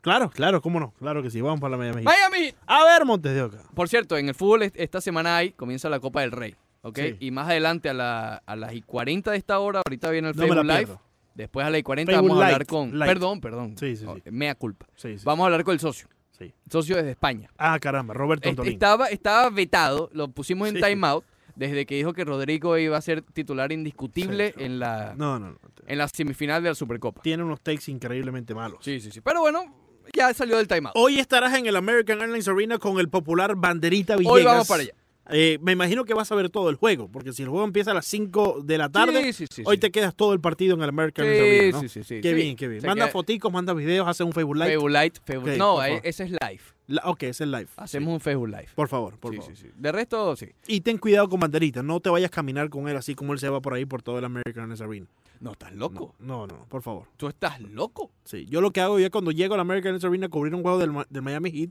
Claro, 0.00 0.30
claro, 0.30 0.60
cómo 0.60 0.78
no. 0.80 0.92
Claro 0.98 1.22
que 1.22 1.30
sí. 1.30 1.40
Vamos 1.40 1.60
para 1.60 1.72
la 1.72 1.76
Miami. 1.78 2.02
Miami. 2.02 2.54
A 2.66 2.84
ver, 2.84 3.04
Montes 3.06 3.34
de 3.34 3.42
Oca. 3.42 3.58
Por 3.74 3.88
cierto, 3.88 4.16
en 4.18 4.28
el 4.28 4.34
fútbol 4.34 4.62
est- 4.62 4.76
esta 4.78 5.00
semana 5.00 5.36
hay, 5.38 5.52
comienza 5.52 5.88
la 5.88 5.98
Copa 6.00 6.20
del 6.20 6.30
Rey. 6.32 6.54
¿ok? 6.82 6.98
Y 7.20 7.30
más 7.30 7.48
adelante 7.48 7.88
a, 7.88 7.94
la- 7.94 8.36
a 8.44 8.56
las 8.56 8.74
y 8.74 8.82
40 8.82 9.30
de 9.30 9.38
esta 9.38 9.58
hora, 9.58 9.80
ahorita 9.86 10.10
viene 10.10 10.28
el 10.28 10.36
No 10.36 10.42
Facebook 10.42 10.64
Live. 10.66 10.98
Después 11.34 11.66
a 11.66 11.70
las 11.70 11.80
y 11.80 11.82
40 11.82 12.12
Facebook 12.12 12.28
vamos 12.28 12.42
a 12.42 12.46
hablar 12.46 12.60
Light, 12.60 12.68
con. 12.68 12.98
Light. 12.98 13.12
Perdón, 13.12 13.40
perdón. 13.40 13.74
Sí, 13.78 13.96
sí, 13.96 14.04
Oh. 14.06 14.16
Mea 14.30 14.54
culpa. 14.54 14.86
Vamos 15.24 15.44
a 15.44 15.46
hablar 15.46 15.64
con 15.64 15.72
el 15.72 15.80
socio. 15.80 16.06
Sí. 16.38 16.52
Socio 16.70 16.96
desde 16.96 17.10
España. 17.12 17.48
Ah, 17.58 17.78
caramba. 17.80 18.12
Roberto 18.14 18.48
Antolín. 18.48 18.72
estaba, 18.72 19.06
estaba 19.08 19.48
vetado, 19.50 20.10
lo 20.12 20.28
pusimos 20.28 20.68
en 20.68 20.76
Sí. 20.76 20.82
timeout 20.82 21.24
desde 21.54 21.86
que 21.86 21.94
dijo 21.94 22.12
que 22.12 22.24
Rodrigo 22.24 22.76
iba 22.78 22.96
a 22.96 23.00
ser 23.00 23.22
titular 23.22 23.70
indiscutible 23.70 24.52
Sí, 24.56 24.64
en 24.64 24.80
la 24.80 25.14
No, 25.16 25.38
no, 25.38 25.50
no. 25.52 25.58
en 25.86 25.98
la 25.98 26.08
semifinal 26.08 26.62
de 26.62 26.70
la 26.70 26.74
Supercopa. 26.74 27.22
Tiene 27.22 27.44
unos 27.44 27.60
takes 27.60 27.88
increíblemente 27.90 28.54
malos. 28.54 28.78
Sí, 28.82 28.98
sí, 29.00 29.12
sí. 29.12 29.20
Pero 29.20 29.40
bueno, 29.40 29.62
ya 30.12 30.34
salió 30.34 30.56
del 30.56 30.66
timeout. 30.66 30.96
Hoy 30.96 31.20
estarás 31.20 31.54
en 31.54 31.66
el 31.66 31.76
American 31.76 32.20
Airlines 32.20 32.48
Arena 32.48 32.78
con 32.78 32.98
el 32.98 33.08
popular 33.08 33.54
Banderita 33.54 34.16
Villegas. 34.16 34.36
Hoy 34.36 34.44
vamos 34.44 34.66
para 34.68 34.82
allá. 34.82 34.92
Eh, 35.30 35.58
me 35.62 35.72
imagino 35.72 36.04
que 36.04 36.12
vas 36.12 36.30
a 36.30 36.34
ver 36.34 36.50
todo 36.50 36.68
el 36.68 36.76
juego, 36.76 37.08
porque 37.08 37.32
si 37.32 37.42
el 37.42 37.48
juego 37.48 37.64
empieza 37.64 37.92
a 37.92 37.94
las 37.94 38.04
5 38.06 38.60
de 38.62 38.76
la 38.78 38.90
tarde, 38.90 39.32
Sí, 39.32 39.32
sí, 39.32 39.46
sí, 39.50 39.62
hoy 39.64 39.78
te 39.78 39.90
quedas 39.90 40.14
todo 40.14 40.34
el 40.34 40.40
partido 40.40 40.74
en 40.74 40.82
el 40.82 40.88
American 40.90 41.26
Arena. 41.26 41.72
¿no? 41.72 41.80
sí, 41.80 41.88
sí, 41.88 42.04
sí, 42.04 42.20
Qué 42.20 42.34
bien, 42.34 42.56
qué 42.56 42.68
bien. 42.68 42.82
Manda 42.84 43.06
queda- 43.06 43.12
foticos, 43.12 43.50
manda 43.52 43.72
videos, 43.72 44.06
hace 44.06 44.22
un 44.22 44.32
Facebook 44.32 44.56
Live. 44.56 44.68
Facebook 44.72 44.90
Live, 44.90 45.12
Facebook- 45.24 45.56
No, 45.56 45.82
eh, 45.82 46.00
ese 46.04 46.24
es 46.24 46.30
live. 46.30 46.60
La- 46.86 47.02
ok, 47.06 47.22
es 47.22 47.40
el 47.40 47.50
live. 47.50 47.68
Hacemos 47.76 48.12
un 48.12 48.20
Facebook 48.20 48.48
Live. 48.48 48.68
Por 48.74 48.88
favor, 48.88 49.18
por 49.18 49.34
favor. 49.34 49.52
De 49.76 49.92
resto, 49.92 50.36
sí. 50.36 50.48
Y 50.66 50.82
ten 50.82 50.98
cuidado 50.98 51.28
con 51.30 51.40
Banderita, 51.40 51.82
no 51.82 52.00
te 52.00 52.10
vayas 52.10 52.28
a 52.28 52.34
caminar 52.34 52.68
con 52.68 52.86
él 52.88 52.96
así 52.96 53.14
como 53.14 53.32
él 53.32 53.38
se 53.38 53.48
va 53.48 53.62
por 53.62 53.72
ahí 53.72 53.86
por 53.86 54.02
todo 54.02 54.18
el 54.18 54.24
American 54.26 54.70
Arena. 54.70 55.06
No, 55.40 55.52
estás 55.52 55.72
loco. 55.74 56.14
No, 56.20 56.46
no, 56.46 56.54
no, 56.54 56.66
por 56.68 56.82
favor. 56.82 57.08
Tú 57.16 57.28
estás 57.28 57.60
loco. 57.60 58.10
Sí, 58.24 58.44
yo 58.48 58.60
lo 58.60 58.70
que 58.72 58.80
hago 58.82 58.98
ya 58.98 59.08
cuando 59.10 59.30
llego 59.30 59.54
al 59.54 59.60
American 59.60 59.98
Arena 60.02 60.26
a 60.26 60.28
cubrir 60.28 60.54
un 60.54 60.62
juego 60.62 60.78
del, 60.78 60.92
del 61.08 61.22
Miami 61.22 61.50
Heat, 61.50 61.70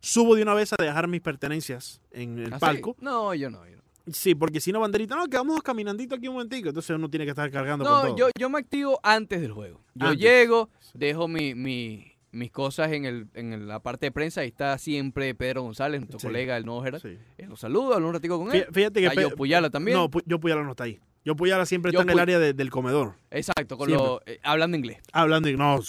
subo 0.00 0.34
de 0.34 0.42
una 0.42 0.54
vez 0.54 0.72
a 0.72 0.76
dejar 0.82 1.08
mis 1.08 1.20
pertenencias 1.20 2.00
en 2.10 2.38
el 2.38 2.52
¿Ah, 2.52 2.56
sí? 2.56 2.60
palco. 2.60 2.96
No, 3.00 3.34
yo 3.34 3.50
no. 3.50 3.66
yo 3.68 3.76
no. 3.76 3.82
Sí, 4.12 4.34
porque 4.34 4.60
si 4.60 4.72
no, 4.72 4.80
banderita, 4.80 5.14
no, 5.14 5.26
quedamos 5.26 5.62
caminandito 5.62 6.14
aquí 6.16 6.26
un 6.26 6.34
momentico. 6.34 6.68
Entonces 6.70 6.96
uno 6.96 7.08
tiene 7.08 7.24
que 7.26 7.30
estar 7.30 7.50
cargando 7.50 7.84
con 7.84 7.92
No, 7.94 8.00
todo. 8.08 8.16
yo, 8.16 8.28
yo 8.36 8.50
me 8.50 8.58
activo 8.58 8.98
antes 9.02 9.40
del 9.40 9.52
juego. 9.52 9.80
Yo 9.94 10.08
Antes. 10.08 10.20
llego, 10.22 10.70
dejo 10.94 11.28
mi, 11.28 11.54
mi- 11.54 12.06
mis 12.32 12.50
cosas 12.50 12.90
en, 12.92 13.04
el, 13.04 13.26
en 13.34 13.68
la 13.68 13.80
parte 13.80 14.06
de 14.06 14.12
prensa. 14.12 14.40
Ahí 14.40 14.48
está 14.48 14.76
siempre 14.78 15.34
Pedro 15.34 15.62
González, 15.62 16.00
nuestro 16.00 16.18
Sí. 16.18 16.26
colega 16.26 16.54
del 16.54 16.64
Nuevo 16.64 16.84
Herald. 16.84 17.02
Sí. 17.02 17.18
Eh, 17.38 17.46
lo 17.46 17.56
saludo, 17.56 17.94
hablo 17.94 18.08
un 18.08 18.14
ratico 18.14 18.38
con 18.38 18.52
él. 18.54 18.66
Fí- 18.68 18.72
Fíjate 18.74 19.00
que... 19.00 19.06
Está 19.08 19.20
yo 19.22 19.30
Puyala 19.36 19.68
también. 19.70 19.96
No, 19.98 20.08
yo 20.26 20.40
Puyala 20.40 20.62
no 20.62 20.70
está 20.72 20.84
ahí. 20.84 20.98
Yo 21.24 21.36
Puyala 21.36 21.66
siempre 21.66 21.92
Yo 21.92 22.00
está 22.00 22.10
en 22.12 22.16
el 22.16 22.22
área 22.22 22.38
de- 22.38 22.54
del 22.54 22.70
comedor. 22.70 23.14
Exacto, 23.30 23.76
con 23.76 23.90
lo, 23.90 24.22
eh, 24.26 24.40
hablando 24.42 24.76
inglés. 24.76 24.98
Hablando 25.12 25.48
y 25.50 25.56
no... 25.56 25.80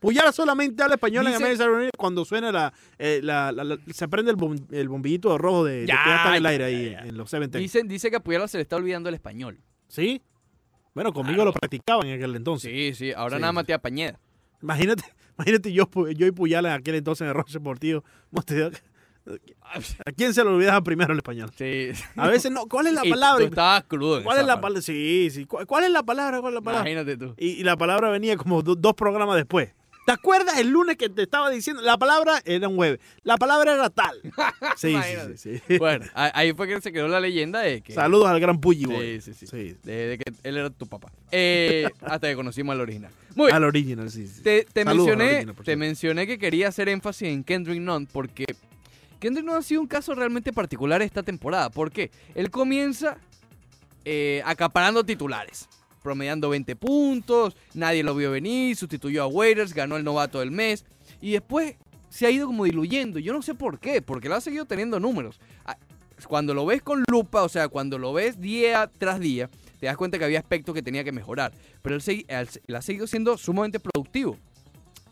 sí. 0.00 0.06
Puyala 0.06 0.32
solamente 0.32 0.82
habla 0.82 0.94
español 0.96 1.26
en 1.26 1.32
Dice- 1.32 1.44
Airlines 1.44 1.60
Arena 1.60 1.90
cuando 1.96 2.24
suena 2.24 2.50
la, 2.50 2.72
eh, 2.98 3.20
la- 3.22 3.52
la- 3.52 3.64
la- 3.64 3.78
Se 3.92 4.08
prende 4.08 4.30
el, 4.30 4.36
bom- 4.36 4.66
el 4.70 4.88
bombillito 4.88 5.36
rojo 5.38 5.64
de, 5.64 5.72
de 5.74 5.80
que 5.82 5.86
Ya, 5.88 6.02
ya 6.06 6.16
está 6.16 6.28
en 6.30 6.34
el 6.36 6.42
ya, 6.42 6.48
aire 6.48 6.64
ya, 6.72 6.78
ahí 6.78 6.90
ya. 6.92 6.98
en 7.08 7.16
los 7.16 7.30
70. 7.30 7.58
Dice, 7.58 7.82
dice 7.84 8.10
que 8.10 8.16
a 8.16 8.20
Puyala 8.20 8.48
se 8.48 8.58
le 8.58 8.62
está 8.62 8.76
olvidando 8.76 9.08
el 9.08 9.14
español. 9.14 9.60
¿Sí? 9.88 10.22
Bueno, 10.94 11.12
conmigo 11.12 11.36
Claro. 11.36 11.50
lo 11.50 11.52
practicaba 11.52 12.04
en 12.06 12.14
aquel 12.14 12.34
entonces. 12.34 12.70
Sí, 12.70 12.94
sí. 12.94 13.12
Ahora 13.12 13.36
Sí, 13.36 13.40
nada 13.42 13.52
más 13.52 13.64
te 13.66 13.78
Pañeda. 13.78 14.18
Imagínate, 14.62 15.04
imagínate 15.38 15.72
yo, 15.72 15.88
yo 16.16 16.26
y 16.26 16.30
Puyala 16.32 16.74
en 16.74 16.80
aquel 16.80 16.94
entonces 16.96 17.22
en 17.22 17.28
el 17.28 17.34
Roche 17.34 17.54
Deportivo. 17.54 18.02
¿A 20.04 20.12
quién 20.16 20.34
se 20.34 20.42
le 20.42 20.50
olvidaba 20.50 20.80
primero 20.82 21.12
el 21.12 21.18
español? 21.18 21.50
Sí. 21.56 21.90
A 22.16 22.26
veces 22.28 22.50
no. 22.50 22.66
¿Cuál 22.66 22.88
es 22.88 22.94
la 22.94 23.02
palabra? 23.08 23.44
Tú 23.44 23.50
estabas 23.50 23.84
crudo. 23.84 24.22
¿Cuál 24.24 24.38
es 24.40 24.46
la 24.46 24.60
palabra? 24.60 24.82
Sí, 24.82 25.28
sí. 25.30 25.44
¿Cuál, 25.44 25.66
cuál 25.66 25.84
es 25.84 25.90
la 25.90 26.02
palabra? 26.02 26.40
¿Cuál 26.40 26.52
es 26.52 26.54
la 26.56 26.60
palabra? 26.62 26.90
Imagínate 26.90 27.16
tú. 27.16 27.34
Y, 27.38 27.48
y 27.50 27.62
la 27.62 27.76
palabra 27.76 28.08
venía 28.10 28.36
como 28.36 28.62
do- 28.62 28.74
dos 28.74 28.94
programas 28.94 29.36
después. 29.36 29.74
¿Te 30.10 30.14
acuerdas 30.14 30.58
el 30.58 30.70
lunes 30.70 30.96
que 30.96 31.08
te 31.08 31.22
estaba 31.22 31.50
diciendo? 31.50 31.82
La 31.82 31.96
palabra 31.96 32.42
era 32.44 32.66
un 32.66 32.74
jueves. 32.74 32.98
La 33.22 33.36
palabra 33.36 33.74
era 33.74 33.90
tal. 33.90 34.20
Sí, 34.76 34.96
sí, 34.96 35.36
sí. 35.36 35.62
sí. 35.68 35.78
Bueno, 35.78 36.04
ahí 36.14 36.52
fue 36.52 36.66
que 36.66 36.80
se 36.80 36.90
quedó 36.90 37.06
la 37.06 37.20
leyenda 37.20 37.60
de 37.60 37.80
que... 37.80 37.92
Saludos 37.92 38.26
al 38.28 38.40
gran 38.40 38.60
Pulli 38.60 38.86
Boy. 38.86 39.20
Sí, 39.20 39.32
sí, 39.32 39.46
sí. 39.46 39.46
Sí. 39.46 39.76
De, 39.84 40.06
de 40.08 40.18
que 40.18 40.32
él 40.42 40.56
era 40.56 40.70
tu 40.70 40.86
papá. 40.86 41.12
Eh, 41.30 41.88
hasta 42.00 42.28
que 42.28 42.34
conocimos 42.34 42.72
al 42.72 42.80
original. 42.80 43.12
Muy 43.36 43.46
bien. 43.46 43.56
Al 43.56 43.64
original, 43.64 44.10
sí. 44.10 44.26
sí. 44.26 44.42
Te, 44.42 44.84
mencioné, 44.84 45.36
original, 45.36 45.56
te 45.64 45.76
mencioné 45.76 46.26
que 46.26 46.38
quería 46.38 46.66
hacer 46.68 46.88
énfasis 46.88 47.28
en 47.28 47.44
Kendrick 47.44 47.80
Nunn 47.80 48.06
porque 48.06 48.46
Kendrick 49.20 49.44
Nunn 49.44 49.58
ha 49.58 49.62
sido 49.62 49.80
un 49.80 49.86
caso 49.86 50.12
realmente 50.16 50.52
particular 50.52 51.02
esta 51.02 51.22
temporada. 51.22 51.70
¿Por 51.70 51.92
qué? 51.92 52.10
Él 52.34 52.50
comienza 52.50 53.16
eh, 54.04 54.42
acaparando 54.44 55.04
titulares, 55.04 55.68
promediando 56.02 56.48
20 56.48 56.76
puntos, 56.76 57.56
nadie 57.74 58.02
lo 58.02 58.14
vio 58.14 58.30
venir, 58.30 58.76
sustituyó 58.76 59.22
a 59.22 59.26
Waiters, 59.26 59.74
ganó 59.74 59.96
el 59.96 60.04
novato 60.04 60.40
del 60.40 60.50
mes 60.50 60.84
y 61.20 61.32
después 61.32 61.76
se 62.08 62.26
ha 62.26 62.30
ido 62.30 62.46
como 62.46 62.64
diluyendo. 62.64 63.18
Yo 63.18 63.32
no 63.32 63.42
sé 63.42 63.54
por 63.54 63.78
qué, 63.78 64.02
porque 64.02 64.28
él 64.28 64.34
ha 64.34 64.40
seguido 64.40 64.64
teniendo 64.64 64.98
números. 64.98 65.40
Ah, 65.64 65.76
Cuando 66.26 66.54
lo 66.54 66.66
ves 66.66 66.82
con 66.82 67.04
lupa, 67.08 67.42
o 67.42 67.48
sea, 67.48 67.68
cuando 67.68 67.98
lo 67.98 68.12
ves 68.12 68.40
día 68.40 68.90
tras 68.98 69.20
día, 69.20 69.48
te 69.78 69.86
das 69.86 69.96
cuenta 69.96 70.18
que 70.18 70.24
había 70.24 70.38
aspectos 70.38 70.74
que 70.74 70.82
tenía 70.82 71.04
que 71.04 71.12
mejorar. 71.12 71.52
Pero 71.82 71.96
él, 71.96 72.26
él, 72.28 72.76
ha 72.76 72.82
seguido 72.82 73.06
siendo 73.06 73.38
sumamente 73.38 73.80
productivo. 73.80 74.36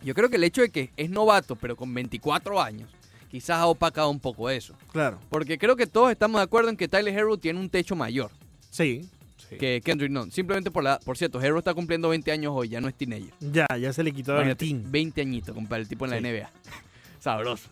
Yo 0.03 0.15
creo 0.15 0.29
que 0.29 0.37
el 0.37 0.45
hecho 0.45 0.61
de 0.61 0.71
que 0.71 0.91
es 0.97 1.11
novato, 1.11 1.57
pero 1.57 1.77
con 1.77 1.93
24 1.95 2.61
años, 2.61 2.91
quizás 3.31 3.59
ha 3.59 3.67
opacado 3.67 4.11
un 4.11 4.21
poco 4.21 4.51
eso. 4.51 4.75
Claro. 4.93 5.19
Porque 5.31 5.59
creo 5.59 5.77
que 5.77 5.87
todos 5.87 6.11
estamos 6.11 6.41
de 6.41 6.45
acuerdo 6.45 6.69
en 6.69 6.77
que 6.77 6.89
Tyler 6.89 7.17
Hero 7.17 7.37
tiene 7.39 7.59
un 7.59 7.71
techo 7.71 7.97
mayor 7.97 8.31
Sí. 8.71 9.09
Sí. 9.49 9.57
que 9.57 9.81
Kendrick 9.85 10.11
Nunn. 10.11 10.31
Simplemente 10.31 10.71
por 10.71 10.83
la... 10.85 10.99
Por 10.99 11.17
cierto, 11.17 11.41
Hero 11.41 11.59
está 11.59 11.75
cumpliendo 11.75 12.09
20 12.09 12.31
años 12.33 12.53
hoy, 12.55 12.69
ya 12.69 12.81
no 12.81 12.89
es 12.89 12.95
teenager. 12.95 13.33
Ya, 13.41 13.67
ya 13.77 13.93
se 13.93 14.03
le 14.03 14.13
quitó 14.13 14.41
el 14.41 14.57
team. 14.57 14.83
20 14.87 15.21
añitos, 15.21 15.55
compadre, 15.55 15.83
el 15.83 15.89
tipo 15.89 16.05
en 16.07 16.11
la. 16.11 16.21
NBA. 16.21 16.51
Sabroso. 17.21 17.69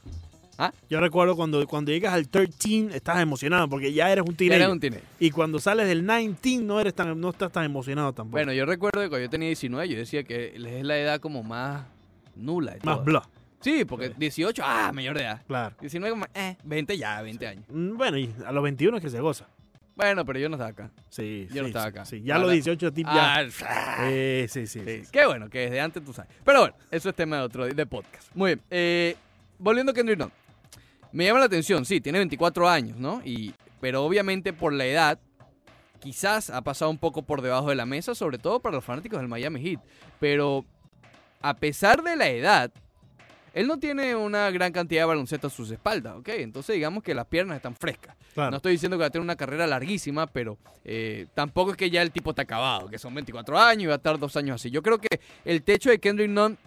Yo 0.89 1.01
recuerdo 1.01 1.37
cuando, 1.37 1.67
cuando 1.67 1.93
llegas 1.93 2.15
al 2.15 2.29
13 2.29 2.89
estás 2.95 3.21
emocionado 3.21 3.69
porque 3.69 3.93
ya 3.93 4.11
eres 4.11 4.25
un 4.27 4.35
teenager. 4.35 4.63
Era 4.63 4.73
un 4.73 4.81
teenager. 4.81 5.05
Y 5.21 5.31
cuando 5.31 5.59
sales 5.59 5.87
del 5.87 6.07
19 6.07 6.65
no 6.65 6.81
eres 6.81 6.95
tan, 6.95 7.21
no 7.21 7.31
estás 7.31 7.53
tan 7.53 7.65
emocionado 7.65 8.13
tampoco. 8.13 8.33
Bueno, 8.33 8.53
yo 8.53 8.65
recuerdo 8.65 9.03
que 9.03 9.09
cuando 9.09 9.25
yo 9.27 9.31
tenía 9.31 9.49
19, 9.49 9.89
yo 9.89 9.99
decía 9.99 10.25
que 10.25 10.55
es 10.55 10.61
la 10.61 10.99
edad 10.99 11.21
como 11.21 11.43
más 11.43 11.85
nula. 12.35 12.73
de 12.73 12.81
Más 12.85 13.05
bla. 13.05 13.29
Sí, 13.61 13.85
porque 13.85 14.11
18, 14.17 14.63
ah, 14.65 14.93
mayor 14.95 15.17
de 15.17 15.25
edad. 15.25 15.43
Claro. 15.47 15.75
19, 15.81 16.11
como, 16.11 16.27
eh, 16.35 16.57
20 16.63 16.97
ya, 16.97 17.21
20 17.23 17.47
años. 17.47 17.65
Mm, 17.69 17.97
Bueno, 17.97 18.19
y 18.19 18.33
a 18.47 18.53
los 18.53 18.63
21 18.63 18.97
es 18.99 19.03
que 19.03 19.11
se 19.11 19.21
goza. 19.21 19.49
Bueno, 19.97 20.25
pero 20.27 20.39
yo 20.39 20.49
no 20.51 20.57
estaba 20.57 20.71
acá. 20.71 20.91
Sí, 21.09 21.49
Yo 21.51 21.63
no 21.63 21.69
sí, 21.69 21.71
estaba 21.71 21.87
acá. 21.87 22.05
Sí, 22.05 22.23
ya 22.23 22.35
Ahora- 22.35 22.47
los 22.49 22.53
18 22.55 22.93
tip 22.93 23.07
ya. 23.07 23.39
Ah, 23.39 23.97
Eh, 24.03 24.47
sí, 24.49 24.67
sí, 24.67 24.85
sí. 24.85 25.03
sí. 25.05 25.09
Qué 25.11 25.25
bueno, 25.27 25.49
que 25.49 25.61
desde 25.61 25.81
antes 25.81 26.05
tú 26.05 26.13
sabes. 26.13 26.31
Pero 26.45 26.61
bueno, 26.61 26.75
eso 26.91 27.09
es 27.09 27.15
tema 27.15 27.37
de 27.39 27.43
otro 27.43 27.67
de 27.67 27.87
podcast. 27.87 28.29
Muy 28.35 28.51
bien. 28.55 28.63
eh, 28.71 29.17
volviendo 29.59 29.93
a 29.93 29.95
Kendrick 29.95 30.19
Nunn. 30.19 30.31
Me 31.13 31.25
llama 31.25 31.39
la 31.41 31.47
atención, 31.47 31.85
sí, 31.87 32.01
tiene 32.03 32.19
24 32.19 32.69
años, 32.69 32.99
¿no? 32.99 33.23
Y, 33.25 33.55
pero 33.81 34.05
obviamente 34.05 34.53
por 34.53 34.75
la 34.75 34.85
edad, 34.85 35.19
quizás 35.99 36.51
ha 36.51 36.61
pasado 36.61 36.91
un 36.91 36.99
poco 36.99 37.23
por 37.23 37.41
debajo 37.41 37.71
de 37.71 37.75
la 37.77 37.87
mesa, 37.87 38.15
sobre 38.15 38.37
todo 38.37 38.61
para 38.61 38.77
los 38.77 38.85
fanáticos 38.85 39.19
del 39.19 39.29
Miami 39.29 39.63
Heat. 39.63 39.81
Pero 40.21 40.67
a 41.41 41.55
pesar 41.55 42.03
de 42.03 42.17
la 42.17 42.29
edad, 42.29 42.71
Él 43.57 43.67
no 43.67 43.79
tiene 43.79 44.15
una 44.15 44.51
gran 44.51 44.71
cantidad 44.71 45.01
de 45.01 45.07
baloncesto 45.07 45.47
a 45.47 45.51
sus 45.51 45.71
espaldas, 45.71 46.15
¿ok? 46.17 46.29
Entonces 46.29 46.75
digamos 46.75 47.03
que 47.03 47.15
las 47.15 47.25
piernas 47.25 47.57
están 47.57 47.75
frescas. 47.75 48.15
Claro. 48.35 48.51
No 48.51 48.59
estoy 48.59 48.73
diciendo 48.73 48.99
que 48.99 49.01
va 49.01 49.07
a 49.07 49.11
tener 49.11 49.25
una 49.25 49.35
carrera 49.35 49.67
larguísima, 49.67 50.27
pero 50.27 50.59
eh, 50.85 51.27
tampoco 51.33 51.71
es 51.71 51.79
que 51.79 51.89
ya 51.89 52.03
el 52.03 52.11
tipo 52.11 52.29
está 52.29 52.43
acabado, 52.43 52.91
que 52.91 52.99
son 52.99 53.15
24 53.15 53.59
años 53.59 53.85
y 53.85 53.87
va 53.87 53.95
a 53.95 53.97
estar 53.97 54.19
dos 54.19 54.37
años 54.37 54.57
así. 54.57 54.71
Yo 54.71 54.83
creo 54.83 54.99
que 54.99 55.21
el 55.47 55.63
techo 55.63 55.89
de 55.89 55.99
Kendrick 55.99 56.29
Nunn 56.29 56.59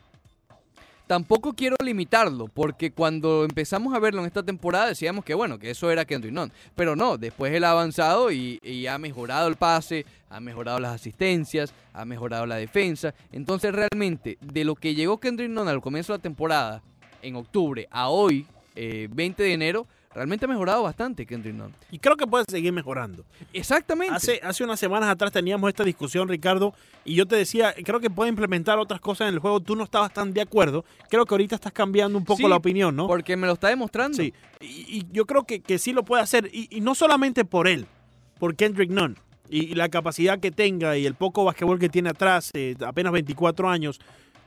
tampoco 1.10 1.54
quiero 1.54 1.76
limitarlo, 1.84 2.50
porque 2.50 2.92
cuando 2.92 3.44
empezamos 3.44 3.96
a 3.96 4.00
verlo 4.00 4.22
en 4.22 4.28
esta 4.28 4.44
temporada 4.44 4.90
decíamos 4.90 5.26
que 5.26 5.34
bueno, 5.34 5.58
que 5.58 5.72
eso 5.72 5.90
era 5.90 6.06
Kendrick 6.06 6.32
Nunn. 6.32 6.52
Pero 6.76 6.96
no, 6.96 7.18
después 7.18 7.52
él 7.52 7.64
ha 7.64 7.72
avanzado 7.72 8.32
y, 8.32 8.86
ha 8.86 8.96
mejorado 9.00 9.48
el 9.48 9.56
pase, 9.56 10.06
ha 10.30 10.40
mejorado 10.40 10.80
las 10.80 10.94
asistencias, 10.94 11.74
ha 11.94 12.06
mejorado 12.06 12.46
la 12.46 12.58
defensa. 12.58 13.16
Entonces 13.32 13.74
realmente, 13.74 14.38
de 14.40 14.64
lo 14.64 14.76
que 14.76 14.94
llegó 14.94 15.20
Kendrick 15.20 15.50
Nunn 15.50 15.68
al 15.68 15.82
comienzo 15.82 16.14
de 16.14 16.20
la 16.20 16.22
temporada, 16.22 16.84
en 17.24 17.38
octubre, 17.38 17.88
a 17.90 18.10
hoy, 18.10 18.46
eh, 18.76 19.08
20 19.12 19.42
de 19.42 19.54
enero, 19.54 19.88
realmente 20.14 20.46
ha 20.46 20.48
mejorado 20.48 20.84
bastante 20.84 21.26
Kendrick 21.26 21.56
Nunn. 21.56 21.74
Y 21.92 22.00
creo 22.00 22.16
que 22.18 22.26
puede 22.26 22.46
seguir 22.48 22.74
mejorando. 22.74 23.26
Exactamente. 23.54 24.16
Hace, 24.16 24.40
hace 24.44 24.64
unas 24.64 24.80
semanas 24.80 25.10
atrás 25.10 25.32
teníamos 25.32 25.68
esta 25.70 25.84
discusión, 25.84 26.28
Ricardo, 26.28 26.74
y 27.06 27.16
yo 27.16 27.26
te 27.26 27.36
decía, 27.36 27.74
creo 27.84 28.00
que 28.00 28.10
puede 28.10 28.30
implementar 28.30 28.80
otras 28.80 29.00
cosas 29.00 29.28
en 29.28 29.36
el 29.36 29.40
juego. 29.40 29.60
Tú 29.60 29.76
no 29.76 29.84
estabas 29.84 30.14
tan 30.14 30.34
de 30.34 30.42
acuerdo. 30.42 30.84
Creo 31.10 31.26
que 31.26 31.34
ahorita 31.34 31.56
estás 31.56 31.72
cambiando 31.72 32.18
un 32.18 32.26
poco 32.26 32.38
Sí, 32.38 32.48
la 32.48 32.56
opinión, 32.56 32.96
¿no? 32.96 33.08
Porque 33.08 33.38
me 33.38 33.48
lo 33.48 33.54
está 33.54 33.70
demostrando. 33.70 34.18
Sí. 34.18 34.34
Y, 34.60 35.00
y 35.00 35.08
yo 35.12 35.26
creo 35.26 35.44
que, 35.44 35.62
que 35.62 35.78
sí 35.78 35.94
lo 35.94 36.04
puede 36.04 36.24
hacer. 36.24 36.50
Y, 36.52 36.68
y 36.76 36.82
no 36.82 36.96
solamente 36.96 37.46
por 37.46 37.68
él, 37.68 37.86
por 38.40 38.56
Kendrick 38.56 38.90
Nunn. 38.90 39.18
Y, 39.52 39.72
y 39.72 39.76
la 39.76 39.90
capacidad 39.90 40.40
que 40.40 40.52
tenga 40.52 40.98
y 40.98 41.06
el 41.06 41.16
poco 41.16 41.44
basquetbol 41.44 41.80
que 41.80 41.90
tiene 41.90 42.10
atrás, 42.10 42.52
eh, 42.54 42.76
apenas 42.86 43.12
24 43.14 43.70
años. 43.70 44.00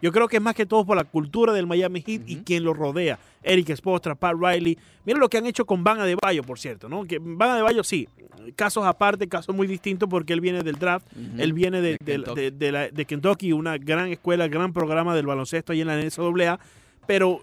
Yo 0.02 0.12
creo 0.12 0.28
que 0.28 0.36
es 0.36 0.42
más 0.42 0.54
que 0.54 0.66
todo 0.66 0.84
por 0.84 0.96
la 0.96 1.04
cultura 1.04 1.52
del 1.54 1.66
Miami 1.66 2.02
Heat 2.02 2.22
y 2.26 2.36
quien 2.38 2.64
lo 2.64 2.74
rodea. 2.74 3.18
Eric 3.42 3.74
Spoelstra, 3.76 4.14
Pat 4.16 4.34
Riley. 4.38 4.76
Mira 5.06 5.18
lo 5.18 5.28
que 5.30 5.38
han 5.38 5.46
hecho 5.46 5.64
con 5.64 5.82
Van 5.84 6.00
Adebayo, 6.00 6.42
por 6.42 6.58
cierto, 6.58 6.88
¿no? 6.88 7.04
Que 7.06 7.18
Van 7.20 7.50
Adebayo 7.50 7.82
sí, 7.84 8.08
casos 8.56 8.84
aparte, 8.84 9.28
casos 9.28 9.54
muy 9.54 9.66
distintos 9.66 10.08
porque 10.08 10.32
él 10.32 10.40
viene 10.40 10.62
del 10.62 10.74
draft, 10.76 11.06
él 11.38 11.52
viene 11.52 11.80
de, 11.80 11.92
De 11.92 11.98
de- 12.04 12.12
Kentucky. 12.14 12.40
de- 12.40 12.50
de 12.50 12.72
la- 12.72 12.88
de 12.88 13.04
Kentucky, 13.04 13.52
una 13.52 13.78
gran 13.78 14.08
escuela, 14.08 14.48
gran 14.48 14.72
programa 14.72 15.14
del 15.14 15.26
baloncesto 15.26 15.72
ahí 15.72 15.80
en 15.80 15.86
la 15.86 15.96
NCAA, 15.96 16.58
pero 17.06 17.40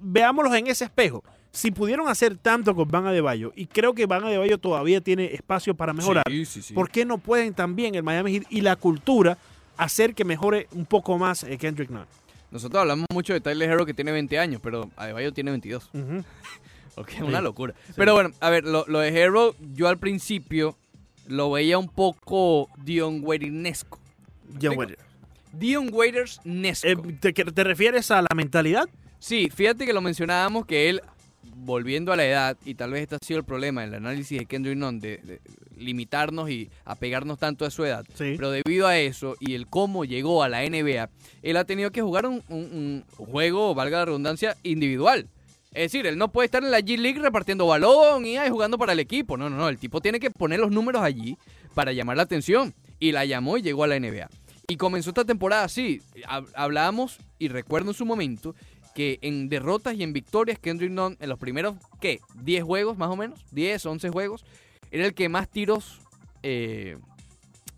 veámoslos 0.00 0.54
en 0.56 0.66
ese 0.66 0.84
espejo. 0.84 1.22
Si 1.50 1.70
pudieron 1.70 2.08
hacer 2.08 2.36
tanto 2.36 2.74
con 2.74 2.88
Van 2.88 3.06
Adebayo, 3.06 3.52
y 3.56 3.66
creo 3.66 3.94
que 3.94 4.06
Van 4.06 4.22
Adebayo 4.24 4.58
todavía 4.58 5.00
tiene 5.00 5.34
espacio 5.34 5.74
para 5.74 5.92
mejorar, 5.92 6.24
Sí, 6.28 6.44
sí, 6.44 6.62
sí. 6.62 6.74
¿por 6.74 6.90
qué 6.90 7.04
no 7.04 7.18
pueden 7.18 7.54
también 7.54 7.94
el 7.94 8.02
Miami 8.02 8.32
Heat 8.34 8.44
y 8.50 8.60
la 8.60 8.76
cultura 8.76 9.38
hacer 9.78 10.14
que 10.14 10.24
mejore 10.24 10.68
un 10.72 10.84
poco 10.84 11.16
más 11.18 11.42
eh, 11.44 11.56
Kendrick 11.58 11.90
Nunn? 11.90 12.06
Nosotros 12.50 12.80
hablamos 12.80 13.06
mucho 13.12 13.32
de 13.32 13.40
Tyler 13.40 13.70
Hero 13.70 13.84
que 13.86 13.94
tiene 13.94 14.12
20 14.12 14.38
años, 14.38 14.60
pero 14.62 14.90
Adebayo 14.96 15.32
tiene 15.32 15.50
22. 15.50 15.90
Ujú. 15.94 16.24
Ok, 16.96 17.10
es 17.14 17.20
una 17.20 17.38
Sí. 17.38 17.44
locura. 17.44 17.74
Pero 17.94 18.12
bueno, 18.14 18.30
a 18.40 18.50
ver, 18.50 18.64
lo, 18.64 18.84
lo 18.88 18.98
de 18.98 19.08
Hero, 19.16 19.54
yo 19.74 19.86
al 19.86 19.98
principio 19.98 20.76
lo 21.28 21.48
veía 21.52 21.78
un 21.78 21.88
poco 21.88 22.68
Dion 22.82 23.20
Waiters-nesco. 23.22 24.00
John 24.46 24.54
Explico. 24.72 24.78
Waiter. 24.80 24.98
Dion 25.52 25.90
Waiters-nesco. 25.92 26.88
Eh, 26.88 26.96
¿te, 27.20 27.32
te 27.32 27.62
refieres 27.64 28.10
a 28.10 28.20
la 28.22 28.34
mentalidad? 28.34 28.88
Sí, 29.20 29.48
fíjate 29.54 29.86
que 29.86 29.92
lo 29.92 30.00
mencionábamos 30.00 30.66
que 30.66 30.88
él, 30.88 31.00
volviendo 31.42 32.12
a 32.12 32.16
la 32.16 32.24
edad, 32.26 32.56
y 32.64 32.74
tal 32.74 32.92
vez 32.92 33.02
este 33.02 33.16
ha 33.16 33.18
sido 33.24 33.38
el 33.40 33.44
problema 33.44 33.82
en 33.82 33.90
el 33.90 33.94
análisis 33.96 34.38
de 34.38 34.46
Kendrick 34.46 34.76
Nunn, 34.76 35.00
de, 35.00 35.18
de 35.18 35.40
limitarnos 35.76 36.50
y 36.50 36.70
apegarnos 36.84 37.38
tanto 37.38 37.64
a 37.64 37.70
su 37.70 37.84
edad. 37.84 38.04
Sí. 38.14 38.34
Pero 38.36 38.50
debido 38.50 38.86
a 38.86 38.98
eso 38.98 39.36
y 39.40 39.54
el 39.54 39.66
cómo 39.66 40.04
llegó 40.04 40.42
a 40.42 40.48
la 40.48 40.62
NBA, 40.68 41.08
él 41.42 41.56
ha 41.56 41.64
tenido 41.64 41.90
que 41.90 42.02
jugar 42.02 42.26
un, 42.26 42.42
un- 42.48 43.04
un 43.18 43.26
juego, 43.26 43.74
valga 43.74 43.98
la 43.98 44.04
redundancia, 44.06 44.56
individual. 44.62 45.28
Es 45.74 45.92
decir, 45.92 46.06
él 46.06 46.16
no 46.18 46.32
puede 46.32 46.46
estar 46.46 46.64
en 46.64 46.70
la 46.70 46.80
G 46.80 46.96
League 46.98 47.20
repartiendo 47.20 47.66
balón 47.66 48.24
y 48.26 48.36
ay, 48.38 48.50
jugando 48.50 48.78
para 48.78 48.92
el 48.92 49.00
equipo. 49.00 49.36
No, 49.36 49.48
no, 49.50 49.56
no. 49.56 49.68
El 49.68 49.78
tipo 49.78 50.00
tiene 50.00 50.18
que 50.18 50.30
poner 50.30 50.58
los 50.60 50.70
números 50.70 51.02
allí 51.02 51.36
para 51.74 51.92
llamar 51.92 52.16
la 52.16 52.22
atención. 52.24 52.74
Y 52.98 53.12
la 53.12 53.24
llamó 53.26 53.58
y 53.58 53.62
llegó 53.62 53.84
a 53.84 53.86
la 53.86 54.00
NBA. 54.00 54.28
Y 54.66 54.76
comenzó 54.76 55.10
esta 55.10 55.24
temporada 55.24 55.64
así. 55.64 56.00
Hab- 56.26 56.48
Hablábamos, 56.54 57.18
y 57.38 57.48
recuerdo 57.48 57.90
en 57.90 57.94
su 57.96 58.04
momento, 58.06 58.54
que 58.98 59.20
en 59.22 59.48
derrotas 59.48 59.94
y 59.94 60.02
en 60.02 60.12
victorias, 60.12 60.58
Kendrick 60.58 60.90
Nunn, 60.90 61.16
en 61.20 61.28
los 61.28 61.38
primeros, 61.38 61.76
¿qué? 62.00 62.18
10 62.42 62.64
juegos 62.64 62.98
más 62.98 63.08
o 63.08 63.14
menos, 63.14 63.38
10, 63.52 63.86
11 63.86 64.10
juegos, 64.10 64.44
era 64.90 65.06
el 65.06 65.14
que 65.14 65.28
más 65.28 65.48
tiros 65.48 66.00
eh, 66.42 66.98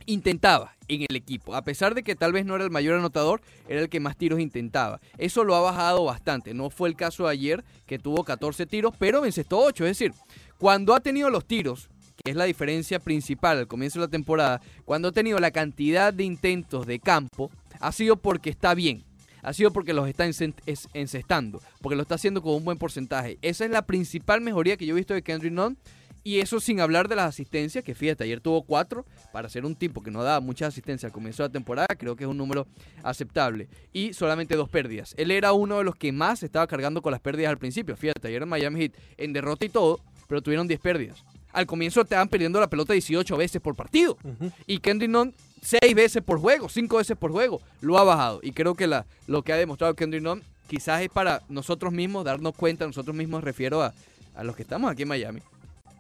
intentaba 0.07 0.75
en 0.89 1.03
el 1.07 1.15
equipo. 1.15 1.55
A 1.55 1.63
pesar 1.63 1.95
de 1.95 2.03
que 2.03 2.15
tal 2.15 2.33
vez 2.33 2.47
no 2.47 2.55
era 2.55 2.65
el 2.65 2.71
mayor 2.71 2.99
anotador, 2.99 3.43
era 3.69 3.83
el 3.83 3.91
que 3.91 4.01
más 4.01 4.17
tiros 4.17 4.41
intentaba. 4.41 4.99
Eso 5.19 5.45
lo 5.45 5.55
ha 5.55 5.61
bajado 5.61 6.05
bastante. 6.05 6.55
No 6.55 6.71
fue 6.71 6.89
el 6.89 6.97
caso 6.97 7.25
de 7.25 7.33
ayer, 7.33 7.65
que 7.85 7.99
tuvo 7.99 8.25
14 8.25 8.65
tiros, 8.65 8.95
pero 8.99 9.27
encestó 9.27 9.59
8. 9.59 9.85
Es 9.85 9.99
decir, 9.99 10.15
cuando 10.57 10.95
ha 10.95 11.01
tenido 11.01 11.29
los 11.29 11.45
tiros, 11.45 11.91
que 12.25 12.31
es 12.31 12.37
la 12.39 12.45
diferencia 12.45 12.99
principal 12.99 13.59
al 13.59 13.69
comienzo 13.69 14.01
de 14.01 14.07
la 14.07 14.11
temporada, 14.11 14.63
cuando 14.87 15.09
ha 15.09 15.13
tenido 15.13 15.39
la 15.39 15.51
cantidad 15.51 16.15
de 16.15 16.25
intentos 16.25 16.87
de 16.87 16.99
campo, 16.99 17.51
ha 17.79 17.93
sido 17.93 18.17
porque 18.17 18.49
está 18.49 18.73
bien. 18.73 19.05
Ha 19.43 19.53
sido 19.53 19.73
porque 19.73 19.93
los 19.93 20.09
está 20.09 20.25
encestando, 20.27 21.61
porque 21.81 21.97
lo 21.97 22.03
está 22.03 22.17
haciendo 22.17 22.43
con 22.43 22.55
un 22.55 22.65
buen 22.65 22.79
porcentaje. 22.79 23.39
Esa 23.43 23.65
es 23.65 23.71
la 23.71 23.87
principal 23.87 24.41
mejoría 24.41 24.77
que 24.77 24.87
yo 24.87 24.95
he 24.95 24.97
visto 24.97 25.15
de 25.15 25.23
Kendrick 25.23 25.53
Nunn. 25.53 25.77
Y 26.23 26.41
eso 26.41 26.61
sin 26.61 26.81
hablar 26.81 27.09
de 27.09 27.17
las 27.17 27.31
asistencias, 27.31 27.83
que 27.83 27.95
fíjate, 27.95 28.25
ayer 28.25 28.43
tuvo 28.43 28.63
cuatro. 28.63 29.07
Para 29.33 29.49
ser 29.49 29.65
un 29.65 29.75
tipo 29.75 30.03
que 30.03 30.11
no 30.11 30.23
daba 30.23 30.41
muchas 30.41 30.69
asistencias 30.69 31.09
al 31.09 31.15
comienzo 31.15 31.43
de 31.43 31.49
la 31.49 31.53
temporada, 31.53 31.89
creo 31.99 32.15
que 32.15 32.25
es 32.25 32.31
un 32.31 32.37
número 32.37 32.67
aceptable. 33.03 33.69
Y 33.91 34.13
solamente 34.13 34.55
dos 34.55 34.69
pérdidas. 34.69 35.15
Él 35.17 35.31
era 35.31 35.55
uno 35.55 35.79
de 35.79 35.85
los 35.85 35.97
que 35.97 36.13
más 36.13 36.43
estaba 36.43 36.67
cargando 36.67 37.01
con 37.01 37.13
las 37.13 37.23
pérdidas 37.23 37.49
al 37.49 37.57
principio. 37.57 37.97
Fíjate, 37.97 38.29
ayer 38.29 38.43
en 38.43 38.51
Miami 38.51 38.81
Heat, 38.81 38.93
en 39.17 39.33
derrota 39.33 39.65
y 39.65 39.71
todo, 39.71 39.99
pero 40.29 40.43
tuvieron 40.43 40.69
10 40.69 40.79
pérdidas. 40.81 41.25
Al 41.53 41.65
comienzo 41.65 42.03
estaban 42.03 42.29
perdiendo 42.29 42.61
la 42.61 42.69
pelota 42.69 42.93
18 42.93 43.37
veces 43.39 43.63
por 43.63 43.75
partido. 43.75 44.19
Y 44.67 44.79
Kendrick 44.79 45.11
Nunn 45.11 45.35
6 45.63 45.95
veces 45.95 46.23
por 46.23 46.39
juego, 46.39 46.69
5 46.69 46.97
veces 46.97 47.17
por 47.17 47.33
juego. 47.33 47.61
Lo 47.81 47.99
ha 47.99 48.05
bajado. 48.05 48.41
Y 48.43 48.53
creo 48.53 48.75
que 48.75 48.87
la, 48.87 49.07
lo 49.27 49.43
que 49.43 49.53
ha 49.53 49.57
demostrado 49.57 49.95
Kendrick 49.95 50.23
Nunn 50.23 50.43
quizás 50.69 51.03
es 51.03 51.09
para 51.09 51.43
nosotros 51.49 51.93
mismos 51.93 52.25
darnos 52.25 52.55
cuenta, 52.55 52.87
nosotros 52.87 53.17
mismos 53.17 53.43
refiero 53.43 53.83
a, 53.83 53.93
a 54.35 54.45
los 54.45 54.57
que 54.57 54.63
estamos 54.63 54.91
aquí 54.91 55.03
en 55.03 55.09
Miami, 55.09 55.41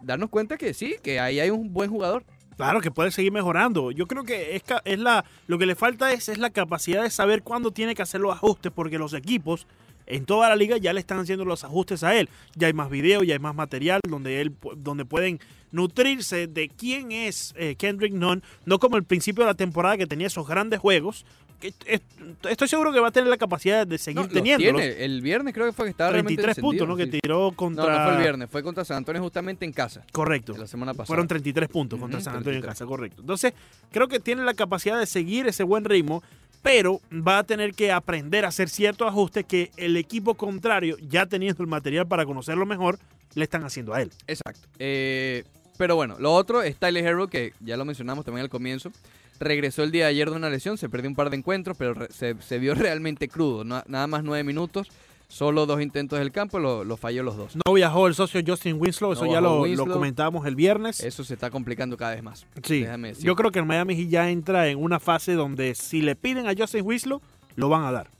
darnos 0.02 0.30
cuenta 0.30 0.56
que 0.56 0.74
sí, 0.74 0.96
que 1.02 1.20
ahí 1.20 1.40
hay 1.40 1.50
un 1.50 1.72
buen 1.72 1.90
jugador. 1.90 2.24
Claro 2.56 2.80
que 2.80 2.90
puede 2.90 3.11
seguir 3.11 3.32
mejorando. 3.32 3.90
Yo 3.90 4.06
creo 4.06 4.24
que 4.24 4.54
es, 4.54 4.62
es 4.84 4.98
la 4.98 5.24
lo 5.46 5.58
que 5.58 5.64
le 5.66 5.74
falta 5.74 6.12
es, 6.12 6.28
es 6.28 6.38
la 6.38 6.50
capacidad 6.50 7.02
de 7.02 7.11
saber 7.11 7.42
cuándo 7.42 7.70
tiene 7.70 7.94
que 7.94 8.02
hacer 8.02 8.20
los 8.20 8.34
ajustes, 8.34 8.70
porque 8.70 8.98
los 8.98 9.14
equipos 9.14 9.66
en 10.11 10.24
toda 10.24 10.48
la 10.48 10.56
liga 10.56 10.76
ya 10.76 10.92
le 10.92 11.00
están 11.00 11.18
haciendo 11.18 11.44
los 11.44 11.64
ajustes 11.64 12.02
a 12.02 12.14
él. 12.16 12.28
Ya 12.54 12.66
hay 12.66 12.72
más 12.72 12.90
video, 12.90 13.22
ya 13.22 13.34
hay 13.34 13.38
más 13.40 13.54
material 13.54 14.00
donde 14.08 14.40
él 14.40 14.52
donde 14.76 15.04
pueden 15.04 15.40
nutrirse 15.72 16.46
de 16.46 16.68
quién 16.68 17.12
es 17.12 17.54
eh, 17.56 17.76
Kendrick 17.76 18.12
Nunn, 18.12 18.42
no 18.66 18.78
como 18.78 18.96
el 18.96 19.04
principio 19.04 19.44
de 19.44 19.50
la 19.50 19.54
temporada 19.54 19.96
que 19.96 20.06
tenía 20.06 20.26
esos 20.26 20.46
grandes 20.46 20.80
juegos. 20.80 21.24
Que, 21.61 21.74
es- 21.84 22.00
estoy 22.48 22.68
seguro 22.68 22.90
que 22.90 23.00
va 23.00 23.08
a 23.08 23.11
tener 23.11 23.28
la 23.28 23.36
capacidad 23.36 23.86
de 23.86 23.98
seguir 23.98 24.22
No, 24.22 24.28
tiene. 24.42 25.04
El 25.04 25.20
viernes 25.20 25.52
creo 25.52 25.66
que 25.66 25.72
fue 25.72 25.84
que 25.84 25.90
estaba 25.90 26.11
realmente 26.11 26.42
33 26.42 26.62
puntos, 26.62 26.88
¿no? 26.88 26.96
Que 26.96 27.04
sí. 27.04 27.18
tiró 27.20 27.52
contra. 27.52 27.84
No, 27.84 27.98
no 27.98 28.04
fue 28.06 28.14
el 28.14 28.20
viernes, 28.22 28.48
fue 28.50 28.62
contra 28.62 28.82
San 28.84 28.96
Antonio 28.96 29.20
justamente 29.22 29.66
en 29.66 29.72
casa, 29.72 30.02
Correcto. 30.11 30.56
la 30.56 30.66
semana 30.66 30.92
pasada. 30.94 31.06
Fueron 31.06 31.28
33 31.28 31.68
puntos 31.68 32.00
contra 32.00 32.18
San 32.20 32.34
Antonio 32.36 32.56
en 32.58 32.62
33. 32.62 32.78
casa, 32.78 32.86
correcto. 32.86 33.20
Entonces, 33.20 33.52
creo 33.92 34.08
que 34.08 34.20
tiene 34.20 34.42
la 34.42 34.54
capacidad 34.54 34.98
de 34.98 35.04
seguir 35.04 35.46
ese 35.48 35.62
buen 35.62 35.84
ritmo, 35.84 36.22
pero 36.62 37.00
va 37.11 37.38
a 37.38 37.44
tener 37.44 37.74
que 37.74 37.92
aprender 37.92 38.44
a 38.44 38.48
hacer 38.48 38.68
ciertos 38.68 39.08
ajustes 39.08 39.44
que 39.44 39.70
el 39.76 39.96
equipo 39.96 40.34
contrario, 40.34 40.96
ya 41.00 41.26
teniendo 41.26 41.62
el 41.62 41.68
material 41.68 42.06
para 42.06 42.26
conocerlo 42.26 42.66
mejor, 42.66 42.98
le 43.34 43.44
están 43.44 43.64
haciendo 43.64 43.94
a 43.94 44.02
él. 44.02 44.11
Exacto. 44.26 44.68
Eh, 44.78 45.44
pero 45.78 45.96
bueno, 45.96 46.16
lo 46.18 46.34
otro 46.34 46.62
es 46.62 46.76
Tyler 46.76 47.06
Hero, 47.06 47.28
que 47.28 47.52
ya 47.61 47.76
lo 47.76 47.84
mencionamos 47.84 48.24
también 48.24 48.42
al 48.42 48.50
comienzo. 48.50 48.92
Regresó 49.38 49.82
el 49.82 49.90
día 49.90 50.04
de 50.04 50.11
ayer 50.11 50.28
de 50.28 50.36
una 50.36 50.50
lesión, 50.50 50.76
se 50.76 50.90
perdió 50.90 51.08
un 51.08 51.16
par 51.16 51.30
de 51.30 51.38
encuentros, 51.38 51.76
pero 51.78 52.06
se, 52.11 52.58
vio 52.58 52.74
realmente 52.74 53.28
crudo. 53.28 53.64
Nada 53.64 54.06
más 54.06 54.22
nueve 54.22 54.44
minutos, 54.44 54.88
solo 55.30 55.64
dos 55.64 55.80
intentos 55.80 56.18
del 56.18 56.32
campo, 56.32 56.58
lo, 56.58 56.82
lo 56.84 56.96
falló 56.96 57.22
los 57.22 57.36
dos. 57.36 57.56
No 57.64 57.72
viajó 57.72 58.08
el 58.08 58.14
socio 58.14 58.42
Justin 58.46 58.76
Winslow, 58.80 59.12
eso 59.12 59.24
No 59.24 59.32
ya 59.32 59.40
lo, 59.40 59.62
Winslow. 59.62 59.86
lo 59.86 59.94
comentábamos 59.94 60.44
el 60.46 60.56
viernes. 60.56 61.00
Eso 61.00 61.22
se 61.24 61.34
está 61.34 61.50
complicando 61.50 61.96
cada 61.96 62.14
vez 62.14 62.22
más. 62.22 62.46
sí, 62.64 62.80
déjame 62.80 63.08
decir. 63.08 63.24
yo 63.24 63.36
creo 63.36 63.50
que 63.50 63.60
el 63.60 63.64
Miami 63.64 63.94
Heat 63.96 64.08
ya 64.08 64.28
entra 64.30 64.68
en 64.68 64.78
una 64.82 64.98
fase 65.00 65.34
donde 65.34 65.74
si 65.76 66.02
le 66.02 66.16
piden 66.16 66.46
a 66.48 66.54
Justin 66.56 66.84
Winslow, 66.84 67.22
lo 67.56 67.68
van 67.68 67.84
a 67.84 67.92
dar. 67.92 68.10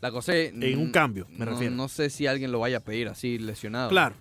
La 0.00 0.10
cosa 0.10 0.36
es, 0.36 0.52
En 0.52 0.78
un 0.78 0.88
mm, 0.88 0.92
cambio, 0.92 1.26
me 1.30 1.46
no, 1.46 1.52
refiero. 1.52 1.74
no 1.74 1.88
sé 1.88 2.10
si 2.10 2.26
alguien 2.26 2.52
lo 2.52 2.58
vaya 2.58 2.78
a 2.78 2.80
pedir 2.80 3.08
así 3.08 3.38
lesionado. 3.38 3.88
Claro. 3.88 4.14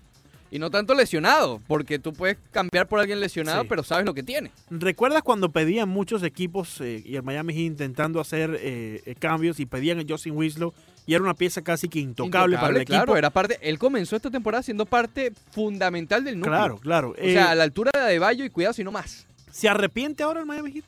Y 0.49 0.59
no 0.59 0.69
tanto 0.69 0.93
lesionado, 0.93 1.59
porque 1.67 1.97
tú 1.97 2.13
puedes 2.13 2.37
cambiar 2.51 2.87
por 2.87 2.99
alguien 2.99 3.19
lesionado, 3.19 3.63
Sí. 3.63 3.67
pero 3.67 3.81
sabes 3.83 4.05
lo 4.05 4.13
que 4.13 4.21
tiene. 4.21 4.51
¿Recuerdas 4.69 5.23
cuando 5.23 5.49
pedían 5.51 5.89
muchos 5.89 6.21
equipos 6.21 6.79
eh, 6.79 7.01
y 7.03 7.15
el 7.15 7.23
Miami 7.23 7.53
Heat 7.55 7.65
intentando 7.65 8.19
hacer 8.21 8.59
eh, 8.61 9.01
eh, 9.03 9.15
cambios 9.15 9.59
y 9.59 9.65
pedían 9.65 9.99
a 9.99 10.03
Justin 10.07 10.37
Winslow 10.37 10.71
y 11.05 11.13
era 11.13 11.23
una 11.23 11.33
pieza 11.33 11.61
casi 11.61 11.89
que 11.89 11.99
intocable, 11.99 12.55
para 12.57 12.69
el 12.69 12.77
equipo? 12.77 12.97
Claro, 12.97 13.17
era 13.17 13.29
parte, 13.29 13.57
él 13.61 13.77
comenzó 13.79 14.15
esta 14.15 14.29
temporada 14.31 14.63
siendo 14.63 14.85
parte 14.85 15.31
fundamental 15.51 16.23
del 16.23 16.35
núcleo. 16.39 16.53
Claro, 16.57 16.77
claro. 16.77 17.09
O 17.11 17.15
Eh, 17.17 17.33
sea, 17.33 17.51
a 17.51 17.55
la 17.55 17.63
altura 17.63 17.91
de 17.93 17.99
Adebayo 17.99 18.45
y 18.45 18.49
cuidado 18.49 18.73
si 18.73 18.83
no 18.83 18.91
más. 18.91 19.27
¿Se 19.51 19.67
arrepiente 19.69 20.23
ahora 20.23 20.39
el 20.39 20.45
Miami 20.45 20.71
Heat? 20.71 20.85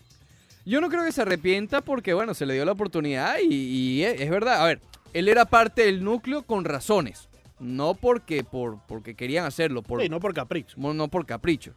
Yo 0.66 0.82
no 0.82 0.89
creo 0.89 1.03
que 1.03 1.11
se 1.11 1.22
arrepienta 1.22 1.82
porque, 1.82 2.13
bueno, 2.13 2.34
se 2.34 2.45
le 2.45 2.55
dio 2.55 2.66
la 2.66 2.72
oportunidad 2.72 3.36
y, 3.47 3.53
y 3.53 4.03
es, 4.03 4.20
es 4.22 4.30
verdad. 4.32 4.63
A 4.63 4.66
ver, 4.66 4.82
él 5.13 5.28
era 5.28 5.45
parte 5.45 5.86
del 5.86 6.03
núcleo 6.03 6.41
con 6.43 6.66
razones. 6.66 7.28
No 7.59 7.93
porque, 7.93 8.43
por, 8.43 8.80
porque 8.88 9.16
querían 9.16 9.45
hacerlo, 9.45 9.82
por, 9.84 10.01
Sí, 10.01 10.09
no 10.09 10.20
por 10.20 10.34
capricho. 10.34 10.76
no 10.78 10.93
no 10.93 11.07
por 11.07 11.26
capricho. 11.26 11.72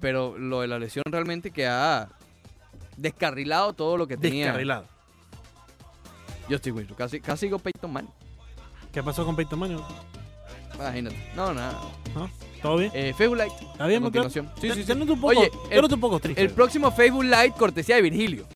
Pero 0.00 0.36
lo 0.36 0.60
de 0.62 0.66
la 0.66 0.78
lesión 0.80 1.04
realmente 1.06 1.52
que 1.52 1.66
ha 1.66 2.08
descarrilado 2.96 3.72
todo 3.72 3.96
lo 3.96 4.06
que 4.06 4.16
tenía 4.16 4.46
Descarrilado. 4.46 4.86
Justin 6.48 6.74
Wilson. 6.74 6.96
Casi, 6.96 7.20
casi 7.20 7.46
digo 7.46 7.58
Peyton 7.58 7.92
Manning. 7.92 8.12
¿Qué 8.92 9.02
pasó 9.02 9.24
con 9.24 9.36
Peyton 9.36 9.58
Manning? 9.58 9.80
Imagínate. 10.74 11.16
No, 11.36 11.52
nada. 11.54 11.80
¿No? 12.14 12.30
¿Todo 12.60 12.76
bien? 12.76 12.90
Eh, 12.94 13.12
Facebook 13.16 13.36
Light. 13.38 13.52
¿Está 13.72 13.86
bien, 13.86 14.02
a 14.02 14.04
continuación. 14.04 14.50
Sí, 14.60 14.70
sí, 14.70 14.82
sí. 14.82 14.84
Yo 14.84 14.94
noto 14.94 15.12
un 15.14 15.20
poco, 15.20 15.38
Oye, 15.38 15.50
yo 15.52 15.60
el, 15.70 15.84
un 15.94 16.00
poco 16.00 16.20
triste. 16.20 16.40
el 16.40 16.50
próximo 16.50 16.90
Facebook 16.92 17.24
Live 17.24 17.54
cortesía 17.58 17.96
de 17.96 18.02
Virgilio. 18.02 18.46